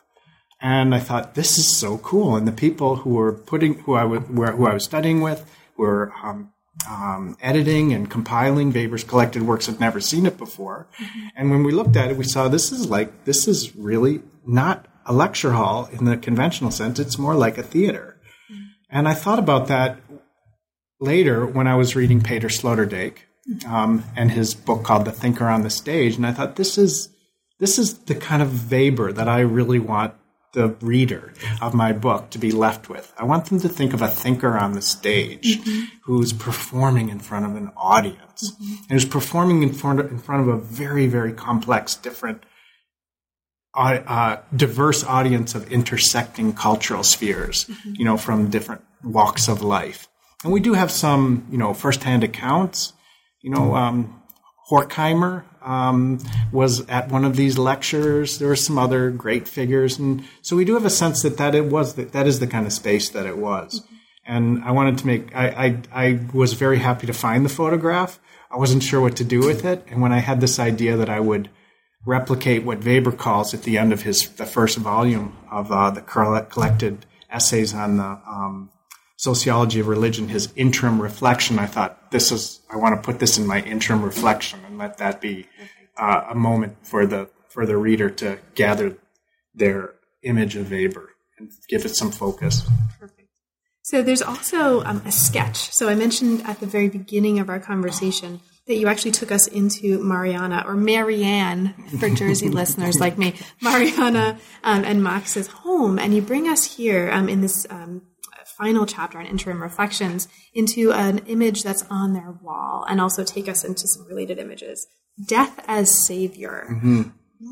And 0.60 0.94
I 0.94 0.98
thought, 0.98 1.34
this 1.34 1.58
is 1.58 1.76
so 1.76 1.98
cool. 1.98 2.36
And 2.36 2.48
the 2.48 2.52
people 2.52 2.96
who 2.96 3.10
were 3.10 3.32
putting, 3.32 3.74
who 3.80 3.94
I, 3.94 4.04
were, 4.04 4.20
who 4.52 4.66
I 4.66 4.74
was 4.74 4.84
studying 4.84 5.20
with, 5.20 5.44
were 5.76 6.12
um, 6.22 6.52
um, 6.88 7.36
editing 7.42 7.92
and 7.92 8.10
compiling 8.10 8.72
Weber's 8.72 9.04
collected 9.04 9.42
works. 9.42 9.68
I've 9.68 9.80
never 9.80 10.00
seen 10.00 10.24
it 10.24 10.38
before. 10.38 10.88
Mm-hmm. 10.98 11.26
And 11.36 11.50
when 11.50 11.64
we 11.64 11.72
looked 11.72 11.96
at 11.96 12.10
it, 12.10 12.16
we 12.16 12.24
saw 12.24 12.48
this 12.48 12.72
is 12.72 12.88
like, 12.88 13.24
this 13.24 13.46
is 13.46 13.76
really 13.76 14.22
not 14.46 14.86
a 15.06 15.12
lecture 15.12 15.52
hall 15.52 15.88
in 15.92 16.06
the 16.06 16.16
conventional 16.16 16.70
sense. 16.70 16.98
It's 16.98 17.18
more 17.18 17.34
like 17.34 17.58
a 17.58 17.62
theater. 17.62 18.18
Mm-hmm. 18.50 18.62
And 18.90 19.08
I 19.08 19.14
thought 19.14 19.38
about 19.38 19.68
that 19.68 19.98
later 21.00 21.46
when 21.46 21.66
I 21.66 21.76
was 21.76 21.96
reading 21.96 22.22
Peter 22.22 22.48
Sloterdijk 22.48 23.18
um, 23.66 24.04
and 24.16 24.30
his 24.30 24.54
book 24.54 24.84
called 24.84 25.04
The 25.04 25.12
Thinker 25.12 25.48
on 25.48 25.62
the 25.62 25.70
Stage. 25.70 26.16
And 26.16 26.26
I 26.26 26.32
thought, 26.32 26.56
this 26.56 26.78
is, 26.78 27.10
this 27.58 27.78
is 27.78 27.98
the 27.98 28.14
kind 28.14 28.42
of 28.42 28.70
Weber 28.70 29.12
that 29.12 29.28
I 29.28 29.40
really 29.40 29.78
want 29.78 30.14
the 30.54 30.68
reader 30.80 31.32
of 31.60 31.74
my 31.74 31.92
book 31.92 32.30
to 32.30 32.38
be 32.38 32.52
left 32.52 32.88
with. 32.88 33.12
I 33.18 33.24
want 33.24 33.46
them 33.46 33.60
to 33.60 33.68
think 33.68 33.92
of 33.92 34.00
a 34.00 34.08
thinker 34.08 34.56
on 34.56 34.72
the 34.72 34.82
stage 34.82 35.58
mm-hmm. 35.58 35.96
who's 36.04 36.32
performing 36.32 37.08
in 37.08 37.18
front 37.18 37.44
of 37.44 37.56
an 37.56 37.72
audience 37.76 38.52
mm-hmm. 38.52 38.74
and 38.82 38.90
who's 38.90 39.04
performing 39.04 39.62
in 39.64 39.72
front 39.72 40.00
of, 40.00 40.10
in 40.10 40.18
front 40.18 40.42
of 40.42 40.48
a 40.48 40.56
very, 40.56 41.08
very 41.08 41.32
complex, 41.32 41.96
different, 41.96 42.44
uh, 43.74 43.98
uh, 44.06 44.40
diverse 44.54 45.02
audience 45.02 45.56
of 45.56 45.70
intersecting 45.72 46.52
cultural 46.52 47.02
spheres, 47.02 47.64
mm-hmm. 47.64 47.94
you 47.96 48.04
know, 48.04 48.16
from 48.16 48.48
different 48.48 48.82
walks 49.02 49.48
of 49.48 49.60
life. 49.60 50.08
And 50.44 50.52
we 50.52 50.60
do 50.60 50.74
have 50.74 50.90
some, 50.90 51.46
you 51.50 51.58
know, 51.58 51.74
firsthand 51.74 52.22
accounts. 52.22 52.92
You 53.40 53.50
know, 53.50 53.74
um, 53.74 54.22
Horkheimer 54.70 55.44
um, 55.62 56.18
was 56.52 56.86
at 56.88 57.10
one 57.10 57.24
of 57.24 57.36
these 57.36 57.58
lectures. 57.58 58.38
There 58.38 58.48
were 58.48 58.56
some 58.56 58.78
other 58.78 59.10
great 59.10 59.48
figures, 59.48 59.98
and 59.98 60.24
so 60.42 60.54
we 60.54 60.64
do 60.64 60.74
have 60.74 60.84
a 60.84 60.90
sense 60.90 61.22
that 61.22 61.38
that 61.38 61.54
it 61.54 61.66
was 61.66 61.94
that, 61.94 62.12
that 62.12 62.26
is 62.26 62.40
the 62.40 62.46
kind 62.46 62.66
of 62.66 62.72
space 62.72 63.08
that 63.10 63.26
it 63.26 63.38
was. 63.38 63.82
And 64.26 64.62
I 64.64 64.70
wanted 64.70 64.98
to 64.98 65.06
make. 65.06 65.34
I, 65.34 65.48
I 65.48 66.04
I 66.06 66.20
was 66.32 66.52
very 66.52 66.78
happy 66.78 67.06
to 67.06 67.12
find 67.12 67.44
the 67.44 67.50
photograph. 67.50 68.20
I 68.50 68.56
wasn't 68.56 68.82
sure 68.82 69.00
what 69.00 69.16
to 69.16 69.24
do 69.24 69.40
with 69.40 69.64
it, 69.64 69.84
and 69.88 70.00
when 70.00 70.12
I 70.12 70.18
had 70.18 70.40
this 70.40 70.58
idea 70.58 70.96
that 70.96 71.10
I 71.10 71.20
would 71.20 71.50
replicate 72.06 72.64
what 72.64 72.84
Weber 72.84 73.12
calls 73.12 73.54
at 73.54 73.62
the 73.62 73.78
end 73.78 73.92
of 73.92 74.02
his 74.02 74.28
the 74.28 74.46
first 74.46 74.76
volume 74.78 75.36
of 75.50 75.72
uh, 75.72 75.90
the 75.90 76.02
collected 76.02 77.06
essays 77.30 77.74
on 77.74 77.96
the 77.96 78.18
um, 78.26 78.70
sociology 79.16 79.80
of 79.80 79.88
religion, 79.88 80.28
his 80.28 80.52
interim 80.56 81.00
reflection, 81.00 81.58
I 81.58 81.66
thought 81.66 82.10
this 82.10 82.32
is 82.32 82.60
I 82.70 82.76
want 82.76 82.96
to 82.96 83.04
put 83.04 83.20
this 83.20 83.38
in 83.38 83.46
my 83.46 83.62
interim 83.62 84.02
reflection 84.02 84.60
and 84.66 84.78
let 84.78 84.98
that 84.98 85.20
be 85.20 85.46
uh, 85.96 86.24
a 86.30 86.34
moment 86.34 86.76
for 86.86 87.06
the 87.06 87.28
for 87.48 87.66
the 87.66 87.76
reader 87.76 88.10
to 88.10 88.38
gather 88.54 88.96
their 89.54 89.94
image 90.22 90.56
of 90.56 90.70
Weber 90.70 91.10
and 91.38 91.50
give 91.68 91.84
it 91.84 91.94
some 91.94 92.10
focus. 92.10 92.62
Perfect. 92.98 93.28
So 93.82 94.02
there's 94.02 94.22
also 94.22 94.82
um, 94.82 95.02
a 95.04 95.12
sketch. 95.12 95.70
So 95.72 95.88
I 95.88 95.94
mentioned 95.94 96.42
at 96.46 96.58
the 96.58 96.66
very 96.66 96.88
beginning 96.88 97.38
of 97.38 97.48
our 97.48 97.60
conversation 97.60 98.40
that 98.66 98.76
you 98.76 98.88
actually 98.88 99.10
took 99.10 99.30
us 99.30 99.46
into 99.46 100.02
Mariana 100.02 100.64
or 100.66 100.74
Marianne 100.74 101.74
for 102.00 102.08
Jersey 102.08 102.48
listeners 102.60 102.98
like 102.98 103.18
me, 103.18 103.34
Mariana 103.60 104.38
um, 104.62 104.84
and 104.84 105.04
Max's 105.04 105.48
home, 105.48 105.98
and 105.98 106.14
you 106.14 106.22
bring 106.22 106.48
us 106.48 106.76
here 106.76 107.10
um, 107.12 107.28
in 107.28 107.42
this 107.42 107.66
um, 107.68 108.02
final 108.56 108.86
chapter 108.86 109.18
on 109.18 109.26
interim 109.26 109.62
reflections 109.62 110.28
into 110.54 110.92
an 110.92 111.18
image 111.26 111.62
that's 111.62 111.84
on 111.90 112.12
their 112.12 112.32
wall 112.42 112.84
and 112.88 113.00
also 113.00 113.24
take 113.24 113.48
us 113.48 113.64
into 113.64 113.86
some 113.86 114.06
related 114.06 114.38
images. 114.38 114.86
Death 115.26 115.62
as 115.68 116.06
Savior. 116.06 116.66
Mm-hmm. 116.70 117.02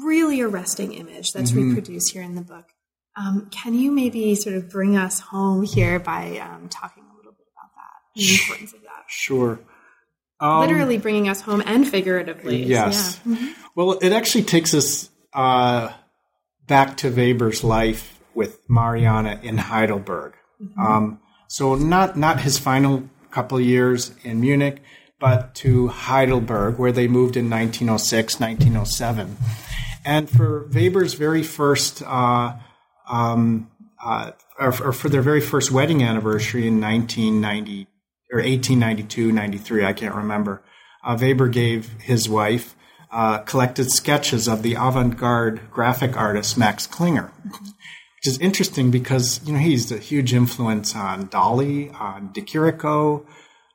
Really 0.05 0.41
arresting 0.41 0.93
image 0.93 1.33
that's 1.33 1.51
mm-hmm. 1.51 1.71
reproduced 1.71 2.13
here 2.13 2.23
in 2.23 2.35
the 2.35 2.43
book. 2.43 2.67
Um, 3.17 3.49
can 3.51 3.75
you 3.75 3.93
maybe 3.93 4.35
sort 4.35 4.57
of 4.57 4.71
bring 4.71 4.97
us 4.97 5.21
home 5.21 5.65
here 5.65 5.99
by 5.99 6.39
um, 6.39 6.69
talking 6.69 7.05
a 7.05 7.17
little 7.17 7.33
bit 7.33 7.47
about 7.53 7.71
that, 7.75 8.21
the 8.21 8.33
importance 8.33 8.73
of 8.73 8.81
that? 8.83 9.05
Sure. 9.09 9.61
Um, 10.41 10.61
Literally 10.61 10.99
bringing 10.99 11.29
us 11.29 11.41
home 11.41 11.63
and 11.67 11.87
figuratively. 11.87 12.65
Yes. 12.65 13.21
Yeah. 13.25 13.35
Mm-hmm. 13.35 13.47
Well, 13.75 13.99
it 14.01 14.13
actually 14.13 14.45
takes 14.45 14.73
us 14.75 15.11
uh, 15.35 15.93
back 16.67 16.97
to 16.99 17.11
Weber's 17.11 17.63
life 17.63 18.19
with 18.35 18.59
Mariana 18.69 19.39
in 19.43 19.59
Heidelberg. 19.59 20.35
Mm-hmm. 20.63 20.81
Um, 20.81 21.21
so 21.49 21.75
not 21.75 22.17
not 22.17 22.41
his 22.41 22.59
final 22.59 23.09
couple 23.31 23.61
years 23.61 24.13
in 24.23 24.41
Munich, 24.41 24.83
but 25.19 25.55
to 25.57 25.89
Heidelberg, 25.89 26.79
where 26.79 26.93
they 26.93 27.09
moved 27.09 27.37
in 27.37 27.49
1906, 27.49 28.41
1907. 28.41 29.37
And 30.05 30.29
for 30.29 30.69
Weber's 30.73 31.15
very 31.15 31.43
first, 31.43 32.03
uh, 32.03 32.57
um, 33.09 33.71
uh, 34.03 34.33
or, 34.59 34.69
or, 34.83 34.93
for 34.93 35.09
their 35.09 35.23
very 35.23 35.41
first 35.41 35.71
wedding 35.71 36.03
anniversary 36.03 36.67
in 36.67 36.81
1990 36.81 37.87
or 38.33 38.39
1892, 38.39 39.31
93, 39.31 39.85
I 39.85 39.93
can't 39.93 40.15
remember, 40.15 40.63
uh, 41.05 41.17
Weber 41.21 41.49
gave 41.49 41.91
his 42.01 42.29
wife 42.29 42.75
uh, 43.13 43.39
collected 43.39 43.91
sketches 43.91 44.49
of 44.49 44.63
the 44.63 44.75
avant-garde 44.75 45.71
graphic 45.71 46.17
artist 46.17 46.59
Max 46.59 46.87
Klinger. 46.87 47.31
Which 48.23 48.35
is 48.35 48.39
interesting 48.39 48.93
because 48.93 49.41
you 49.45 49.53
know 49.53 49.59
he's 49.59 49.91
a 49.91 49.99
huge 49.99 50.33
influence 50.33 50.95
on 50.95 51.27
Dali, 51.27 51.93
on 52.01 52.31
De 52.33 52.41
Chirico, 52.41 53.27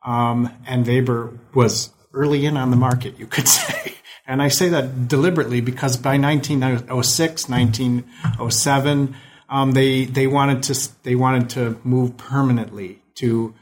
um, 0.05 0.49
and 0.65 0.87
Weber 0.87 1.37
was 1.53 1.89
early 2.13 2.45
in 2.45 2.55
on 2.55 2.71
the 2.71 2.77
market, 2.77 3.19
you 3.19 3.27
could 3.27 3.45
say. 3.59 3.95
And 4.25 4.41
I 4.41 4.47
say 4.47 4.69
that 4.69 5.09
deliberately 5.09 5.59
because 5.59 5.97
by 5.97 6.17
1906, 6.17 7.49
1907, 7.49 9.15
um, 9.49 9.71
they 9.73 10.05
they 10.05 10.27
wanted 10.27 10.63
to 10.63 10.89
they 11.03 11.15
wanted 11.15 11.49
to 11.49 11.77
move 11.83 12.15
permanently 12.15 13.01
to 13.15 13.53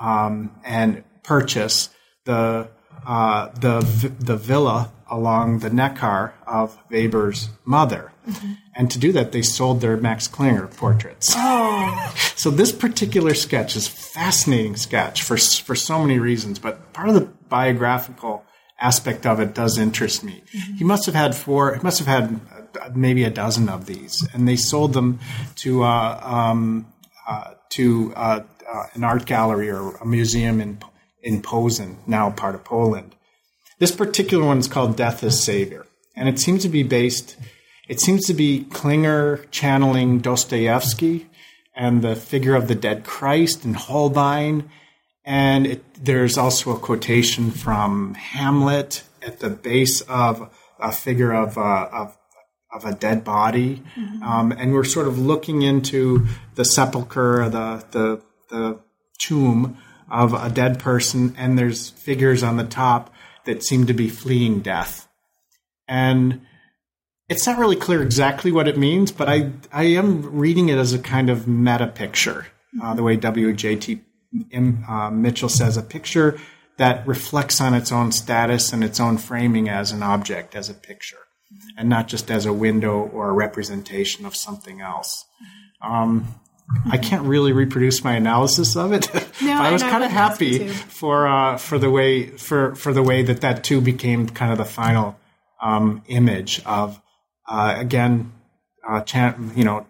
um, 0.00 0.50
and 0.64 1.04
purchase 1.22 1.90
the 2.24 2.70
uh, 3.06 3.48
the 3.48 4.14
the 4.18 4.36
villa 4.36 4.92
along 5.10 5.58
the 5.58 5.68
Neckar 5.68 6.32
of 6.46 6.78
Weber's 6.90 7.50
mother. 7.66 8.12
Mm-hmm. 8.26 8.52
And 8.74 8.90
to 8.90 8.98
do 8.98 9.12
that, 9.12 9.32
they 9.32 9.42
sold 9.42 9.80
their 9.80 9.96
Max 9.96 10.26
Klinger 10.26 10.66
portraits. 10.66 11.34
Oh. 11.36 12.14
so 12.36 12.50
this 12.50 12.72
particular 12.72 13.34
sketch 13.34 13.76
is 13.76 13.86
fascinating 13.86 14.76
sketch 14.76 15.22
for 15.22 15.36
for 15.36 15.74
so 15.74 16.00
many 16.00 16.18
reasons, 16.18 16.58
but 16.58 16.92
part 16.92 17.08
of 17.08 17.14
the 17.14 17.28
biographical 17.48 18.44
aspect 18.80 19.26
of 19.26 19.40
it 19.40 19.54
does 19.54 19.78
interest 19.78 20.24
me. 20.24 20.42
Mm-hmm. 20.54 20.74
He 20.74 20.84
must 20.84 21.06
have 21.06 21.14
had 21.14 21.34
four. 21.34 21.74
He 21.74 21.82
must 21.82 21.98
have 21.98 22.08
had 22.08 22.40
uh, 22.80 22.90
maybe 22.94 23.24
a 23.24 23.30
dozen 23.30 23.68
of 23.68 23.86
these, 23.86 24.26
and 24.32 24.48
they 24.48 24.56
sold 24.56 24.92
them 24.94 25.20
to 25.56 25.84
uh, 25.84 26.20
um, 26.22 26.86
uh, 27.28 27.54
to 27.70 28.12
uh, 28.16 28.40
uh, 28.70 28.82
an 28.94 29.04
art 29.04 29.26
gallery 29.26 29.70
or 29.70 29.96
a 29.96 30.06
museum 30.06 30.60
in 30.60 30.78
in 31.22 31.40
Posen, 31.40 31.98
now 32.06 32.30
part 32.30 32.54
of 32.54 32.64
Poland. 32.64 33.14
This 33.78 33.92
particular 33.92 34.44
one 34.44 34.58
is 34.58 34.68
called 34.68 34.96
Death 34.96 35.22
as 35.22 35.42
Savior, 35.42 35.86
and 36.16 36.28
it 36.28 36.40
seems 36.40 36.62
to 36.62 36.68
be 36.68 36.82
based 36.82 37.36
it 37.88 38.00
seems 38.00 38.26
to 38.26 38.34
be 38.34 38.64
Klinger 38.64 39.44
channeling 39.50 40.20
Dostoevsky 40.20 41.28
and 41.74 42.02
the 42.02 42.14
figure 42.14 42.54
of 42.54 42.68
the 42.68 42.74
dead 42.74 43.04
Christ 43.04 43.64
and 43.64 43.76
Holbein. 43.76 44.70
And 45.24 45.66
it, 45.66 46.04
there's 46.04 46.36
also 46.36 46.72
a 46.72 46.78
quotation 46.78 47.50
from 47.50 48.14
Hamlet 48.14 49.04
at 49.24 49.40
the 49.40 49.50
base 49.50 50.00
of 50.02 50.52
a 50.78 50.92
figure 50.92 51.32
of, 51.32 51.56
uh, 51.56 51.88
of, 51.92 52.18
of 52.72 52.84
a 52.84 52.94
dead 52.94 53.24
body. 53.24 53.82
Mm-hmm. 53.96 54.22
Um, 54.22 54.52
and 54.52 54.72
we're 54.72 54.84
sort 54.84 55.06
of 55.06 55.18
looking 55.18 55.62
into 55.62 56.26
the 56.54 56.64
sepulcher, 56.64 57.48
the, 57.48 57.84
the, 57.90 58.22
the 58.50 58.80
tomb 59.18 59.78
of 60.10 60.34
a 60.34 60.50
dead 60.50 60.78
person, 60.78 61.34
and 61.38 61.58
there's 61.58 61.90
figures 61.90 62.42
on 62.42 62.56
the 62.56 62.64
top 62.64 63.12
that 63.46 63.64
seem 63.64 63.86
to 63.86 63.94
be 63.94 64.08
fleeing 64.08 64.60
death. 64.60 65.08
And 65.88 66.42
it's 67.32 67.46
not 67.46 67.58
really 67.58 67.76
clear 67.76 68.02
exactly 68.02 68.52
what 68.52 68.68
it 68.68 68.76
means, 68.76 69.10
but 69.10 69.26
I, 69.26 69.50
I 69.72 69.84
am 69.84 70.38
reading 70.38 70.68
it 70.68 70.76
as 70.76 70.92
a 70.92 70.98
kind 70.98 71.30
of 71.30 71.48
meta 71.48 71.86
picture, 71.86 72.46
uh, 72.82 72.92
the 72.92 73.02
way 73.02 73.16
W.J.T. 73.16 74.02
Uh, 74.54 75.10
Mitchell 75.10 75.48
says, 75.48 75.78
a 75.78 75.82
picture 75.82 76.38
that 76.76 77.06
reflects 77.06 77.58
on 77.58 77.72
its 77.72 77.90
own 77.90 78.12
status 78.12 78.72
and 78.72 78.84
its 78.84 79.00
own 79.00 79.16
framing 79.16 79.70
as 79.70 79.92
an 79.92 80.02
object, 80.02 80.54
as 80.54 80.68
a 80.68 80.74
picture, 80.74 81.24
and 81.78 81.88
not 81.88 82.06
just 82.06 82.30
as 82.30 82.44
a 82.44 82.52
window 82.52 83.00
or 83.00 83.30
a 83.30 83.32
representation 83.32 84.26
of 84.26 84.36
something 84.36 84.82
else. 84.82 85.24
Um, 85.80 86.34
I 86.90 86.98
can't 86.98 87.24
really 87.24 87.52
reproduce 87.52 88.04
my 88.04 88.12
analysis 88.12 88.76
of 88.76 88.92
it. 88.92 89.08
No, 89.42 89.60
I 89.60 89.72
was 89.72 89.82
kind 89.82 90.04
of 90.04 90.10
happy 90.12 90.68
for 90.68 91.26
uh, 91.26 91.56
for 91.56 91.76
the 91.76 91.90
way 91.90 92.28
for 92.28 92.76
for 92.76 92.92
the 92.92 93.02
way 93.02 93.24
that 93.24 93.40
that 93.40 93.64
too 93.64 93.80
became 93.80 94.28
kind 94.28 94.52
of 94.52 94.58
the 94.58 94.64
final 94.64 95.18
um, 95.60 96.04
image 96.06 96.62
of 96.64 97.01
uh, 97.48 97.74
again, 97.76 98.32
uh, 98.88 99.00
chant, 99.02 99.56
you 99.56 99.64
know, 99.64 99.86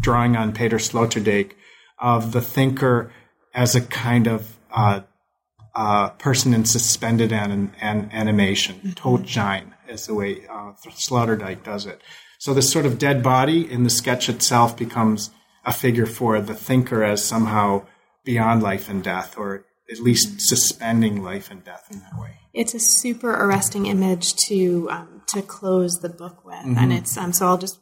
drawing 0.00 0.36
on 0.36 0.52
Peter 0.52 0.76
Sloterdijk 0.76 1.52
of 1.98 2.32
the 2.32 2.40
thinker 2.40 3.12
as 3.54 3.74
a 3.74 3.80
kind 3.80 4.26
of 4.26 4.56
uh, 4.70 5.00
uh 5.74 6.10
person 6.10 6.54
in 6.54 6.64
suspended 6.64 7.32
an, 7.32 7.72
an 7.80 8.10
animation. 8.12 8.76
Mm-hmm. 8.76 8.92
Is 9.88 10.06
the 10.06 10.14
way 10.14 10.46
uh, 10.46 10.72
Sloterdijk 10.86 11.64
does 11.64 11.86
it. 11.86 12.02
So 12.38 12.54
this 12.54 12.70
sort 12.70 12.86
of 12.86 12.98
dead 12.98 13.22
body 13.22 13.70
in 13.70 13.84
the 13.84 13.90
sketch 13.90 14.28
itself 14.28 14.76
becomes 14.76 15.30
a 15.64 15.72
figure 15.72 16.06
for 16.06 16.40
the 16.40 16.54
thinker 16.54 17.02
as 17.02 17.24
somehow 17.24 17.86
beyond 18.24 18.62
life 18.62 18.88
and 18.88 19.02
death, 19.02 19.36
or 19.36 19.64
at 19.90 19.98
least 20.00 20.40
suspending 20.40 21.22
life 21.22 21.50
and 21.50 21.64
death 21.64 21.88
in 21.90 22.00
that 22.00 22.18
way. 22.18 22.36
It's 22.52 22.74
a 22.74 22.78
super 22.78 23.30
arresting 23.30 23.86
image 23.86 24.34
to 24.46 24.88
um, 24.90 25.17
to 25.28 25.42
close 25.42 25.94
the 25.96 26.08
book 26.08 26.44
with, 26.44 26.56
mm-hmm. 26.56 26.78
and 26.78 26.92
it's 26.92 27.16
um, 27.16 27.32
so 27.32 27.46
I'll 27.46 27.58
just 27.58 27.78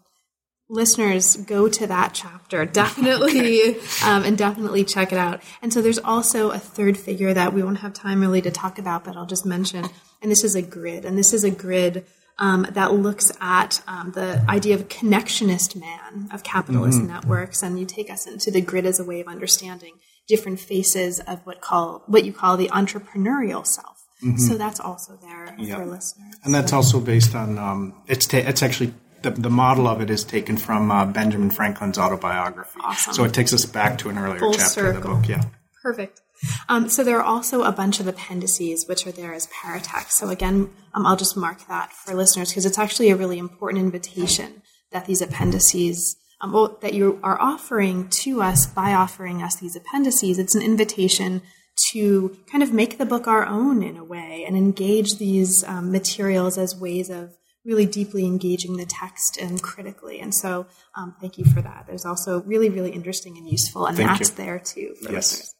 listeners 0.68 1.36
go 1.36 1.68
to 1.68 1.86
that 1.86 2.12
chapter 2.12 2.64
definitely 2.82 3.78
um, 4.05 4.24
and 4.24 4.36
definitely 4.36 4.84
check 4.84 5.12
it 5.12 5.18
out. 5.18 5.40
And 5.62 5.72
so 5.72 5.80
there's 5.80 5.99
also 5.99 6.51
a 6.51 6.59
third 6.59 6.99
figure 6.99 7.32
that 7.32 7.53
we 7.53 7.62
won't 7.62 7.78
have 7.78 7.92
time 7.92 8.20
really 8.20 8.42
to 8.42 8.51
talk 8.51 8.78
about, 8.78 9.05
but 9.05 9.16
I'll 9.16 9.26
just 9.26 9.47
mention. 9.47 9.84
And 10.20 10.30
this 10.30 10.44
is 10.44 10.55
a 10.55 10.62
grid, 10.62 11.05
and 11.05 11.16
this 11.16 11.32
is 11.32 11.44
a 11.44 11.51
grid. 11.51 12.07
Um, 12.38 12.66
that 12.72 12.92
looks 12.92 13.32
at 13.40 13.80
um, 13.88 14.12
the 14.12 14.44
idea 14.47 14.74
of 14.74 14.88
connectionist 14.88 15.74
man 15.74 16.28
of 16.34 16.42
capitalist 16.42 16.99
mm-hmm. 16.99 17.14
networks, 17.14 17.62
and 17.62 17.80
you 17.80 17.86
take 17.86 18.11
us 18.11 18.26
into 18.26 18.51
the 18.51 18.61
grid 18.61 18.84
as 18.84 19.01
a 19.01 19.05
way 19.05 19.22
of 19.22 19.26
understanding 19.26 19.94
different 20.28 20.61
faces 20.61 21.20
of 21.20 21.40
what 21.47 21.62
call 21.62 22.03
what 22.07 22.26
you 22.26 22.34
call 22.34 22.59
the 22.59 22.68
entrepreneurial 22.68 23.66
self. 23.66 24.05
Mm-hmm. 24.24 24.38
So 24.38 24.56
that's 24.56 24.80
also 24.80 25.18
there 25.20 25.46
for 25.46 25.86
listeners. 25.86 26.34
And 26.44 26.54
that's 26.54 26.72
also 26.72 27.00
based 27.00 27.34
on 27.34 27.58
um, 27.58 27.94
it's 28.06 28.26
ta- 28.26 28.38
it's 28.38 28.62
actually 28.62 28.94
the, 29.22 29.30
the 29.30 29.50
model 29.50 29.86
of 29.86 30.00
it 30.00 30.10
is 30.10 30.24
taken 30.24 30.56
from 30.56 30.90
uh, 30.90 31.04
Benjamin 31.06 31.50
Franklin's 31.50 31.98
autobiography. 31.98 32.80
Awesome. 32.82 33.12
So 33.12 33.24
it 33.24 33.34
takes 33.34 33.52
us 33.52 33.66
back 33.66 33.98
to 33.98 34.08
an 34.08 34.18
earlier 34.18 34.38
Full 34.38 34.52
chapter 34.54 34.68
circle. 34.68 34.96
of 34.96 35.02
the 35.02 35.08
book. 35.08 35.28
Yeah. 35.28 35.44
Perfect. 35.82 36.20
Um, 36.68 36.88
so 36.88 37.02
there 37.02 37.18
are 37.18 37.24
also 37.24 37.62
a 37.62 37.72
bunch 37.72 38.00
of 38.00 38.06
appendices 38.06 38.86
which 38.88 39.06
are 39.06 39.12
there 39.12 39.32
as 39.32 39.46
paratext. 39.48 40.12
So 40.12 40.28
again, 40.28 40.70
um, 40.94 41.06
I'll 41.06 41.16
just 41.16 41.36
mark 41.36 41.66
that 41.68 41.92
for 41.92 42.14
listeners 42.14 42.50
because 42.50 42.66
it's 42.66 42.78
actually 42.78 43.10
a 43.10 43.16
really 43.16 43.38
important 43.38 43.82
invitation 43.82 44.62
that 44.92 45.06
these 45.06 45.22
appendices 45.22 46.16
um, 46.40 46.52
well, 46.52 46.78
that 46.82 46.94
you 46.94 47.18
are 47.22 47.40
offering 47.40 48.08
to 48.08 48.42
us 48.42 48.66
by 48.66 48.92
offering 48.92 49.42
us 49.42 49.56
these 49.56 49.76
appendices. 49.76 50.38
It's 50.38 50.54
an 50.54 50.62
invitation 50.62 51.42
to 51.92 52.36
kind 52.50 52.62
of 52.62 52.72
make 52.72 52.98
the 52.98 53.06
book 53.06 53.26
our 53.26 53.44
own 53.46 53.82
in 53.82 53.96
a 53.96 54.04
way 54.04 54.44
and 54.46 54.56
engage 54.56 55.16
these 55.18 55.62
um, 55.66 55.92
materials 55.92 56.56
as 56.58 56.74
ways 56.74 57.10
of 57.10 57.36
really 57.64 57.84
deeply 57.86 58.24
engaging 58.24 58.76
the 58.76 58.86
text 58.86 59.36
and 59.40 59.60
critically. 59.62 60.20
And 60.20 60.34
so, 60.34 60.66
um, 60.96 61.16
thank 61.20 61.36
you 61.36 61.44
for 61.44 61.60
that. 61.62 61.84
There's 61.86 62.04
also 62.04 62.42
really, 62.42 62.70
really 62.70 62.90
interesting 62.92 63.36
and 63.36 63.48
useful, 63.48 63.86
and 63.86 63.96
Thank 63.96 64.10
that's 64.10 64.30
you. 64.30 64.36
there 64.36 64.58
too 64.60 64.94
for 65.02 65.12
Yes. 65.12 65.32
listeners. 65.32 65.52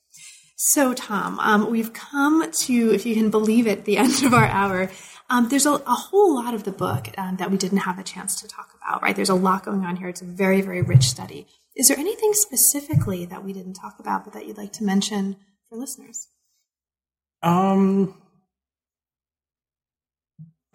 So, 0.59 0.95
Tom, 0.95 1.39
um, 1.41 1.71
we've 1.71 1.93
come 1.93 2.51
to, 2.51 2.95
if 2.95 3.05
you 3.05 3.15
can 3.15 3.29
believe 3.31 3.67
it, 3.67 3.85
the 3.85 3.99
end 4.05 4.23
of 4.25 4.33
our 4.33 4.47
hour. 4.47 4.91
Um, 5.29 5.49
there's 5.49 5.67
a, 5.67 5.73
a 5.73 5.95
whole 5.95 6.37
lot 6.37 6.55
of 6.55 6.63
the 6.65 6.71
book 6.71 7.09
um, 7.19 7.37
that 7.37 7.51
we 7.51 7.57
didn't 7.59 7.79
have 7.79 7.99
a 7.99 8.05
chance 8.05 8.41
to 8.41 8.49
talk 8.49 8.71
about, 8.81 9.03
right? 9.03 9.15
There's 9.15 9.29
a 9.29 9.35
lot 9.35 9.65
going 9.65 9.85
on 9.85 9.97
here. 9.97 10.09
It's 10.09 10.23
a 10.23 10.25
very, 10.25 10.61
very 10.63 10.83
rich 10.83 11.09
study. 11.09 11.47
Is 11.75 11.89
there 11.89 11.99
anything 11.99 12.31
specifically 12.33 13.27
that 13.27 13.45
we 13.45 13.53
didn't 13.53 13.75
talk 13.75 13.99
about, 13.99 14.25
but 14.25 14.33
that 14.35 14.47
you'd 14.47 14.57
like 14.57 14.73
to 14.75 14.85
mention 14.85 15.37
for 15.77 15.81
listeners? 15.81 16.29
Um, 17.43 18.15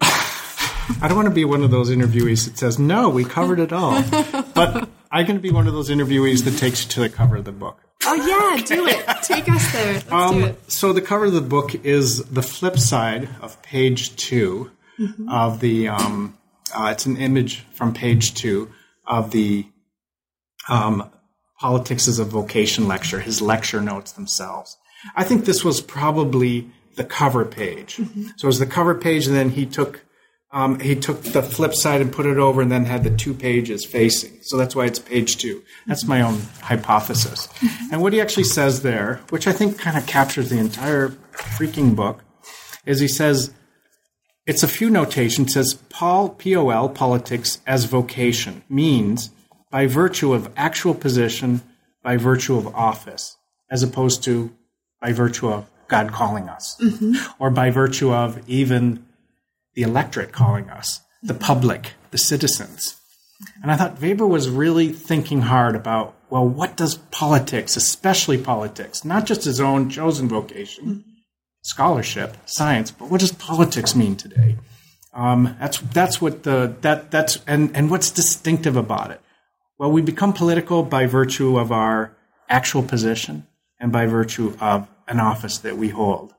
I 0.00 1.06
don't 1.08 1.16
want 1.16 1.28
to 1.28 1.34
be 1.34 1.44
one 1.44 1.62
of 1.62 1.70
those 1.70 1.90
interviewees 1.90 2.44
that 2.46 2.58
says, 2.58 2.78
no, 2.78 3.08
we 3.08 3.24
covered 3.24 3.60
it 3.60 3.72
all. 3.72 4.02
but 4.54 4.88
I'm 5.10 5.26
going 5.26 5.36
to 5.36 5.42
be 5.42 5.50
one 5.50 5.66
of 5.66 5.74
those 5.74 5.90
interviewees 5.90 6.44
that 6.44 6.56
takes 6.58 6.84
you 6.84 6.90
to 6.90 7.00
the 7.00 7.08
cover 7.08 7.36
of 7.36 7.44
the 7.44 7.52
book. 7.52 7.80
Oh 8.04 8.14
yeah, 8.14 8.64
do 8.64 8.86
it. 8.86 9.06
Take 9.22 9.48
us 9.48 9.72
there. 9.72 9.92
Let's 9.92 10.04
do 10.08 10.14
Um, 10.14 10.56
so 10.66 10.92
the 10.92 11.00
cover 11.00 11.26
of 11.26 11.32
the 11.32 11.40
book 11.40 11.74
is 11.84 12.24
the 12.24 12.42
flip 12.42 12.76
side 12.78 13.28
of 13.40 13.62
page 13.62 14.16
2 14.16 14.70
of 15.28 15.60
the. 15.60 15.88
Um, 15.88 16.38
uh, 16.74 16.88
it's 16.90 17.06
an 17.06 17.16
image 17.18 17.66
from 17.72 17.92
page 17.92 18.34
two 18.34 18.70
of 19.06 19.30
the 19.30 19.66
um, 20.70 21.10
politics 21.58 22.08
as 22.08 22.18
a 22.18 22.24
vocation 22.24 22.88
lecture. 22.88 23.20
His 23.20 23.42
lecture 23.42 23.80
notes 23.80 24.12
themselves. 24.12 24.78
I 25.14 25.24
think 25.24 25.44
this 25.44 25.64
was 25.64 25.80
probably 25.80 26.70
the 26.96 27.04
cover 27.04 27.44
page. 27.44 27.96
So 28.36 28.44
it 28.44 28.44
was 28.44 28.58
the 28.58 28.66
cover 28.66 28.94
page, 28.94 29.26
and 29.26 29.36
then 29.36 29.50
he 29.50 29.66
took. 29.66 30.04
Um, 30.54 30.80
he 30.80 30.94
took 30.94 31.22
the 31.22 31.42
flip 31.42 31.74
side 31.74 32.02
and 32.02 32.12
put 32.12 32.26
it 32.26 32.36
over, 32.36 32.60
and 32.60 32.70
then 32.70 32.84
had 32.84 33.04
the 33.04 33.16
two 33.16 33.32
pages 33.32 33.86
facing. 33.86 34.36
So 34.42 34.58
that's 34.58 34.76
why 34.76 34.84
it's 34.84 34.98
page 34.98 35.38
two. 35.38 35.62
That's 35.86 36.04
my 36.06 36.20
own 36.20 36.42
hypothesis. 36.60 37.48
And 37.90 38.02
what 38.02 38.12
he 38.12 38.20
actually 38.20 38.44
says 38.44 38.82
there, 38.82 39.22
which 39.30 39.46
I 39.46 39.52
think 39.52 39.78
kind 39.78 39.96
of 39.96 40.06
captures 40.06 40.50
the 40.50 40.58
entire 40.58 41.08
freaking 41.32 41.96
book, 41.96 42.22
is 42.84 43.00
he 43.00 43.08
says 43.08 43.54
it's 44.46 44.62
a 44.62 44.68
few 44.68 44.90
notations. 44.90 45.54
Says 45.54 45.72
Paul 45.88 46.28
P 46.28 46.54
O 46.54 46.68
L 46.68 46.90
politics 46.90 47.62
as 47.66 47.86
vocation 47.86 48.62
means 48.68 49.30
by 49.70 49.86
virtue 49.86 50.34
of 50.34 50.52
actual 50.54 50.92
position, 50.92 51.62
by 52.02 52.18
virtue 52.18 52.58
of 52.58 52.66
office, 52.74 53.38
as 53.70 53.82
opposed 53.82 54.22
to 54.24 54.54
by 55.02 55.12
virtue 55.12 55.48
of 55.48 55.68
God 55.88 56.12
calling 56.12 56.48
us, 56.48 56.80
or 57.38 57.50
by 57.50 57.68
virtue 57.70 58.14
of 58.14 58.48
even 58.48 59.04
the 59.74 59.82
electorate 59.82 60.32
calling 60.32 60.70
us, 60.70 61.00
the 61.22 61.34
public, 61.34 61.92
the 62.12 62.18
citizens. 62.18 62.96
And 63.62 63.70
I 63.70 63.76
thought 63.76 64.00
Weber 64.00 64.26
was 64.26 64.48
really 64.48 64.92
thinking 64.92 65.42
hard 65.42 65.74
about, 65.74 66.14
well, 66.30 66.48
what 66.48 66.76
does 66.76 66.94
politics, 67.10 67.76
especially 67.76 68.38
politics, 68.38 69.04
not 69.04 69.26
just 69.26 69.44
his 69.44 69.60
own 69.60 69.90
chosen 69.90 70.28
vocation, 70.28 71.04
scholarship, 71.62 72.36
science, 72.46 72.90
but 72.90 73.10
what 73.10 73.20
does 73.20 73.32
politics 73.32 73.96
mean 73.96 74.16
today? 74.16 74.56
Um, 75.12 75.56
that's 75.60 75.78
that's 75.78 76.22
what 76.22 76.44
the 76.44 76.74
that 76.80 77.10
that's 77.10 77.38
and 77.46 77.76
and 77.76 77.90
what's 77.90 78.10
distinctive 78.10 78.76
about 78.76 79.10
it. 79.10 79.20
Well, 79.78 79.92
we 79.92 80.00
become 80.00 80.32
political 80.32 80.82
by 80.84 81.04
virtue 81.06 81.58
of 81.58 81.70
our 81.70 82.16
actual 82.48 82.82
position 82.82 83.46
and 83.82 83.92
by 83.92 84.06
virtue 84.06 84.56
of 84.60 84.88
an 85.08 85.20
office 85.20 85.58
that 85.58 85.76
we 85.76 85.90
hold. 85.90 86.32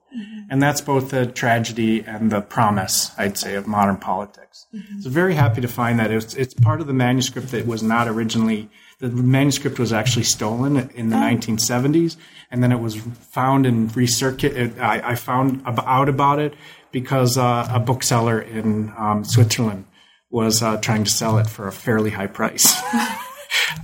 And 0.50 0.62
that's 0.62 0.82
both 0.82 1.10
the 1.10 1.26
tragedy 1.26 2.04
and 2.06 2.32
the 2.32 2.42
promise, 2.42 3.12
I'd 3.18 3.38
say, 3.38 3.56
of 3.56 3.66
modern 3.66 3.98
politics. 3.98 4.68
So 5.02 5.10
very 5.10 5.34
happy 5.34 5.62
to 5.62 5.68
find 5.68 6.00
that 6.00 6.12
it's, 6.12 6.36
it's 6.36 6.54
part 6.54 6.82
of 6.82 6.88
the 6.88 6.94
manuscript 6.94 7.50
that 7.52 7.66
was 7.66 7.82
not 7.82 8.08
originally, 8.08 8.70
the 9.00 9.10
manuscript 9.10 9.80
was 9.80 9.92
actually 9.92 10.24
stolen 10.24 10.92
in 10.92 11.10
the 11.10 11.16
1970s, 11.16 12.18
and 12.52 12.62
then 12.62 12.72
it 12.72 12.80
was 12.80 12.96
found 12.96 13.66
and 13.66 13.90
recirculated. 13.90 14.80
I, 14.80 15.12
I 15.12 15.16
found 15.16 15.64
out 15.66 16.10
about 16.10 16.38
it 16.38 16.54
because 16.92 17.36
uh, 17.38 17.68
a 17.72 17.80
bookseller 17.80 18.40
in 18.40 18.94
um, 18.96 19.24
Switzerland 19.24 19.86
was 20.30 20.62
uh, 20.62 20.78
trying 20.78 21.06
to 21.06 21.12
sell 21.12 21.40
it 21.40 21.48
for 21.48 21.68
a 21.68 21.72
fairly 21.72 22.12
high 22.12 22.28
price. 22.28 22.80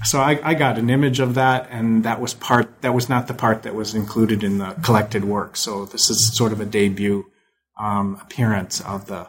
So 0.05 0.19
I, 0.19 0.39
I 0.43 0.53
got 0.53 0.77
an 0.77 0.89
image 0.89 1.19
of 1.19 1.35
that, 1.35 1.67
and 1.69 2.03
that 2.03 2.19
was 2.19 2.33
part. 2.33 2.81
That 2.81 2.93
was 2.93 3.09
not 3.09 3.27
the 3.27 3.33
part 3.33 3.63
that 3.63 3.75
was 3.75 3.95
included 3.95 4.43
in 4.43 4.57
the 4.57 4.73
collected 4.83 5.25
work. 5.25 5.57
So 5.57 5.85
this 5.85 6.09
is 6.09 6.35
sort 6.35 6.51
of 6.51 6.59
a 6.61 6.65
debut 6.65 7.25
um, 7.79 8.17
appearance 8.21 8.81
of 8.81 9.07
the 9.07 9.27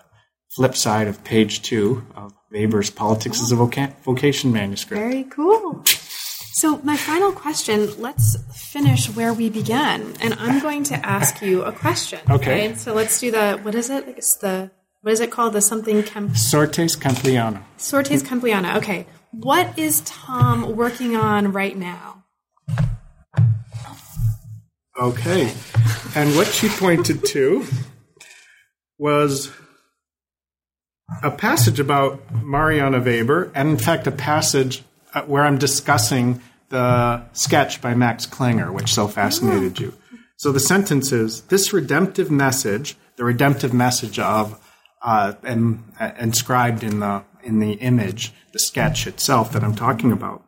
flip 0.57 0.77
side 0.77 1.07
of 1.09 1.23
page 1.25 1.63
two 1.63 2.05
of 2.15 2.33
Weber's 2.53 2.91
"Politics 2.91 3.41
as 3.41 3.53
a 3.53 3.57
Voca- 3.57 3.95
Vocation" 4.03 4.53
manuscript. 4.53 5.01
Very 5.01 5.25
cool. 5.25 5.85
So, 6.53 6.79
my 6.83 6.97
final 6.97 7.33
question 7.33 7.89
let's 8.01 8.37
finish 8.55 9.09
where 9.09 9.33
we 9.33 9.49
began. 9.49 10.15
And 10.21 10.35
I'm 10.35 10.61
going 10.61 10.83
to 10.85 10.95
ask 11.07 11.41
you 11.41 11.63
a 11.63 11.73
question. 11.73 12.21
Okay. 12.29 12.69
right? 12.69 12.79
So, 12.79 12.93
let's 12.93 13.19
do 13.19 13.31
the, 13.31 13.59
what 13.63 13.75
is 13.75 13.89
it? 13.89 14.07
Like 14.07 14.19
it's 14.19 14.37
the, 14.39 14.71
what 15.01 15.13
is 15.13 15.21
it 15.21 15.31
called? 15.31 15.55
The 15.55 15.63
something 15.63 16.03
Kemp, 16.03 16.33
Sortes 16.37 16.97
Kempliano. 16.97 17.63
Sortes 17.79 18.23
Kempliana. 18.23 18.77
Okay. 18.77 19.07
What 19.33 19.79
is 19.79 20.01
Tom 20.03 20.75
working 20.75 21.17
on 21.17 21.53
right 21.53 21.77
now? 21.77 22.25
Okay, 25.01 25.53
and 26.15 26.37
what 26.37 26.49
she 26.49 26.69
pointed 26.69 27.25
to 27.27 27.65
was 28.99 29.51
a 31.23 31.31
passage 31.31 31.79
about 31.79 32.21
Mariana 32.45 33.01
Weber, 33.01 33.51
and 33.55 33.71
in 33.71 33.77
fact, 33.79 34.07
a 34.07 34.11
passage 34.11 34.83
uh, 35.15 35.23
where 35.23 35.45
I'm 35.45 35.59
discussing 35.59 36.43
the 36.69 37.23
sketch 37.33 37.81
by 37.81 37.95
Max 37.95 38.27
Klinger, 38.27 38.73
which 38.73 38.93
so 38.93 39.09
fascinated 39.09 39.79
you. 39.79 39.95
So 40.37 40.53
the 40.53 40.61
sentence 40.61 41.13
is 41.13 41.43
this 41.43 41.73
redemptive 41.73 42.31
message, 42.31 42.97
the 43.17 43.25
redemptive 43.25 43.73
message 43.73 44.19
of 44.19 44.61
uh, 45.03 45.35
and, 45.45 45.85
uh, 45.99 46.13
inscribed 46.19 46.83
in 46.83 47.01
the 47.01 47.23
in 47.43 47.61
the 47.61 47.73
image, 47.75 48.33
the 48.53 48.59
sketch 48.59 49.07
itself 49.07 49.53
that 49.53 49.65
I'm 49.65 49.75
talking 49.75 50.13
about, 50.13 50.45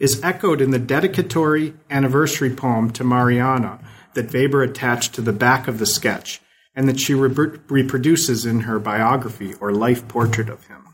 is 0.00 0.22
echoed 0.22 0.60
in 0.60 0.70
the 0.70 0.78
dedicatory 0.78 1.74
anniversary 1.90 2.50
poem 2.50 2.90
to 2.92 3.04
Mariana 3.04 3.78
that 4.14 4.32
Weber 4.32 4.62
attached 4.62 5.14
to 5.14 5.20
the 5.20 5.32
back 5.32 5.68
of 5.68 5.78
the 5.78 5.86
sketch, 5.86 6.40
and 6.74 6.88
that 6.88 7.00
she 7.00 7.14
re- 7.14 7.58
reproduces 7.68 8.44
in 8.44 8.60
her 8.60 8.78
biography 8.78 9.54
or 9.60 9.72
life 9.72 10.06
portrait 10.08 10.48
of 10.48 10.66
him. 10.66 10.84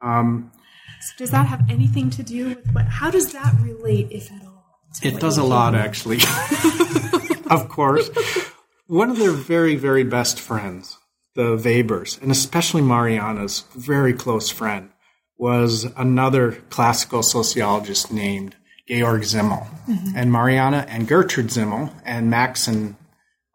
Um, 0.00 0.52
so 1.00 1.12
does 1.18 1.30
that 1.30 1.46
have 1.46 1.68
anything 1.70 2.10
to 2.10 2.22
do 2.22 2.48
with 2.48 2.72
what, 2.72 2.86
how 2.86 3.10
does 3.10 3.32
that 3.32 3.54
relate, 3.60 4.08
if 4.10 4.30
at 4.30 4.44
all? 4.44 4.64
It 5.02 5.20
does 5.20 5.38
a 5.38 5.44
lot, 5.44 5.74
actually. 5.74 6.18
of 7.50 7.68
course. 7.68 8.10
One 8.86 9.10
of 9.10 9.18
their 9.18 9.30
very, 9.30 9.76
very 9.76 10.02
best 10.02 10.40
friends, 10.40 10.98
the 11.34 11.60
Webers, 11.64 12.18
and 12.20 12.30
especially 12.30 12.82
Mariana's 12.82 13.64
very 13.74 14.12
close 14.12 14.50
friend, 14.50 14.90
was 15.38 15.84
another 15.96 16.52
classical 16.70 17.22
sociologist 17.22 18.12
named 18.12 18.56
Georg 18.88 19.24
Simmel. 19.24 19.66
And 20.14 20.30
Mariana 20.32 20.84
and 20.88 21.08
Gertrude 21.08 21.50
Simmel 21.50 21.90
and 22.04 22.28
Max 22.28 22.68
and 22.68 22.96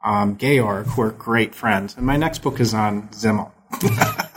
um, 0.03 0.37
Georg 0.37 0.97
were 0.97 1.11
great 1.11 1.53
friends. 1.53 1.95
And 1.95 2.05
my 2.05 2.17
next 2.17 2.39
book 2.39 2.59
is 2.59 2.73
on 2.73 3.11
Simmel. 3.11 3.53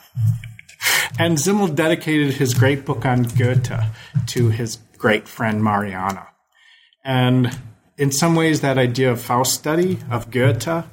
And 1.18 1.40
Simmel 1.40 1.66
dedicated 1.66 2.34
his 2.34 2.54
great 2.54 2.84
book 2.84 3.04
on 3.04 3.24
Goethe 3.24 3.72
to 4.26 4.48
his 4.50 4.76
great 4.98 5.26
friend 5.26 5.62
Mariana. 5.64 6.28
And 7.04 7.58
in 7.96 8.12
some 8.12 8.36
ways, 8.36 8.60
that 8.60 8.78
idea 8.78 9.10
of 9.10 9.20
Faust 9.20 9.54
study, 9.54 9.98
of 10.12 10.30
Goethe, 10.30 10.84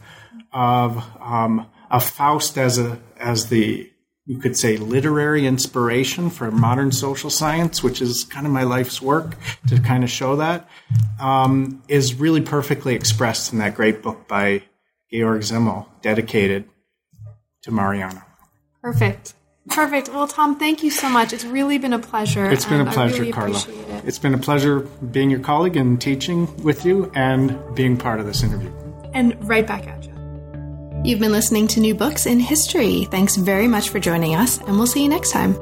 of, 0.51 1.03
um, 1.21 1.67
of 1.95 2.03
Faust 2.03 2.57
as, 2.57 2.77
a, 2.77 2.99
as 3.17 3.47
the, 3.49 3.89
you 4.25 4.39
could 4.39 4.57
say, 4.57 4.77
literary 4.77 5.45
inspiration 5.45 6.29
for 6.29 6.51
modern 6.51 6.91
social 6.91 7.29
science, 7.29 7.83
which 7.83 8.01
is 8.01 8.23
kind 8.25 8.45
of 8.45 8.51
my 8.51 8.63
life's 8.63 9.01
work 9.01 9.35
to 9.67 9.79
kind 9.79 10.03
of 10.03 10.09
show 10.09 10.35
that, 10.35 10.67
um, 11.19 11.81
is 11.87 12.15
really 12.15 12.41
perfectly 12.41 12.95
expressed 12.95 13.53
in 13.53 13.59
that 13.59 13.75
great 13.75 14.01
book 14.01 14.27
by 14.27 14.63
Georg 15.11 15.43
Simmel, 15.43 15.87
dedicated 16.01 16.65
to 17.63 17.71
Mariana. 17.71 18.25
Perfect. 18.81 19.33
Perfect. 19.69 20.09
Well, 20.09 20.27
Tom, 20.27 20.59
thank 20.59 20.83
you 20.83 20.91
so 20.91 21.09
much. 21.09 21.33
It's 21.33 21.45
really 21.45 21.77
been 21.79 21.93
a 21.93 21.99
pleasure. 21.99 22.45
It's 22.51 22.65
been 22.65 22.81
a 22.87 22.91
pleasure, 22.91 23.21
really 23.21 23.31
Carla. 23.31 23.57
it. 23.57 24.05
It's 24.05 24.19
been 24.19 24.35
a 24.35 24.37
pleasure 24.37 24.81
being 25.11 25.31
your 25.31 25.39
colleague 25.39 25.75
and 25.75 25.99
teaching 25.99 26.55
with 26.63 26.85
you 26.85 27.11
and 27.15 27.57
being 27.73 27.97
part 27.97 28.19
of 28.19 28.25
this 28.27 28.43
interview. 28.43 28.71
and 29.13 29.33
right 29.47 29.65
back 29.65 29.87
at 29.87 30.03
you. 30.05 30.14
You've 31.05 31.19
been 31.19 31.31
listening 31.31 31.67
to 31.67 31.79
New 31.79 31.93
Books 31.93 32.25
in 32.25 32.39
History. 32.39 33.05
Thanks 33.11 33.35
very 33.35 33.67
much 33.67 33.89
for 33.89 33.99
joining 33.99 34.33
us, 34.33 34.57
and 34.57 34.75
we'll 34.75 34.87
see 34.87 35.03
you 35.03 35.07
next 35.07 35.29
time. 35.29 35.55